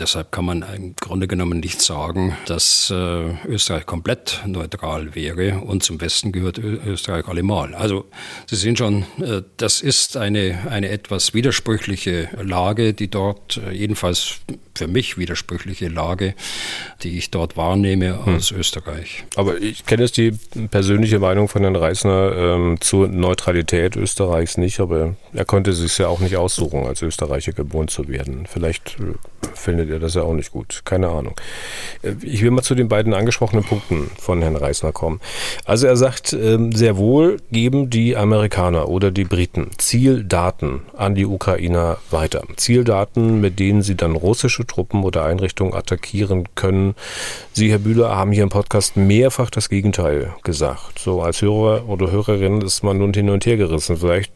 Deshalb 0.00 0.32
kann 0.32 0.46
man 0.46 0.64
im 0.74 0.96
Grunde 0.96 1.28
genommen 1.28 1.60
nicht 1.60 1.82
sagen, 1.82 2.34
dass 2.46 2.90
äh, 2.90 3.34
Österreich 3.46 3.84
komplett 3.84 4.40
neutral 4.46 5.14
wäre 5.14 5.60
und 5.60 5.82
zum 5.82 6.00
Westen 6.00 6.32
gehört 6.32 6.58
Österreich 6.58 7.28
allemal. 7.28 7.74
Also 7.74 8.06
Sie 8.46 8.56
sehen 8.56 8.76
schon, 8.76 9.04
äh, 9.22 9.42
das 9.58 9.82
ist 9.82 10.16
eine, 10.16 10.66
eine 10.70 10.88
etwas 10.88 11.34
widersprüchliche 11.34 12.30
Lage, 12.42 12.94
die 12.94 13.08
dort 13.08 13.58
äh, 13.58 13.72
jedenfalls 13.72 14.40
für 14.74 14.88
mich 14.88 15.18
widersprüchliche 15.18 15.88
Lage, 15.88 16.34
die 17.02 17.18
ich 17.18 17.30
dort 17.30 17.58
wahrnehme 17.58 18.24
hm. 18.24 18.36
aus 18.36 18.50
hm. 18.50 18.60
Österreich. 18.60 19.24
Aber 19.36 19.60
ich 19.60 19.84
kenne 19.84 20.04
jetzt 20.04 20.16
die 20.16 20.32
persönliche 20.70 21.18
Meinung 21.18 21.48
von 21.48 21.60
Herrn 21.60 21.76
Reisner 21.76 22.32
ähm, 22.34 22.80
zur 22.80 23.08
Neutralität 23.08 23.96
Österreichs 23.96 24.56
nicht, 24.56 24.80
aber 24.80 25.16
er 25.34 25.44
konnte 25.44 25.74
sich 25.74 25.98
ja 25.98 26.08
auch 26.08 26.20
nicht 26.20 26.36
aussuchen, 26.36 26.86
als 26.86 27.02
Österreicher 27.02 27.52
geboren 27.52 27.88
zu 27.88 28.08
werden. 28.08 28.46
Vielleicht 28.50 28.96
äh, 29.00 29.12
findet 29.54 29.89
er 29.90 29.98
das 29.98 30.14
ja 30.14 30.22
auch 30.22 30.34
nicht 30.34 30.52
gut. 30.52 30.82
Keine 30.84 31.08
Ahnung. 31.08 31.34
Äh, 32.02 32.14
ich 32.22 32.42
will 32.42 32.50
mal 32.50 32.62
zu 32.62 32.74
den 32.74 32.88
beiden 32.88 33.14
angesprochenen 33.14 33.64
Punkten 33.64 34.10
von 34.18 34.42
Herrn 34.42 34.56
Reisner 34.56 34.92
kommen. 34.92 35.20
Also 35.64 35.86
er 35.86 35.96
sagt, 35.96 36.32
ähm, 36.32 36.72
sehr 36.72 36.96
wohl 36.96 37.38
geben 37.50 37.90
die 37.90 38.16
Amerikaner 38.16 38.88
oder 38.88 39.10
die 39.10 39.24
Briten 39.24 39.70
Zieldaten 39.78 40.82
an 40.96 41.14
die 41.14 41.26
Ukrainer 41.26 41.98
weiter. 42.10 42.42
Zieldaten, 42.56 43.40
mit 43.40 43.58
denen 43.58 43.82
sie 43.82 43.94
dann 43.94 44.16
russische 44.16 44.66
Truppen 44.66 45.04
oder 45.04 45.24
Einrichtungen 45.24 45.74
attackieren 45.74 46.48
können. 46.54 46.94
Sie, 47.52 47.70
Herr 47.70 47.78
Bühler, 47.78 48.10
haben 48.16 48.32
hier 48.32 48.42
im 48.42 48.48
Podcast 48.48 48.96
mehrfach 48.96 49.50
das 49.50 49.68
Gegenteil 49.68 50.34
gesagt. 50.42 50.98
So 50.98 51.22
als 51.22 51.42
Hörer 51.42 51.88
oder 51.88 52.10
Hörerin 52.10 52.60
ist 52.62 52.82
man 52.82 52.98
nun 52.98 53.12
hin 53.12 53.30
und 53.30 53.46
her 53.46 53.56
gerissen. 53.56 53.96
Vielleicht 53.96 54.32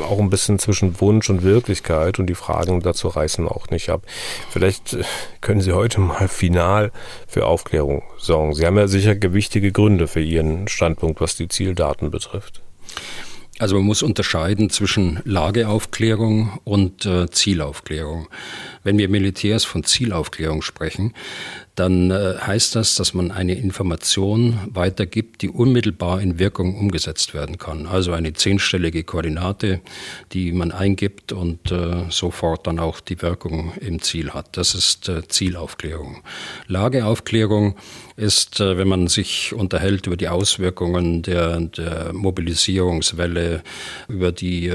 auch 0.00 0.18
ein 0.18 0.30
bisschen 0.30 0.58
zwischen 0.58 1.00
Wunsch 1.00 1.28
und 1.28 1.42
Wirklichkeit 1.42 2.18
und 2.18 2.26
die 2.26 2.34
Fragen 2.34 2.80
dazu 2.80 3.08
reißen 3.08 3.48
auch 3.48 3.68
nicht 3.70 3.90
ab. 3.90 4.02
Vielleicht 4.50 4.94
äh, 4.94 5.04
können 5.40 5.60
Sie 5.60 5.72
heute 5.72 6.00
mal 6.00 6.28
final 6.28 6.92
für 7.26 7.46
Aufklärung 7.46 8.02
sorgen. 8.18 8.54
Sie 8.54 8.66
haben 8.66 8.76
ja 8.76 8.88
sicher 8.88 9.16
gewichtige 9.16 9.72
Gründe 9.72 10.08
für 10.08 10.22
Ihren 10.22 10.68
Standpunkt, 10.68 11.20
was 11.20 11.36
die 11.36 11.48
Zieldaten 11.48 12.10
betrifft. 12.10 12.62
Also 13.58 13.76
man 13.76 13.84
muss 13.84 14.02
unterscheiden 14.02 14.70
zwischen 14.70 15.20
Lageaufklärung 15.24 16.58
und 16.64 17.06
äh, 17.06 17.28
Zielaufklärung. 17.30 18.28
Wenn 18.84 18.98
wir 18.98 19.08
Militärs 19.08 19.64
von 19.64 19.84
Zielaufklärung 19.84 20.62
sprechen, 20.62 21.14
dann 21.74 22.10
äh, 22.10 22.34
heißt 22.38 22.76
das, 22.76 22.96
dass 22.96 23.14
man 23.14 23.30
eine 23.30 23.54
Information 23.54 24.58
weitergibt, 24.66 25.40
die 25.40 25.48
unmittelbar 25.48 26.20
in 26.20 26.38
Wirkung 26.38 26.76
umgesetzt 26.76 27.32
werden 27.32 27.56
kann. 27.56 27.86
Also 27.86 28.12
eine 28.12 28.34
zehnstellige 28.34 29.04
Koordinate, 29.04 29.80
die 30.32 30.52
man 30.52 30.70
eingibt 30.70 31.32
und 31.32 31.72
äh, 31.72 32.04
sofort 32.10 32.66
dann 32.66 32.78
auch 32.78 33.00
die 33.00 33.22
Wirkung 33.22 33.72
im 33.80 34.02
Ziel 34.02 34.30
hat. 34.30 34.56
Das 34.58 34.74
ist 34.74 35.08
äh, 35.08 35.26
Zielaufklärung. 35.26 36.22
Lageaufklärung 36.66 37.76
ist, 38.16 38.60
wenn 38.60 38.88
man 38.88 39.08
sich 39.08 39.54
unterhält 39.54 40.06
über 40.06 40.18
die 40.18 40.28
Auswirkungen 40.28 41.22
der, 41.22 41.58
der 41.60 42.12
Mobilisierungswelle, 42.12 43.62
über 44.06 44.32
die 44.32 44.70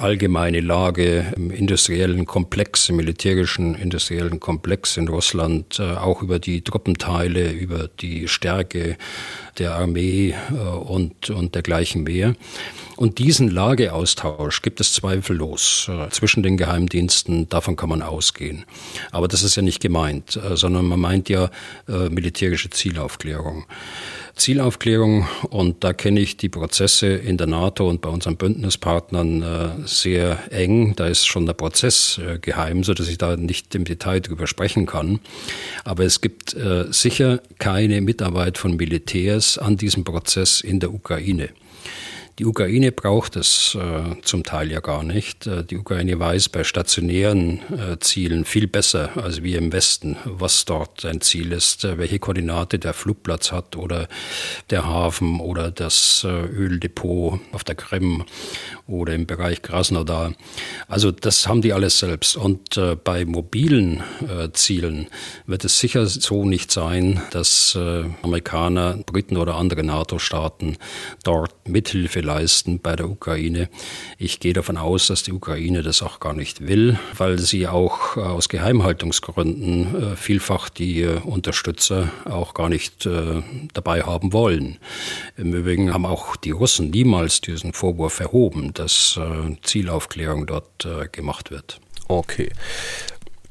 allgemeine 0.00 0.60
Lage 0.60 1.32
im 1.36 1.52
industriellen 1.52 2.26
Komplex, 2.26 2.88
im 2.88 2.96
militärischen 2.96 3.49
industriellen 3.58 4.40
Komplex 4.40 4.96
in 4.96 5.08
Russland, 5.08 5.78
äh, 5.78 5.94
auch 5.94 6.22
über 6.22 6.38
die 6.38 6.62
Truppenteile, 6.62 7.50
über 7.50 7.88
die 7.88 8.28
Stärke 8.28 8.96
der 9.58 9.74
Armee 9.74 10.34
äh, 10.50 10.54
und, 10.54 11.30
und 11.30 11.54
dergleichen 11.54 12.04
mehr. 12.04 12.34
Und 12.96 13.18
diesen 13.18 13.50
Lageaustausch 13.50 14.62
gibt 14.62 14.80
es 14.80 14.92
zweifellos 14.92 15.90
äh, 15.90 16.10
zwischen 16.10 16.42
den 16.42 16.56
Geheimdiensten, 16.56 17.48
davon 17.48 17.76
kann 17.76 17.88
man 17.88 18.02
ausgehen. 18.02 18.64
Aber 19.10 19.28
das 19.28 19.42
ist 19.42 19.56
ja 19.56 19.62
nicht 19.62 19.80
gemeint, 19.80 20.38
sondern 20.54 20.86
man 20.86 21.00
meint 21.00 21.28
ja 21.28 21.50
militärische 21.86 22.70
Zielaufklärung. 22.70 23.64
Zielaufklärung 24.40 25.28
und 25.50 25.84
da 25.84 25.92
kenne 25.92 26.20
ich 26.20 26.38
die 26.38 26.48
Prozesse 26.48 27.08
in 27.08 27.36
der 27.36 27.46
NATO 27.46 27.88
und 27.88 28.00
bei 28.00 28.08
unseren 28.08 28.36
Bündnispartnern 28.36 29.42
äh, 29.42 29.68
sehr 29.86 30.50
eng. 30.50 30.96
Da 30.96 31.06
ist 31.08 31.26
schon 31.26 31.44
der 31.44 31.52
Prozess 31.52 32.18
äh, 32.18 32.38
geheim, 32.38 32.82
so 32.82 32.94
dass 32.94 33.08
ich 33.08 33.18
da 33.18 33.36
nicht 33.36 33.74
im 33.74 33.84
Detail 33.84 34.20
drüber 34.20 34.46
sprechen 34.46 34.86
kann. 34.86 35.20
Aber 35.84 36.04
es 36.04 36.22
gibt 36.22 36.54
äh, 36.54 36.86
sicher 36.90 37.42
keine 37.58 38.00
Mitarbeit 38.00 38.56
von 38.56 38.76
Militärs 38.76 39.58
an 39.58 39.76
diesem 39.76 40.04
Prozess 40.04 40.62
in 40.62 40.80
der 40.80 40.94
Ukraine. 40.94 41.50
Die 42.38 42.46
Ukraine 42.46 42.92
braucht 42.92 43.36
es 43.36 43.74
äh, 43.74 44.20
zum 44.22 44.44
Teil 44.44 44.70
ja 44.70 44.80
gar 44.80 45.02
nicht. 45.02 45.46
Äh, 45.46 45.64
die 45.64 45.76
Ukraine 45.76 46.18
weiß 46.18 46.48
bei 46.48 46.64
stationären 46.64 47.60
äh, 47.70 47.98
Zielen 48.00 48.44
viel 48.44 48.66
besser 48.66 49.10
als 49.16 49.42
wir 49.42 49.58
im 49.58 49.72
Westen, 49.72 50.16
was 50.24 50.64
dort 50.64 51.04
ein 51.04 51.20
Ziel 51.20 51.52
ist, 51.52 51.84
äh, 51.84 51.98
welche 51.98 52.18
Koordinate 52.18 52.78
der 52.78 52.94
Flugplatz 52.94 53.52
hat 53.52 53.76
oder 53.76 54.08
der 54.70 54.86
Hafen 54.86 55.40
oder 55.40 55.70
das 55.70 56.24
äh, 56.24 56.28
Öldepot 56.28 57.40
auf 57.52 57.64
der 57.64 57.74
Krim 57.74 58.24
oder 58.86 59.14
im 59.14 59.26
Bereich 59.26 59.62
Krasnodar. 59.62 60.32
Also 60.88 61.10
das 61.10 61.46
haben 61.46 61.62
die 61.62 61.72
alles 61.72 61.98
selbst. 61.98 62.36
Und 62.36 62.76
äh, 62.76 62.96
bei 62.96 63.24
mobilen 63.24 64.02
Zielen 64.52 65.08
wird 65.46 65.64
es 65.64 65.78
sicher 65.78 66.06
so 66.06 66.44
nicht 66.44 66.70
sein, 66.70 67.20
dass 67.30 67.76
Amerikaner, 68.22 68.98
Briten 69.06 69.36
oder 69.36 69.56
andere 69.56 69.82
NATO-Staaten 69.82 70.76
dort 71.24 71.68
Mithilfe 71.68 72.19
leisten 72.20 72.80
bei 72.80 72.96
der 72.96 73.08
Ukraine. 73.08 73.68
Ich 74.18 74.40
gehe 74.40 74.52
davon 74.52 74.76
aus, 74.76 75.06
dass 75.06 75.22
die 75.22 75.32
Ukraine 75.32 75.82
das 75.82 76.02
auch 76.02 76.20
gar 76.20 76.34
nicht 76.34 76.66
will, 76.66 76.98
weil 77.16 77.38
sie 77.38 77.66
auch 77.66 78.16
äh, 78.16 78.20
aus 78.20 78.48
Geheimhaltungsgründen 78.48 80.12
äh, 80.12 80.16
vielfach 80.16 80.68
die 80.68 81.02
äh, 81.02 81.18
Unterstützer 81.20 82.10
auch 82.24 82.54
gar 82.54 82.68
nicht 82.68 83.08
dabei 83.74 84.02
haben 84.02 84.32
wollen. 84.32 84.78
Im 85.36 85.52
Übrigen 85.54 85.92
haben 85.92 86.06
auch 86.06 86.36
die 86.36 86.50
Russen 86.50 86.90
niemals 86.90 87.40
diesen 87.40 87.72
Vorwurf 87.72 88.20
erhoben, 88.20 88.72
dass 88.74 89.18
Zielaufklärung 89.62 90.46
dort 90.46 90.86
gemacht 91.12 91.50
wird. 91.50 91.80
Okay. 92.08 92.50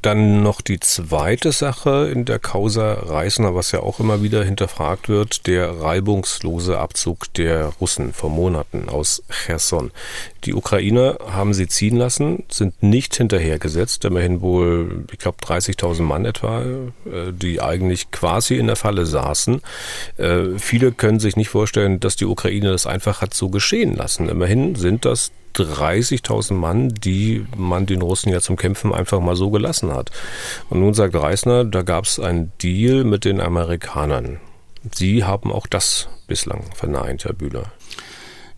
Dann 0.02 0.44
noch 0.44 0.62
die 0.62 0.80
zweite 0.80 1.52
Sache 1.52 2.10
in 2.14 2.24
der 2.24 2.40
Causa 2.40 2.94
Reisner, 2.94 3.54
was 3.54 3.74
ja 3.74 3.82
auch 3.82 4.00
immer 4.00 4.24
wieder 4.24 4.46
hinterfragt 4.46 5.10
wird, 5.10 5.46
der 5.46 5.82
reibungslose 5.82 6.80
Abzug 6.80 7.34
der 7.34 7.66
Russen 7.82 8.14
vor 8.14 8.30
Monaten 8.30 8.88
aus 8.88 9.24
Cherson. 9.30 9.92
Die 10.46 10.54
Ukrainer 10.54 11.18
haben 11.30 11.54
sie 11.54 11.68
ziehen 11.68 11.98
lassen, 11.98 12.46
sind 12.50 12.82
nicht 12.82 13.18
hinterhergesetzt, 13.18 14.06
immerhin 14.06 14.40
wohl, 14.40 15.04
ich 15.12 15.20
glaube, 15.20 15.44
30.000 15.44 16.02
Mann 16.04 16.24
etwa, 16.24 16.62
äh, 16.62 17.34
die 17.34 17.62
eigentlich 17.62 18.10
quasi 18.12 18.56
in 18.56 18.68
der 18.68 18.78
Falle 18.78 19.06
saßen. 19.06 19.62
Äh, 20.16 20.58
viele 20.58 20.94
können 20.94 21.20
sich 21.20 21.36
nicht 21.36 21.50
vorstellen, 21.50 22.00
dass 22.00 22.16
die 22.16 22.26
Ukraine 22.26 22.72
das 22.72 22.88
einfach 22.88 23.22
hat 23.22 23.34
so 23.34 23.50
geschehen 23.50 23.98
lassen. 23.98 24.30
Immerhin 24.30 24.76
sind 24.76 25.04
das 25.04 25.32
30.000 25.64 26.54
Mann, 26.54 26.90
die 26.90 27.46
man 27.56 27.86
den 27.86 28.02
Russen 28.02 28.32
ja 28.32 28.42
zum 28.42 28.56
Kämpfen 28.56 28.94
einfach 28.94 29.20
mal 29.20 29.36
so 29.36 29.50
gelassen 29.50 29.94
hat. 29.94 30.12
Und 30.70 30.80
nun 30.80 30.94
sagt 30.94 31.16
Reisner, 31.16 31.66
da 31.66 31.82
gab 31.82 32.06
es 32.06 32.20
einen 32.20 32.52
Deal 32.62 33.04
mit 33.04 33.26
den 33.26 33.42
Amerikanern. 33.42 34.40
Sie 34.94 35.24
haben 35.24 35.52
auch 35.52 35.68
das 35.68 36.10
bislang 36.28 36.64
verneint, 36.74 37.26
Herr 37.26 37.34
Bühler. 37.34 37.72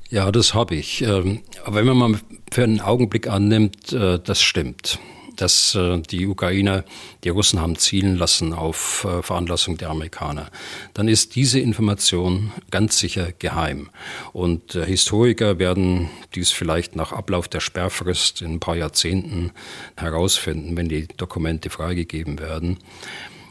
Ja, 0.09 0.31
das 0.31 0.53
habe 0.53 0.75
ich. 0.75 1.01
Ähm, 1.01 1.41
aber 1.63 1.77
wenn 1.77 1.85
man 1.85 1.97
mal 1.97 2.19
für 2.51 2.63
einen 2.63 2.81
Augenblick 2.81 3.27
annimmt, 3.27 3.93
äh, 3.93 4.19
das 4.19 4.41
stimmt 4.41 4.99
dass 5.41 5.75
äh, 5.75 5.99
die 5.99 6.27
Ukrainer 6.27 6.83
die 7.23 7.29
Russen 7.29 7.59
haben 7.59 7.75
zielen 7.75 8.15
lassen 8.15 8.53
auf 8.53 9.05
äh, 9.05 9.23
Veranlassung 9.23 9.77
der 9.77 9.89
Amerikaner, 9.89 10.51
dann 10.93 11.07
ist 11.07 11.35
diese 11.35 11.59
Information 11.59 12.51
ganz 12.69 12.99
sicher 12.99 13.31
geheim. 13.37 13.89
Und 14.33 14.75
äh, 14.75 14.85
Historiker 14.85 15.57
werden 15.57 16.09
dies 16.35 16.51
vielleicht 16.51 16.95
nach 16.95 17.11
Ablauf 17.11 17.47
der 17.47 17.59
Sperrfrist 17.59 18.41
in 18.41 18.53
ein 18.53 18.59
paar 18.59 18.75
Jahrzehnten 18.75 19.51
herausfinden, 19.97 20.77
wenn 20.77 20.89
die 20.89 21.07
Dokumente 21.07 21.69
freigegeben 21.69 22.39
werden. 22.39 22.77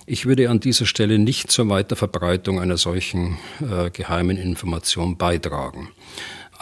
Ich 0.07 0.26
würde 0.26 0.51
an 0.51 0.61
dieser 0.61 0.86
Stelle 0.86 1.18
nicht 1.18 1.51
zur 1.51 1.68
Weiterverbreitung 1.68 2.61
einer 2.61 2.76
solchen 2.76 3.38
äh, 3.61 3.91
geheimen 3.91 4.36
Information 4.36 5.16
beitragen. 5.16 5.91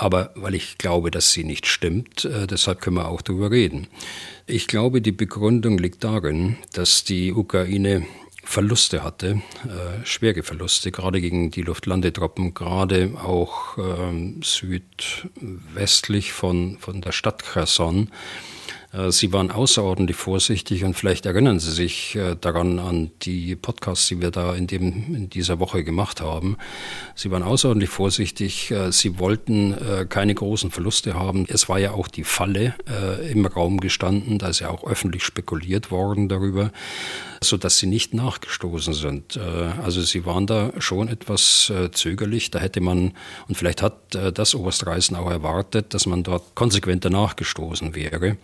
Aber 0.01 0.31
weil 0.37 0.55
ich 0.55 0.79
glaube, 0.79 1.11
dass 1.11 1.33
sie 1.33 1.43
nicht 1.43 1.67
stimmt, 1.67 2.25
äh, 2.25 2.47
deshalb 2.47 2.81
können 2.81 2.97
wir 2.97 3.09
auch 3.09 3.21
darüber 3.21 3.51
reden. 3.51 3.89
Ich 4.47 4.69
glaube, 4.69 5.03
die 5.03 5.11
Begründung 5.11 5.77
liegt 5.77 6.05
darin, 6.05 6.57
dass 6.73 7.03
die 7.03 7.33
Ukraine 7.33 8.07
Verluste 8.45 9.03
hatte, 9.03 9.43
äh, 9.65 10.07
schwere 10.07 10.45
Verluste, 10.45 10.93
gerade 10.93 11.21
gegen 11.21 11.51
die 11.51 11.63
Luftlandetruppen, 11.63 12.55
gerade 12.55 13.15
auch 13.23 13.77
äh, 13.77 14.41
südwestlich 14.41 16.33
von, 16.33 16.79
von 16.79 17.01
der 17.01 17.11
Stadt 17.13 17.43
Cherson. 17.43 18.09
Äh, 18.93 19.11
Sie 19.11 19.33
waren 19.33 19.51
außerordentlich 19.51 20.17
vorsichtig 20.17 20.85
und 20.85 20.95
vielleicht 20.95 21.27
erinnern 21.27 21.61
Sie 21.61 21.71
sich 21.71 22.17
äh, 22.17 22.37
daran 22.41 22.79
an 22.79 23.11
die 23.23 23.55
Podcasts, 23.57 24.09
die 24.09 24.21
wir 24.21 24.31
da 24.31 24.55
in, 24.55 24.67
dem, 24.67 25.15
in 25.15 25.31
dieser 25.31 25.59
Woche 25.59 25.85
gemacht 25.85 26.21
haben. 26.21 26.57
Sie 27.15 27.31
waren 27.31 27.43
außerordentlich 27.43 27.91
vorsichtig. 27.91 28.71
Äh, 28.71 28.93
Sie 28.93 29.19
wollten 29.19 29.75
keine 30.09 30.35
großen 30.35 30.71
Verluste 30.71 31.15
haben. 31.15 31.47
Es 31.49 31.69
war 31.69 31.79
ja 31.79 31.93
auch 31.93 32.09
die 32.09 32.25
Falle 32.25 32.75
im 33.31 33.47
Raum 33.47 33.81
gestanden. 33.81 34.39
Da 34.39 34.49
ist 34.49 34.61
ja 34.61 34.71
auch 34.71 34.85
öffentlich 34.87 35.25
spekuliert 35.25 35.91
worden 35.91 36.29
darüber, 36.29 36.71
so 37.43 37.57
dass 37.57 37.79
Sie 37.79 37.87
nicht 37.87 38.15
nachgestoßen 38.15 38.95
sind. 38.95 39.39
Also 39.83 40.03
Sie 40.03 40.25
waren 40.27 40.47
da 40.47 40.73
schon 40.79 41.09
etwas 41.09 41.73
zögerlich. 41.93 42.51
Da 42.51 42.59
hätte 42.59 42.81
man, 42.81 43.13
und 43.49 43.57
vielleicht 43.57 43.83
hat 43.83 43.95
das 44.35 44.55
Oberst 44.55 44.87
Reisen 44.87 45.17
auch 45.17 45.31
erwartet, 45.31 45.95
dass 45.95 46.07
man 46.07 46.23
dort 46.23 46.55
konsequenter 46.55 47.11
nachgestoßen 47.11 47.95
wäre. 47.95 48.37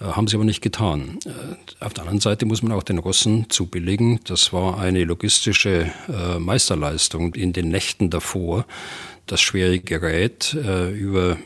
Äh, 0.00 0.04
haben 0.04 0.28
sie 0.28 0.36
aber 0.36 0.44
nicht 0.44 0.62
getan. 0.62 1.18
Äh, 1.24 1.84
auf 1.84 1.94
der 1.94 2.02
anderen 2.02 2.20
Seite 2.20 2.46
muss 2.46 2.62
man 2.62 2.72
auch 2.72 2.82
den 2.82 2.98
Russen 2.98 3.48
zubilligen, 3.48 4.20
das 4.24 4.52
war 4.52 4.78
eine 4.78 5.04
logistische 5.04 5.90
äh, 6.08 6.38
Meisterleistung 6.38 7.34
in 7.34 7.52
den 7.52 7.68
Nächten 7.68 8.10
davor, 8.10 8.66
das 9.26 9.40
schwere 9.40 9.78
Gerät 9.78 10.54
über 10.54 11.38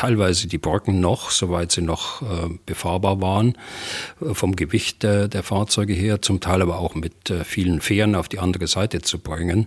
teilweise 0.00 0.48
die 0.48 0.56
Brücken 0.56 1.00
noch, 1.00 1.30
soweit 1.30 1.72
sie 1.72 1.82
noch 1.82 2.22
äh, 2.22 2.48
befahrbar 2.64 3.20
waren, 3.20 3.58
äh, 4.22 4.32
vom 4.32 4.56
Gewicht 4.56 5.02
der, 5.02 5.28
der, 5.28 5.42
Fahrzeuge 5.42 5.92
her, 5.92 6.22
zum 6.22 6.40
Teil 6.40 6.62
aber 6.62 6.78
auch 6.78 6.94
mit 6.94 7.28
äh, 7.28 7.44
vielen 7.44 7.82
Fähren 7.82 8.14
auf 8.14 8.26
die 8.26 8.38
andere 8.38 8.66
Seite 8.66 9.02
zu 9.02 9.18
bringen. 9.18 9.66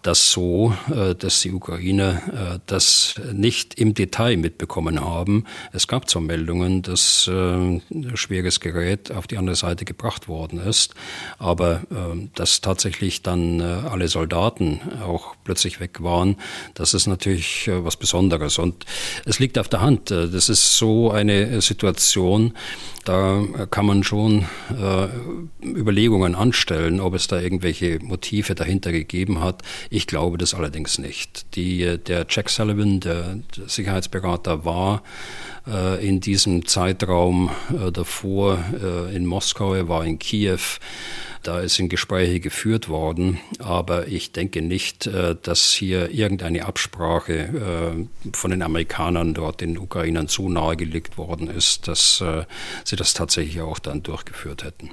Das 0.00 0.30
so, 0.30 0.74
äh, 0.90 1.14
dass 1.14 1.42
die 1.42 1.52
Ukrainer 1.52 2.54
äh, 2.54 2.58
das 2.64 3.20
nicht 3.34 3.74
im 3.74 3.92
Detail 3.92 4.38
mitbekommen 4.38 5.04
haben. 5.04 5.44
Es 5.72 5.86
gab 5.86 6.08
zwar 6.08 6.22
Meldungen, 6.22 6.80
dass 6.80 7.28
äh, 7.28 7.80
schweres 8.14 8.60
Gerät 8.60 9.12
auf 9.12 9.26
die 9.26 9.36
andere 9.36 9.56
Seite 9.56 9.84
gebracht 9.84 10.28
worden 10.28 10.60
ist, 10.60 10.94
aber 11.38 11.82
dass 12.34 12.60
tatsächlich 12.60 13.22
dann 13.22 13.60
alle 13.60 14.08
Soldaten 14.08 14.80
auch 15.04 15.34
plötzlich 15.44 15.80
weg 15.80 16.02
waren, 16.02 16.36
das 16.74 16.94
ist 16.94 17.06
natürlich 17.06 17.68
was 17.70 17.96
Besonderes. 17.96 18.58
Und 18.58 18.86
es 19.24 19.38
liegt 19.38 19.58
auf 19.58 19.68
der 19.74 19.82
Hand. 19.82 20.10
Äh, 20.10 20.28
das 20.28 20.48
ist 20.48 20.76
so 20.76 21.10
eine 21.10 21.60
Situation, 21.60 22.54
da 23.04 23.42
kann 23.70 23.84
man 23.84 24.02
schon 24.02 24.46
äh, 24.70 25.08
Überlegungen 25.62 26.34
anstellen, 26.34 27.00
ob 27.00 27.14
es 27.14 27.26
da 27.26 27.38
irgendwelche 27.38 27.98
Motive 28.00 28.54
dahinter 28.54 28.92
gegeben 28.92 29.40
hat. 29.40 29.62
Ich 29.90 30.06
glaube 30.06 30.38
das 30.38 30.54
allerdings 30.54 30.98
nicht. 30.98 31.54
Die, 31.54 31.98
der 31.98 32.26
Jack 32.28 32.48
Sullivan, 32.48 33.00
der, 33.00 33.40
Sicherheitsberater, 33.66 34.64
war 34.64 34.96
äh, 34.98 35.53
in 35.66 36.20
diesem 36.20 36.66
Zeitraum 36.66 37.50
äh, 37.70 37.90
davor 37.90 38.58
äh, 38.82 39.16
in 39.16 39.24
Moskau, 39.24 39.74
er 39.74 39.88
war 39.88 40.04
in 40.04 40.18
Kiew. 40.18 40.58
Da 41.44 41.68
sind 41.68 41.90
Gespräche 41.90 42.40
geführt 42.40 42.88
worden, 42.88 43.38
aber 43.58 44.08
ich 44.08 44.32
denke 44.32 44.62
nicht, 44.62 45.06
äh, 45.06 45.36
dass 45.40 45.74
hier 45.74 46.10
irgendeine 46.10 46.64
Absprache 46.64 47.34
äh, 47.34 48.32
von 48.32 48.50
den 48.50 48.62
Amerikanern 48.62 49.34
dort 49.34 49.60
den 49.60 49.76
Ukrainern 49.76 50.26
so 50.28 50.48
nahegelegt 50.48 51.18
worden 51.18 51.48
ist, 51.48 51.86
dass 51.86 52.22
äh, 52.22 52.44
sie 52.84 52.96
das 52.96 53.12
tatsächlich 53.12 53.60
auch 53.60 53.78
dann 53.78 54.02
durchgeführt 54.02 54.64
hätten. 54.64 54.90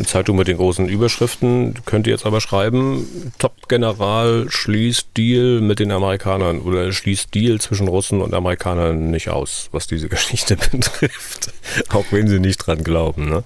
Eine 0.00 0.06
Zeitung 0.06 0.38
mit 0.38 0.48
den 0.48 0.56
großen 0.56 0.88
Überschriften 0.88 1.74
könnte 1.84 2.08
jetzt 2.08 2.24
aber 2.24 2.40
schreiben, 2.40 3.32
Top-General 3.38 4.46
schließt 4.48 5.08
Deal 5.14 5.60
mit 5.60 5.78
den 5.78 5.92
Amerikanern 5.92 6.60
oder 6.60 6.90
schließt 6.90 7.34
Deal 7.34 7.60
zwischen 7.60 7.86
Russen 7.86 8.22
und 8.22 8.32
Amerikanern 8.32 9.10
nicht 9.10 9.28
aus, 9.28 9.68
was 9.72 9.88
diese 9.88 10.08
Geschichte 10.08 10.56
betrifft. 10.56 11.52
Auch 11.90 12.06
wenn 12.12 12.28
sie 12.28 12.40
nicht 12.40 12.66
dran 12.66 12.82
glauben. 12.82 13.28
Ne? 13.28 13.44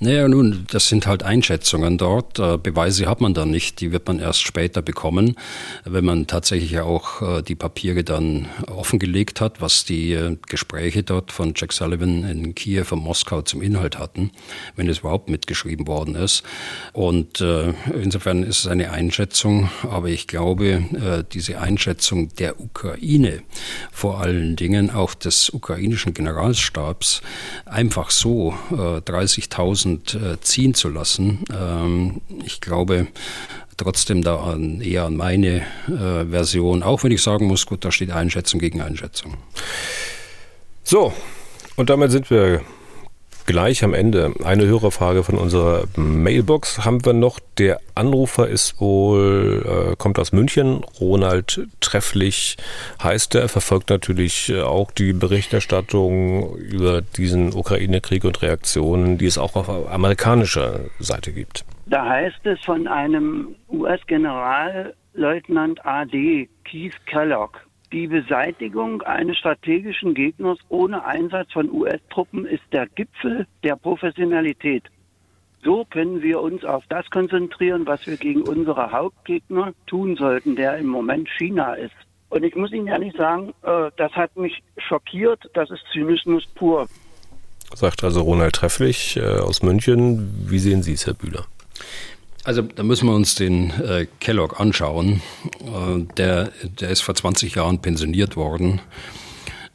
Naja, 0.00 0.28
nun, 0.28 0.64
das 0.70 0.86
sind 0.86 1.08
halt 1.08 1.24
Einschätzungen 1.24 1.98
dort. 1.98 2.38
Äh, 2.38 2.56
Beweise 2.56 3.06
hat 3.06 3.20
man 3.20 3.34
da 3.34 3.44
nicht, 3.44 3.80
die 3.80 3.90
wird 3.90 4.06
man 4.06 4.20
erst 4.20 4.42
später 4.42 4.80
bekommen, 4.80 5.34
wenn 5.84 6.04
man 6.04 6.28
tatsächlich 6.28 6.78
auch 6.78 7.20
äh, 7.20 7.42
die 7.42 7.56
Papiere 7.56 8.04
dann 8.04 8.46
offengelegt 8.68 9.40
hat, 9.40 9.60
was 9.60 9.84
die 9.84 10.12
äh, 10.12 10.36
Gespräche 10.46 11.02
dort 11.02 11.32
von 11.32 11.52
Jack 11.56 11.72
Sullivan 11.72 12.22
in 12.22 12.54
Kiew 12.54 12.84
und 12.92 13.00
Moskau 13.00 13.42
zum 13.42 13.60
Inhalt 13.60 13.98
hatten, 13.98 14.30
wenn 14.76 14.88
es 14.88 15.00
überhaupt 15.00 15.30
mitgeschrieben 15.30 15.88
worden 15.88 16.14
ist. 16.14 16.44
Und 16.92 17.40
insofern 17.40 18.42
ist 18.42 18.60
es 18.60 18.66
eine 18.66 18.92
Einschätzung, 18.92 19.70
aber 19.82 20.08
ich 20.08 20.26
glaube, 20.26 20.84
diese 21.32 21.60
Einschätzung 21.60 22.34
der 22.36 22.60
Ukraine, 22.60 23.42
vor 23.90 24.20
allen 24.20 24.56
Dingen 24.56 24.90
auch 24.90 25.14
des 25.14 25.50
ukrainischen 25.50 26.14
Generalstabs, 26.14 27.22
einfach 27.66 28.10
so 28.10 28.54
30.000 28.70 29.87
äh, 29.96 30.40
ziehen 30.40 30.74
zu 30.74 30.88
lassen. 30.88 31.44
Ähm, 31.52 32.20
ich 32.44 32.60
glaube, 32.60 33.08
trotzdem 33.76 34.22
da 34.22 34.36
an, 34.36 34.80
eher 34.80 35.04
an 35.04 35.16
meine 35.16 35.62
äh, 35.86 36.24
Version, 36.30 36.82
auch 36.82 37.04
wenn 37.04 37.12
ich 37.12 37.22
sagen 37.22 37.46
muss, 37.46 37.66
gut, 37.66 37.84
da 37.84 37.92
steht 37.92 38.10
Einschätzung 38.10 38.60
gegen 38.60 38.80
Einschätzung. 38.80 39.34
So, 40.84 41.12
und 41.76 41.90
damit 41.90 42.10
sind 42.10 42.30
wir 42.30 42.62
gleich 43.46 43.82
am 43.82 43.94
Ende. 43.94 44.34
Eine 44.44 44.66
Hörerfrage 44.66 45.24
von 45.24 45.36
unserer 45.36 45.84
Mailbox 45.96 46.84
haben 46.84 47.04
wir 47.04 47.12
noch. 47.14 47.37
Der 47.58 47.80
Anrufer 47.96 48.46
ist 48.46 48.80
wohl, 48.80 49.92
äh, 49.92 49.96
kommt 49.96 50.20
aus 50.20 50.32
München. 50.32 50.84
Ronald 51.00 51.66
Trefflich 51.80 52.56
heißt 53.02 53.34
er. 53.34 53.48
Verfolgt 53.48 53.90
natürlich 53.90 54.50
äh, 54.50 54.62
auch 54.62 54.92
die 54.92 55.12
Berichterstattung 55.12 56.56
über 56.56 57.02
diesen 57.02 57.52
Ukraine-Krieg 57.52 58.24
und 58.24 58.40
Reaktionen, 58.42 59.18
die 59.18 59.26
es 59.26 59.38
auch 59.38 59.56
auf 59.56 59.68
amerikanischer 59.68 60.82
Seite 61.00 61.32
gibt. 61.32 61.64
Da 61.86 62.08
heißt 62.08 62.38
es 62.44 62.60
von 62.64 62.86
einem 62.86 63.56
US-Generalleutnant 63.68 65.84
AD, 65.84 66.48
Keith 66.64 66.94
Kellogg, 67.06 67.58
die 67.92 68.06
Beseitigung 68.06 69.02
eines 69.02 69.36
strategischen 69.38 70.14
Gegners 70.14 70.58
ohne 70.68 71.04
Einsatz 71.04 71.52
von 71.52 71.68
US-Truppen 71.72 72.46
ist 72.46 72.62
der 72.70 72.86
Gipfel 72.86 73.48
der 73.64 73.74
Professionalität. 73.74 74.84
So 75.64 75.84
können 75.84 76.22
wir 76.22 76.40
uns 76.40 76.64
auf 76.64 76.84
das 76.88 77.08
konzentrieren, 77.10 77.86
was 77.86 78.06
wir 78.06 78.16
gegen 78.16 78.42
unsere 78.42 78.92
Hauptgegner 78.92 79.72
tun 79.86 80.16
sollten, 80.16 80.56
der 80.56 80.78
im 80.78 80.86
Moment 80.86 81.28
China 81.36 81.74
ist. 81.74 81.94
Und 82.30 82.44
ich 82.44 82.54
muss 82.54 82.72
Ihnen 82.72 82.86
ehrlich 82.86 83.14
sagen, 83.16 83.54
äh, 83.62 83.90
das 83.96 84.12
hat 84.12 84.36
mich 84.36 84.62
schockiert. 84.76 85.50
Das 85.54 85.70
ist 85.70 85.80
Zynismus 85.92 86.46
pur. 86.54 86.86
Sagt 87.74 88.04
also 88.04 88.22
Ronald 88.22 88.54
Trefflich 88.54 89.16
äh, 89.16 89.22
aus 89.22 89.62
München. 89.62 90.32
Wie 90.46 90.58
sehen 90.58 90.82
Sie 90.82 90.92
es, 90.92 91.06
Herr 91.06 91.14
Bühler? 91.14 91.46
Also 92.44 92.62
da 92.62 92.82
müssen 92.82 93.06
wir 93.08 93.14
uns 93.14 93.34
den 93.34 93.70
äh, 93.70 94.06
Kellogg 94.20 94.58
anschauen. 94.58 95.22
Äh, 95.60 96.04
der, 96.16 96.50
der 96.80 96.90
ist 96.90 97.02
vor 97.02 97.14
20 97.14 97.56
Jahren 97.56 97.80
pensioniert 97.80 98.36
worden. 98.36 98.80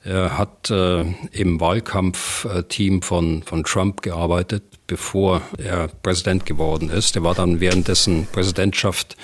Er 0.03 0.37
hat 0.37 0.69
äh, 0.69 1.05
im 1.31 1.61
Wahlkampfteam 1.61 3.01
von, 3.01 3.43
von 3.43 3.63
Trump 3.63 4.01
gearbeitet, 4.01 4.63
bevor 4.85 5.41
er 5.57 5.87
Präsident 5.87 6.45
geworden 6.45 6.89
ist. 6.89 7.15
Er 7.15 7.23
war 7.23 7.35
dann 7.35 7.61
während 7.61 7.87
dessen 7.87 8.27
Präsidentschaft 8.27 9.15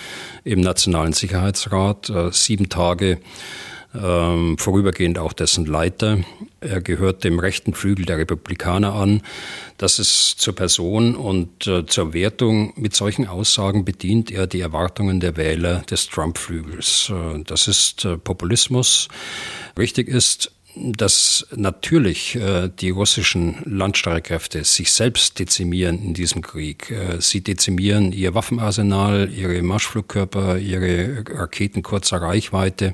im 0.46 0.62
Nationalen 0.62 1.12
Sicherheitsrat 1.12 2.10
äh, 2.10 2.32
sieben 2.32 2.70
Tage 2.70 3.20
ähm, 3.94 4.58
vorübergehend 4.58 5.18
auch 5.18 5.34
dessen 5.34 5.66
Leiter. 5.66 6.20
Er 6.62 6.82
gehört 6.82 7.24
dem 7.24 7.40
rechten 7.40 7.74
Flügel 7.74 8.06
der 8.06 8.18
Republikaner 8.18 8.94
an. 8.94 9.22
Das 9.78 9.98
ist 9.98 10.36
zur 10.38 10.56
Person 10.56 11.16
und 11.16 11.66
äh, 11.66 11.86
zur 11.86 12.14
Wertung. 12.14 12.74
Mit 12.76 12.96
solchen 12.96 13.28
Aussagen 13.28 13.86
bedient 13.86 14.32
er 14.32 14.46
die 14.46 14.60
Erwartungen 14.60 15.20
der 15.20 15.38
Wähler 15.38 15.80
des 15.90 16.08
Trump-Flügels. 16.08 17.12
Äh, 17.12 17.44
das 17.46 17.68
ist 17.68 18.06
äh, 18.06 18.18
Populismus. 18.18 19.08
Richtig 19.78 20.08
ist, 20.08 20.52
dass 20.80 21.46
natürlich 21.56 22.36
äh, 22.36 22.70
die 22.70 22.90
russischen 22.90 23.58
Landstreitkräfte 23.66 24.64
sich 24.64 24.92
selbst 24.92 25.40
dezimieren 25.40 26.02
in 26.04 26.14
diesem 26.14 26.42
Krieg. 26.42 26.92
Äh, 26.92 27.22
sie 27.22 27.42
dezimieren 27.42 28.12
ihr 28.12 28.34
Waffenarsenal, 28.34 29.30
ihre 29.32 29.62
Marschflugkörper, 29.62 30.58
ihre 30.58 31.24
Raketen 31.30 31.84
kurzer 31.84 32.22
Reichweite. 32.22 32.94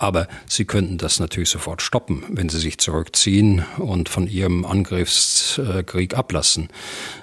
Aber 0.00 0.28
sie 0.46 0.64
könnten 0.64 0.96
das 0.96 1.18
natürlich 1.18 1.48
sofort 1.48 1.82
stoppen, 1.82 2.22
wenn 2.28 2.48
sie 2.48 2.60
sich 2.60 2.78
zurückziehen 2.78 3.64
und 3.78 4.08
von 4.08 4.28
ihrem 4.28 4.64
Angriffskrieg 4.64 6.14
ablassen. 6.14 6.68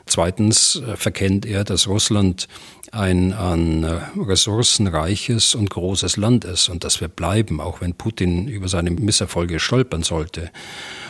Zweitens 0.05 0.75
äh, 0.75 0.97
verkennt 0.97 1.45
er, 1.45 1.63
dass 1.63 1.87
Russland 1.87 2.47
ein 2.95 3.33
an 3.33 3.83
äh, 3.83 3.99
Ressourcen 4.17 4.87
reiches 4.87 5.53
und 5.53 5.69
großes 5.69 6.17
Land 6.17 6.45
ist 6.45 6.69
und 6.69 6.83
dass 6.83 7.01
wir 7.01 7.07
bleiben, 7.07 7.59
auch 7.59 7.81
wenn 7.81 7.93
Putin 7.93 8.47
über 8.47 8.67
seine 8.67 8.91
Misserfolge 8.91 9.59
stolpern 9.59 10.03
sollte. 10.03 10.49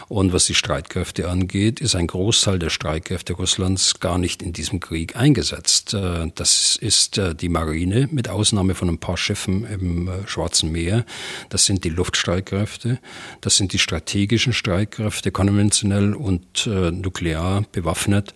Und 0.07 0.33
was 0.33 0.45
die 0.45 0.53
Streitkräfte 0.53 1.29
angeht, 1.29 1.79
ist 1.79 1.95
ein 1.95 2.07
Großteil 2.07 2.59
der 2.59 2.69
Streitkräfte 2.69 3.33
Russlands 3.33 3.99
gar 3.99 4.17
nicht 4.17 4.43
in 4.43 4.53
diesem 4.53 4.79
Krieg 4.79 5.15
eingesetzt. 5.15 5.93
Äh, 5.93 6.31
das 6.33 6.75
ist 6.75 7.17
äh, 7.17 7.35
die 7.35 7.49
Marine 7.49 8.09
mit 8.11 8.29
Ausnahme 8.29 8.75
von 8.75 8.89
ein 8.89 8.99
paar 8.99 9.17
Schiffen 9.17 9.65
im 9.65 10.09
Schwarzen 10.25 10.71
Meer. 10.71 11.05
Das 11.49 11.65
sind 11.65 11.83
die 11.83 11.89
Luftstreitkräfte. 11.89 12.99
Das 13.41 13.57
sind 13.57 13.73
die 13.73 13.79
strategischen 13.79 14.53
Streitkräfte, 14.53 15.31
konventionell 15.31 16.13
und 16.13 16.65
nuklear 16.65 17.63
bewaffnet. 17.71 18.33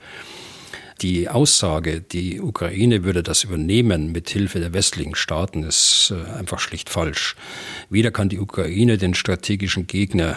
Die 1.02 1.30
Aussage, 1.30 2.02
die 2.02 2.42
Ukraine 2.42 3.04
würde 3.04 3.24
das 3.24 3.46
übernehmen 3.46 4.12
mit 4.12 4.30
Hilfe 4.30 4.60
der 4.60 4.74
westlichen 4.74 5.16
Staaten, 5.16 5.64
ist 5.64 6.14
einfach 6.38 6.60
schlicht 6.60 6.90
falsch. 6.90 7.36
Weder 7.90 8.12
kann 8.12 8.28
die 8.28 8.40
Ukraine 8.40 8.98
den 8.98 9.14
strategischen 9.14 9.88
Gegner 9.88 10.36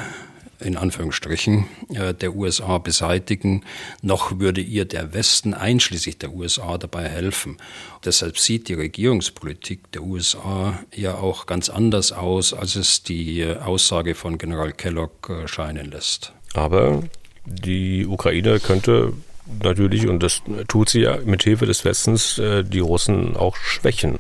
in 0.63 0.77
Anführungsstrichen 0.77 1.67
äh, 1.91 2.15
der 2.15 2.35
USA 2.35 2.79
beseitigen, 2.79 3.65
noch 4.01 4.39
würde 4.39 4.61
ihr 4.61 4.85
der 4.85 5.13
Westen 5.13 5.55
einschließlich 5.55 6.19
der 6.19 6.33
USA 6.33 6.79
dabei 6.79 7.09
helfen. 7.09 7.59
Deshalb 8.05 8.39
sieht 8.39 8.69
die 8.69 8.75
Regierungspolitik 8.75 9.91
der 9.93 10.03
USA 10.03 10.79
ja 10.95 11.17
auch 11.17 11.47
ganz 11.47 11.69
anders 11.69 12.13
aus, 12.13 12.55
als 12.55 12.77
es 12.77 13.03
die 13.03 13.41
äh, 13.41 13.59
Aussage 13.59 14.15
von 14.15 14.39
General 14.39 14.73
Kellogg 14.73 15.29
äh, 15.29 15.49
scheinen 15.49 15.91
lässt. 15.91 16.33
Aber 16.55 17.03
die 17.45 18.07
Ukraine 18.07 18.61
könnte 18.61 19.15
natürlich, 19.63 20.07
und 20.07 20.23
das 20.23 20.43
tut 20.69 20.89
sie 20.89 21.01
ja 21.01 21.19
mit 21.25 21.43
Hilfe 21.43 21.67
des 21.67 21.85
Westens, 21.85 22.37
die 22.37 22.79
Russen 22.81 23.37
auch 23.37 23.57
schwächen. 23.57 24.19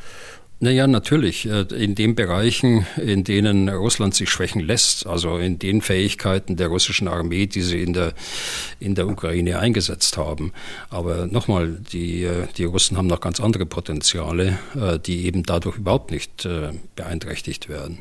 Naja, 0.62 0.86
natürlich. 0.86 1.46
Äh, 1.46 1.62
in 1.74 1.96
den 1.96 2.14
Bereichen, 2.14 2.86
in 2.96 3.24
denen 3.24 3.68
Russland 3.68 4.14
sich 4.14 4.30
schwächen 4.30 4.60
lässt, 4.60 5.08
also 5.08 5.38
in 5.38 5.58
den 5.58 5.82
Fähigkeiten 5.82 6.54
der 6.54 6.68
russischen 6.68 7.08
Armee, 7.08 7.46
die 7.46 7.62
sie 7.62 7.82
in 7.82 7.92
der, 7.94 8.14
in 8.78 8.94
der 8.94 9.08
Ukraine 9.08 9.58
eingesetzt 9.58 10.16
haben. 10.16 10.52
Aber 10.88 11.26
nochmal, 11.26 11.80
die, 11.92 12.22
äh, 12.22 12.46
die 12.56 12.62
Russen 12.62 12.96
haben 12.96 13.08
noch 13.08 13.20
ganz 13.20 13.40
andere 13.40 13.66
Potenziale, 13.66 14.56
äh, 14.76 15.00
die 15.00 15.26
eben 15.26 15.42
dadurch 15.42 15.78
überhaupt 15.78 16.12
nicht 16.12 16.48
beeinträchtigt 16.94 17.68
werden. 17.68 17.98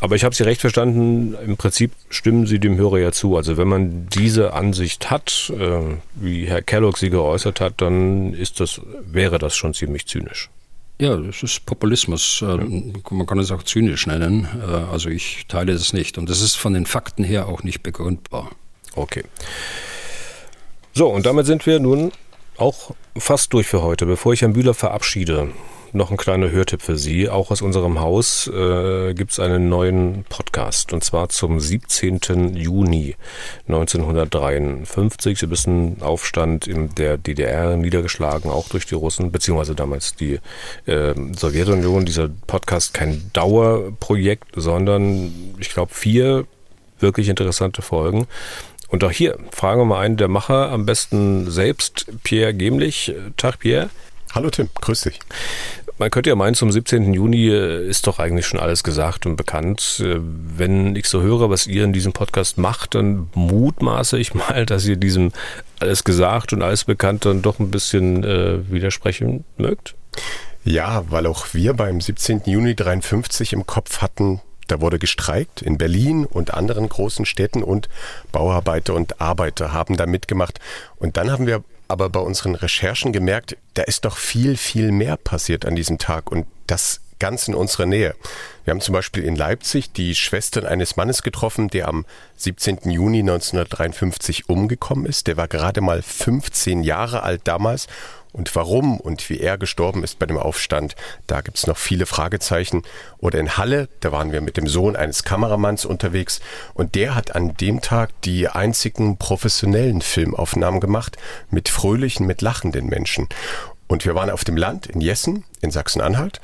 Aber 0.00 0.14
ich 0.14 0.24
habe 0.24 0.34
Sie 0.34 0.44
recht 0.44 0.60
verstanden, 0.60 1.34
im 1.44 1.56
Prinzip 1.56 1.92
stimmen 2.08 2.46
Sie 2.46 2.60
dem 2.60 2.76
Hörer 2.76 2.98
ja 2.98 3.12
zu. 3.12 3.36
Also 3.36 3.56
wenn 3.56 3.68
man 3.68 4.06
diese 4.08 4.52
Ansicht 4.52 5.10
hat, 5.10 5.52
wie 6.14 6.46
Herr 6.46 6.62
Kellogg 6.62 6.98
sie 6.98 7.10
geäußert 7.10 7.60
hat, 7.60 7.74
dann 7.78 8.32
ist 8.32 8.60
das, 8.60 8.80
wäre 9.02 9.38
das 9.38 9.56
schon 9.56 9.74
ziemlich 9.74 10.06
zynisch. 10.06 10.50
Ja, 11.00 11.16
das 11.16 11.44
ist 11.44 11.64
Populismus. 11.64 12.40
Ja. 12.40 12.56
Man 12.56 13.26
kann 13.26 13.38
es 13.38 13.52
auch 13.52 13.62
zynisch 13.62 14.06
nennen. 14.06 14.48
Äh, 14.60 14.92
also 14.92 15.08
ich 15.08 15.46
teile 15.46 15.72
das 15.72 15.92
nicht. 15.92 16.18
Und 16.18 16.28
das 16.28 16.40
ist 16.40 16.56
von 16.56 16.74
den 16.74 16.86
Fakten 16.86 17.22
her 17.22 17.46
auch 17.48 17.62
nicht 17.62 17.82
begründbar. 17.82 18.50
Okay. 18.94 19.22
So, 20.94 21.08
und 21.08 21.24
damit 21.24 21.46
sind 21.46 21.66
wir 21.66 21.78
nun 21.78 22.10
auch 22.56 22.90
fast 23.16 23.52
durch 23.52 23.68
für 23.68 23.82
heute. 23.82 24.06
Bevor 24.06 24.32
ich 24.32 24.42
Herrn 24.42 24.54
Bühler 24.54 24.74
verabschiede, 24.74 25.50
noch 25.92 26.10
ein 26.10 26.16
kleiner 26.16 26.50
Hörtipp 26.50 26.82
für 26.82 26.96
Sie. 26.96 27.28
Auch 27.28 27.50
aus 27.50 27.62
unserem 27.62 28.00
Haus 28.00 28.46
äh, 28.48 29.14
gibt 29.14 29.32
es 29.32 29.40
einen 29.40 29.68
neuen 29.68 30.24
Podcast 30.28 30.92
und 30.92 31.02
zwar 31.04 31.28
zum 31.28 31.60
17. 31.60 32.54
Juni 32.54 33.16
1953. 33.68 35.38
Sie 35.38 35.50
wissen, 35.50 36.02
Aufstand 36.02 36.66
in 36.66 36.94
der 36.94 37.18
DDR 37.18 37.76
niedergeschlagen, 37.76 38.50
auch 38.50 38.68
durch 38.68 38.86
die 38.86 38.94
Russen, 38.94 39.32
beziehungsweise 39.32 39.74
damals 39.74 40.14
die 40.14 40.38
äh, 40.86 41.14
Sowjetunion. 41.36 42.04
Dieser 42.04 42.28
Podcast 42.46 42.94
kein 42.94 43.30
Dauerprojekt, 43.32 44.48
sondern 44.56 45.32
ich 45.58 45.70
glaube 45.70 45.94
vier 45.94 46.46
wirklich 47.00 47.28
interessante 47.28 47.82
Folgen. 47.82 48.26
Und 48.88 49.04
auch 49.04 49.10
hier 49.10 49.38
fragen 49.52 49.80
wir 49.82 49.84
mal 49.84 50.00
einen 50.00 50.16
der 50.16 50.28
Macher, 50.28 50.70
am 50.70 50.86
besten 50.86 51.50
selbst, 51.50 52.06
Pierre 52.22 52.54
Gemlich. 52.54 53.14
Tag, 53.36 53.58
Pierre. 53.60 53.90
Hallo 54.34 54.50
Tim, 54.50 54.68
grüß 54.80 55.02
dich. 55.02 55.20
Man 55.96 56.10
könnte 56.10 56.30
ja 56.30 56.36
meinen, 56.36 56.54
zum 56.54 56.70
17. 56.70 57.12
Juni 57.12 57.48
äh, 57.48 57.88
ist 57.88 58.06
doch 58.06 58.18
eigentlich 58.18 58.46
schon 58.46 58.60
alles 58.60 58.84
gesagt 58.84 59.26
und 59.26 59.36
bekannt. 59.36 60.00
Äh, 60.04 60.18
wenn 60.20 60.94
ich 60.94 61.06
so 61.06 61.22
höre, 61.22 61.50
was 61.50 61.66
ihr 61.66 61.82
in 61.82 61.92
diesem 61.92 62.12
Podcast 62.12 62.58
macht, 62.58 62.94
dann 62.94 63.30
mutmaße 63.34 64.18
ich 64.18 64.34
mal, 64.34 64.66
dass 64.66 64.86
ihr 64.86 64.96
diesem 64.96 65.32
alles 65.80 66.04
gesagt 66.04 66.52
und 66.52 66.62
alles 66.62 66.84
bekannt 66.84 67.24
dann 67.24 67.42
doch 67.42 67.58
ein 67.58 67.70
bisschen 67.70 68.22
äh, 68.22 68.70
widersprechen 68.70 69.44
mögt. 69.56 69.94
Ja, 70.64 71.04
weil 71.10 71.26
auch 71.26 71.46
wir 71.52 71.72
beim 71.74 72.00
17. 72.00 72.42
Juni 72.44 72.74
53 72.74 73.54
im 73.54 73.66
Kopf 73.66 74.02
hatten, 74.02 74.40
da 74.68 74.80
wurde 74.80 74.98
gestreikt 74.98 75.62
in 75.62 75.78
Berlin 75.78 76.26
und 76.26 76.52
anderen 76.52 76.88
großen 76.88 77.24
Städten 77.24 77.62
und 77.62 77.88
Bauarbeiter 78.30 78.94
und 78.94 79.20
Arbeiter 79.20 79.72
haben 79.72 79.96
da 79.96 80.06
mitgemacht. 80.06 80.60
Und 80.96 81.16
dann 81.16 81.30
haben 81.30 81.46
wir 81.46 81.64
aber 81.88 82.10
bei 82.10 82.20
unseren 82.20 82.54
Recherchen 82.54 83.12
gemerkt, 83.12 83.56
da 83.74 83.82
ist 83.82 84.04
doch 84.04 84.16
viel, 84.16 84.56
viel 84.56 84.92
mehr 84.92 85.16
passiert 85.16 85.64
an 85.64 85.74
diesem 85.74 85.98
Tag 85.98 86.30
und 86.30 86.46
das 86.66 87.00
ganz 87.18 87.48
in 87.48 87.54
unserer 87.54 87.86
Nähe. 87.86 88.14
Wir 88.64 88.72
haben 88.72 88.80
zum 88.80 88.92
Beispiel 88.92 89.24
in 89.24 89.34
Leipzig 89.34 89.92
die 89.92 90.14
Schwestern 90.14 90.66
eines 90.66 90.96
Mannes 90.96 91.22
getroffen, 91.22 91.68
der 91.68 91.88
am 91.88 92.04
17. 92.36 92.90
Juni 92.90 93.20
1953 93.20 94.48
umgekommen 94.48 95.06
ist. 95.06 95.26
Der 95.26 95.36
war 95.36 95.48
gerade 95.48 95.80
mal 95.80 96.02
15 96.02 96.82
Jahre 96.82 97.22
alt 97.22 97.42
damals 97.44 97.88
und 98.38 98.54
warum 98.54 99.00
und 99.00 99.28
wie 99.28 99.40
er 99.40 99.58
gestorben 99.58 100.04
ist 100.04 100.20
bei 100.20 100.26
dem 100.26 100.38
Aufstand, 100.38 100.94
da 101.26 101.40
gibt 101.40 101.58
es 101.58 101.66
noch 101.66 101.76
viele 101.76 102.06
Fragezeichen. 102.06 102.82
Oder 103.18 103.40
in 103.40 103.58
Halle, 103.58 103.88
da 103.98 104.12
waren 104.12 104.30
wir 104.30 104.40
mit 104.40 104.56
dem 104.56 104.68
Sohn 104.68 104.94
eines 104.94 105.24
Kameramanns 105.24 105.84
unterwegs 105.84 106.40
und 106.72 106.94
der 106.94 107.16
hat 107.16 107.34
an 107.34 107.54
dem 107.56 107.80
Tag 107.80 108.10
die 108.22 108.48
einzigen 108.48 109.18
professionellen 109.18 110.00
Filmaufnahmen 110.00 110.80
gemacht 110.80 111.16
mit 111.50 111.68
fröhlichen, 111.68 112.26
mit 112.26 112.40
lachenden 112.40 112.86
Menschen. 112.86 113.28
Und 113.88 114.04
wir 114.04 114.14
waren 114.14 114.30
auf 114.30 114.44
dem 114.44 114.56
Land 114.56 114.86
in 114.86 115.00
Jessen, 115.00 115.44
in 115.60 115.72
Sachsen-Anhalt. 115.72 116.40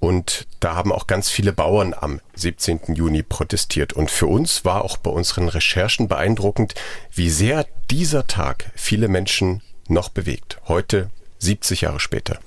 Und 0.00 0.46
da 0.60 0.74
haben 0.74 0.92
auch 0.92 1.06
ganz 1.06 1.30
viele 1.30 1.52
Bauern 1.52 1.94
am 1.98 2.20
17. 2.34 2.94
Juni 2.94 3.22
protestiert. 3.22 3.92
Und 3.92 4.10
für 4.10 4.26
uns 4.26 4.64
war 4.64 4.84
auch 4.84 4.96
bei 4.96 5.10
unseren 5.10 5.48
Recherchen 5.48 6.08
beeindruckend, 6.08 6.74
wie 7.12 7.30
sehr 7.30 7.66
dieser 7.90 8.26
Tag 8.26 8.72
viele 8.74 9.08
Menschen 9.08 9.62
noch 9.88 10.08
bewegt. 10.08 10.58
Heute 10.66 11.10
70 11.38 11.82
Jahre 11.82 12.00
später. 12.00 12.38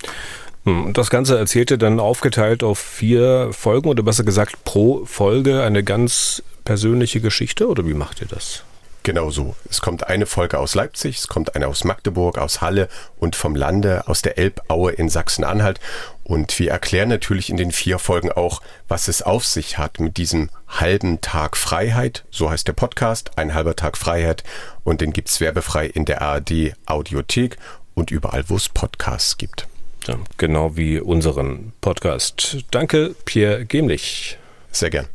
Hm, 0.65 0.93
das 0.93 1.09
Ganze 1.09 1.37
erzählte 1.37 1.77
dann 1.77 1.99
aufgeteilt 1.99 2.63
auf 2.63 2.79
vier 2.79 3.49
Folgen 3.51 3.89
oder 3.89 4.03
besser 4.03 4.23
gesagt 4.23 4.63
pro 4.65 5.05
Folge 5.05 5.63
eine 5.63 5.83
ganz 5.83 6.43
persönliche 6.65 7.21
Geschichte 7.21 7.67
oder 7.67 7.85
wie 7.87 7.93
macht 7.93 8.21
ihr 8.21 8.27
das? 8.27 8.63
Genau 9.03 9.29
so. 9.29 9.55
Es 9.69 9.79
kommt 9.79 10.07
eine 10.07 10.25
Folge 10.25 10.59
aus 10.59 10.75
Leipzig, 10.75 11.17
es 11.17 11.27
kommt 11.29 11.55
eine 11.55 11.67
aus 11.67 11.85
Magdeburg, 11.85 12.37
aus 12.37 12.59
Halle 12.59 12.89
und 13.17 13.35
vom 13.35 13.55
Lande, 13.55 14.07
aus 14.07 14.21
der 14.21 14.37
Elbaue 14.37 14.91
in 14.91 15.07
Sachsen-Anhalt. 15.07 15.79
Und 16.25 16.59
wir 16.59 16.69
erklären 16.71 17.09
natürlich 17.09 17.49
in 17.49 17.57
den 17.57 17.71
vier 17.71 17.97
Folgen 17.97 18.31
auch, 18.31 18.61
was 18.87 19.07
es 19.07 19.21
auf 19.21 19.45
sich 19.45 19.77
hat 19.77 19.99
mit 19.99 20.17
diesem 20.17 20.49
halben 20.67 21.21
Tag 21.21 21.55
Freiheit. 21.55 22.25
So 22.29 22.51
heißt 22.51 22.67
der 22.67 22.73
Podcast, 22.73 23.31
ein 23.37 23.53
halber 23.53 23.75
Tag 23.75 23.97
Freiheit. 23.97 24.43
Und 24.83 25.01
den 25.01 25.13
gibt's 25.13 25.39
werbefrei 25.39 25.87
in 25.87 26.03
der 26.05 26.21
ARD 26.21 26.73
Audiothek 26.85 27.57
und 27.99 28.11
überall, 28.11 28.43
wo 28.47 28.55
es 28.55 28.69
Podcasts 28.69 29.37
gibt. 29.37 29.67
Ja, 30.07 30.17
genau 30.37 30.75
wie 30.77 30.99
unseren 30.99 31.73
Podcast. 31.81 32.57
Danke, 32.71 33.15
Pierre 33.25 33.65
Gemlich. 33.65 34.37
Sehr 34.71 34.89
gern. 34.89 35.07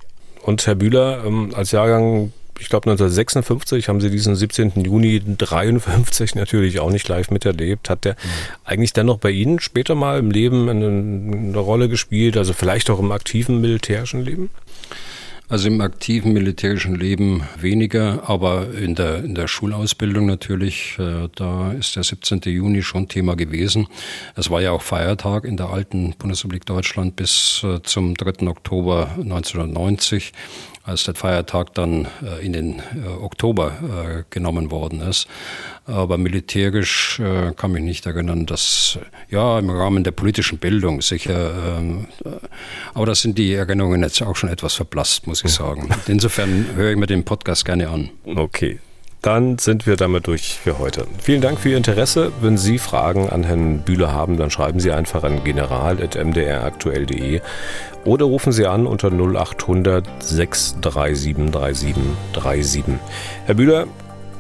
Und 0.43 0.67
Herr 0.67 0.75
Bühler, 0.75 1.25
ähm, 1.25 1.53
als 1.55 1.73
Jahrgang, 1.73 2.33
ich 2.61 2.69
glaube 2.69 2.91
1956, 2.91 3.89
haben 3.89 4.01
Sie 4.01 4.11
diesen 4.11 4.37
17. 4.37 4.85
Juni 4.85 5.23
53 5.25 6.35
natürlich 6.35 6.81
auch 6.81 6.91
nicht 6.91 7.09
live 7.09 7.31
miterlebt. 7.31 7.89
Hat 7.89 8.05
der 8.05 8.13
mhm. 8.13 8.19
eigentlich 8.65 8.93
dennoch 8.93 9.19
bei 9.19 9.31
Ihnen 9.31 9.59
später 9.59 9.95
mal 9.95 10.19
im 10.19 10.31
Leben 10.31 10.69
eine, 10.69 10.87
eine 10.87 11.59
Rolle 11.59 11.89
gespielt, 11.89 12.37
also 12.37 12.53
vielleicht 12.53 12.91
auch 12.91 12.99
im 12.99 13.11
aktiven 13.11 13.61
militärischen 13.61 14.21
Leben? 14.23 14.51
Also 15.47 15.69
im 15.69 15.83
aktiven 15.83 16.33
militärischen 16.33 16.95
Leben 16.95 17.43
weniger, 17.61 18.31
aber 18.31 18.73
in 18.73 18.95
der, 18.95 19.23
in 19.23 19.35
der 19.35 19.47
Schulausbildung 19.47 20.25
natürlich, 20.25 20.97
äh, 20.99 21.29
da 21.35 21.73
ist 21.73 21.97
der 21.97 22.03
17. 22.03 22.41
Juni 22.47 22.83
schon 22.83 23.09
Thema 23.09 23.37
gewesen. 23.37 23.87
Es 24.37 24.49
war 24.49 24.63
ja 24.63 24.73
auch 24.73 24.81
Feiertag 24.81 25.45
in 25.45 25.59
der 25.59 25.69
alten 25.69 26.15
Bundesrepublik 26.17 26.65
Deutschland 26.65 27.17
bis 27.17 27.63
äh, 27.63 27.83
zum 27.83 28.15
3. 28.15 28.47
Oktober 28.49 29.11
1990 29.19 30.33
als 30.85 31.05
der 31.05 31.15
Feiertag 31.15 31.75
dann 31.75 32.07
äh, 32.23 32.45
in 32.45 32.53
den 32.53 32.79
äh, 32.79 33.09
Oktober 33.21 33.73
äh, 33.83 34.25
genommen 34.31 34.71
worden 34.71 35.01
ist. 35.01 35.27
Aber 35.87 36.17
militärisch 36.17 37.21
kann 37.57 37.73
mich 37.73 37.83
nicht 37.83 38.07
erinnern, 38.07 38.47
dass 38.47 38.99
ja 39.29 39.59
im 39.59 39.69
Rahmen 39.69 40.03
der 40.03 40.13
politischen 40.13 40.57
Bildung 40.57 41.03
sicher, 41.03 41.77
ähm, 41.77 42.07
aber 42.95 43.05
das 43.05 43.21
sind 43.21 43.37
die 43.37 43.53
Erinnerungen 43.53 44.03
jetzt 44.03 44.23
auch 44.23 44.35
schon 44.35 44.49
etwas 44.49 44.73
verblasst, 44.73 45.27
muss 45.27 45.45
ich 45.45 45.51
sagen. 45.51 45.91
Insofern 46.07 46.69
höre 46.75 46.93
ich 46.93 46.97
mir 46.97 47.07
den 47.07 47.23
Podcast 47.25 47.67
gerne 47.67 47.91
an. 47.91 48.09
Okay. 48.25 48.79
Dann 49.25 49.57
sind 49.57 49.87
wir 49.87 49.97
damit 49.97 50.27
durch 50.27 50.61
für 50.63 50.79
heute. 50.79 51.07
Vielen 51.19 51.41
Dank 51.41 51.59
für 51.59 51.71
Ihr 51.71 51.79
Interesse. 51.79 52.31
Wenn 52.43 52.59
Sie 52.59 52.77
Fragen 52.77 53.31
an 53.31 53.43
Herrn 53.43 53.79
Bühler 53.79 54.13
haben, 54.13 54.37
dann 54.37 54.51
schreiben 54.51 54.81
Sie 54.81 54.93
einfach 54.93 55.25
an 55.25 55.43
general.mdraktuell.de 55.43 57.41
oder 58.05 58.27
rufen 58.27 58.53
Sie 58.53 58.67
an 58.67 58.87
unter 58.87 59.11
0800 59.11 60.07
637 60.21 61.37
3737. 61.53 62.85
Herr 63.47 63.55
Bühler, 63.55 63.87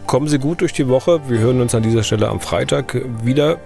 kommen 0.06 0.28
Sie 0.28 0.38
gut 0.38 0.60
durch 0.60 0.74
die 0.74 0.86
Woche. 0.86 1.22
Wir 1.28 1.38
hören 1.38 1.62
uns 1.62 1.74
an 1.74 1.82
dieser 1.82 2.02
Stelle 2.02 2.28
am 2.28 2.40
Freitag 2.40 2.94
wieder. 3.24 3.56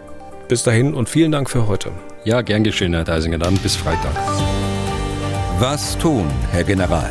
Bis 0.46 0.62
dahin 0.62 0.94
und 0.94 1.08
vielen 1.08 1.32
Dank 1.32 1.50
für 1.50 1.66
heute. 1.66 1.90
Ja, 2.22 2.42
gern 2.42 2.62
geschehen, 2.62 2.94
Herr 2.94 3.02
Deisinger. 3.02 3.38
Dann 3.38 3.56
bis 3.56 3.74
Freitag. 3.74 4.14
Was 5.58 5.98
tun, 5.98 6.30
Herr 6.52 6.62
General? 6.62 7.10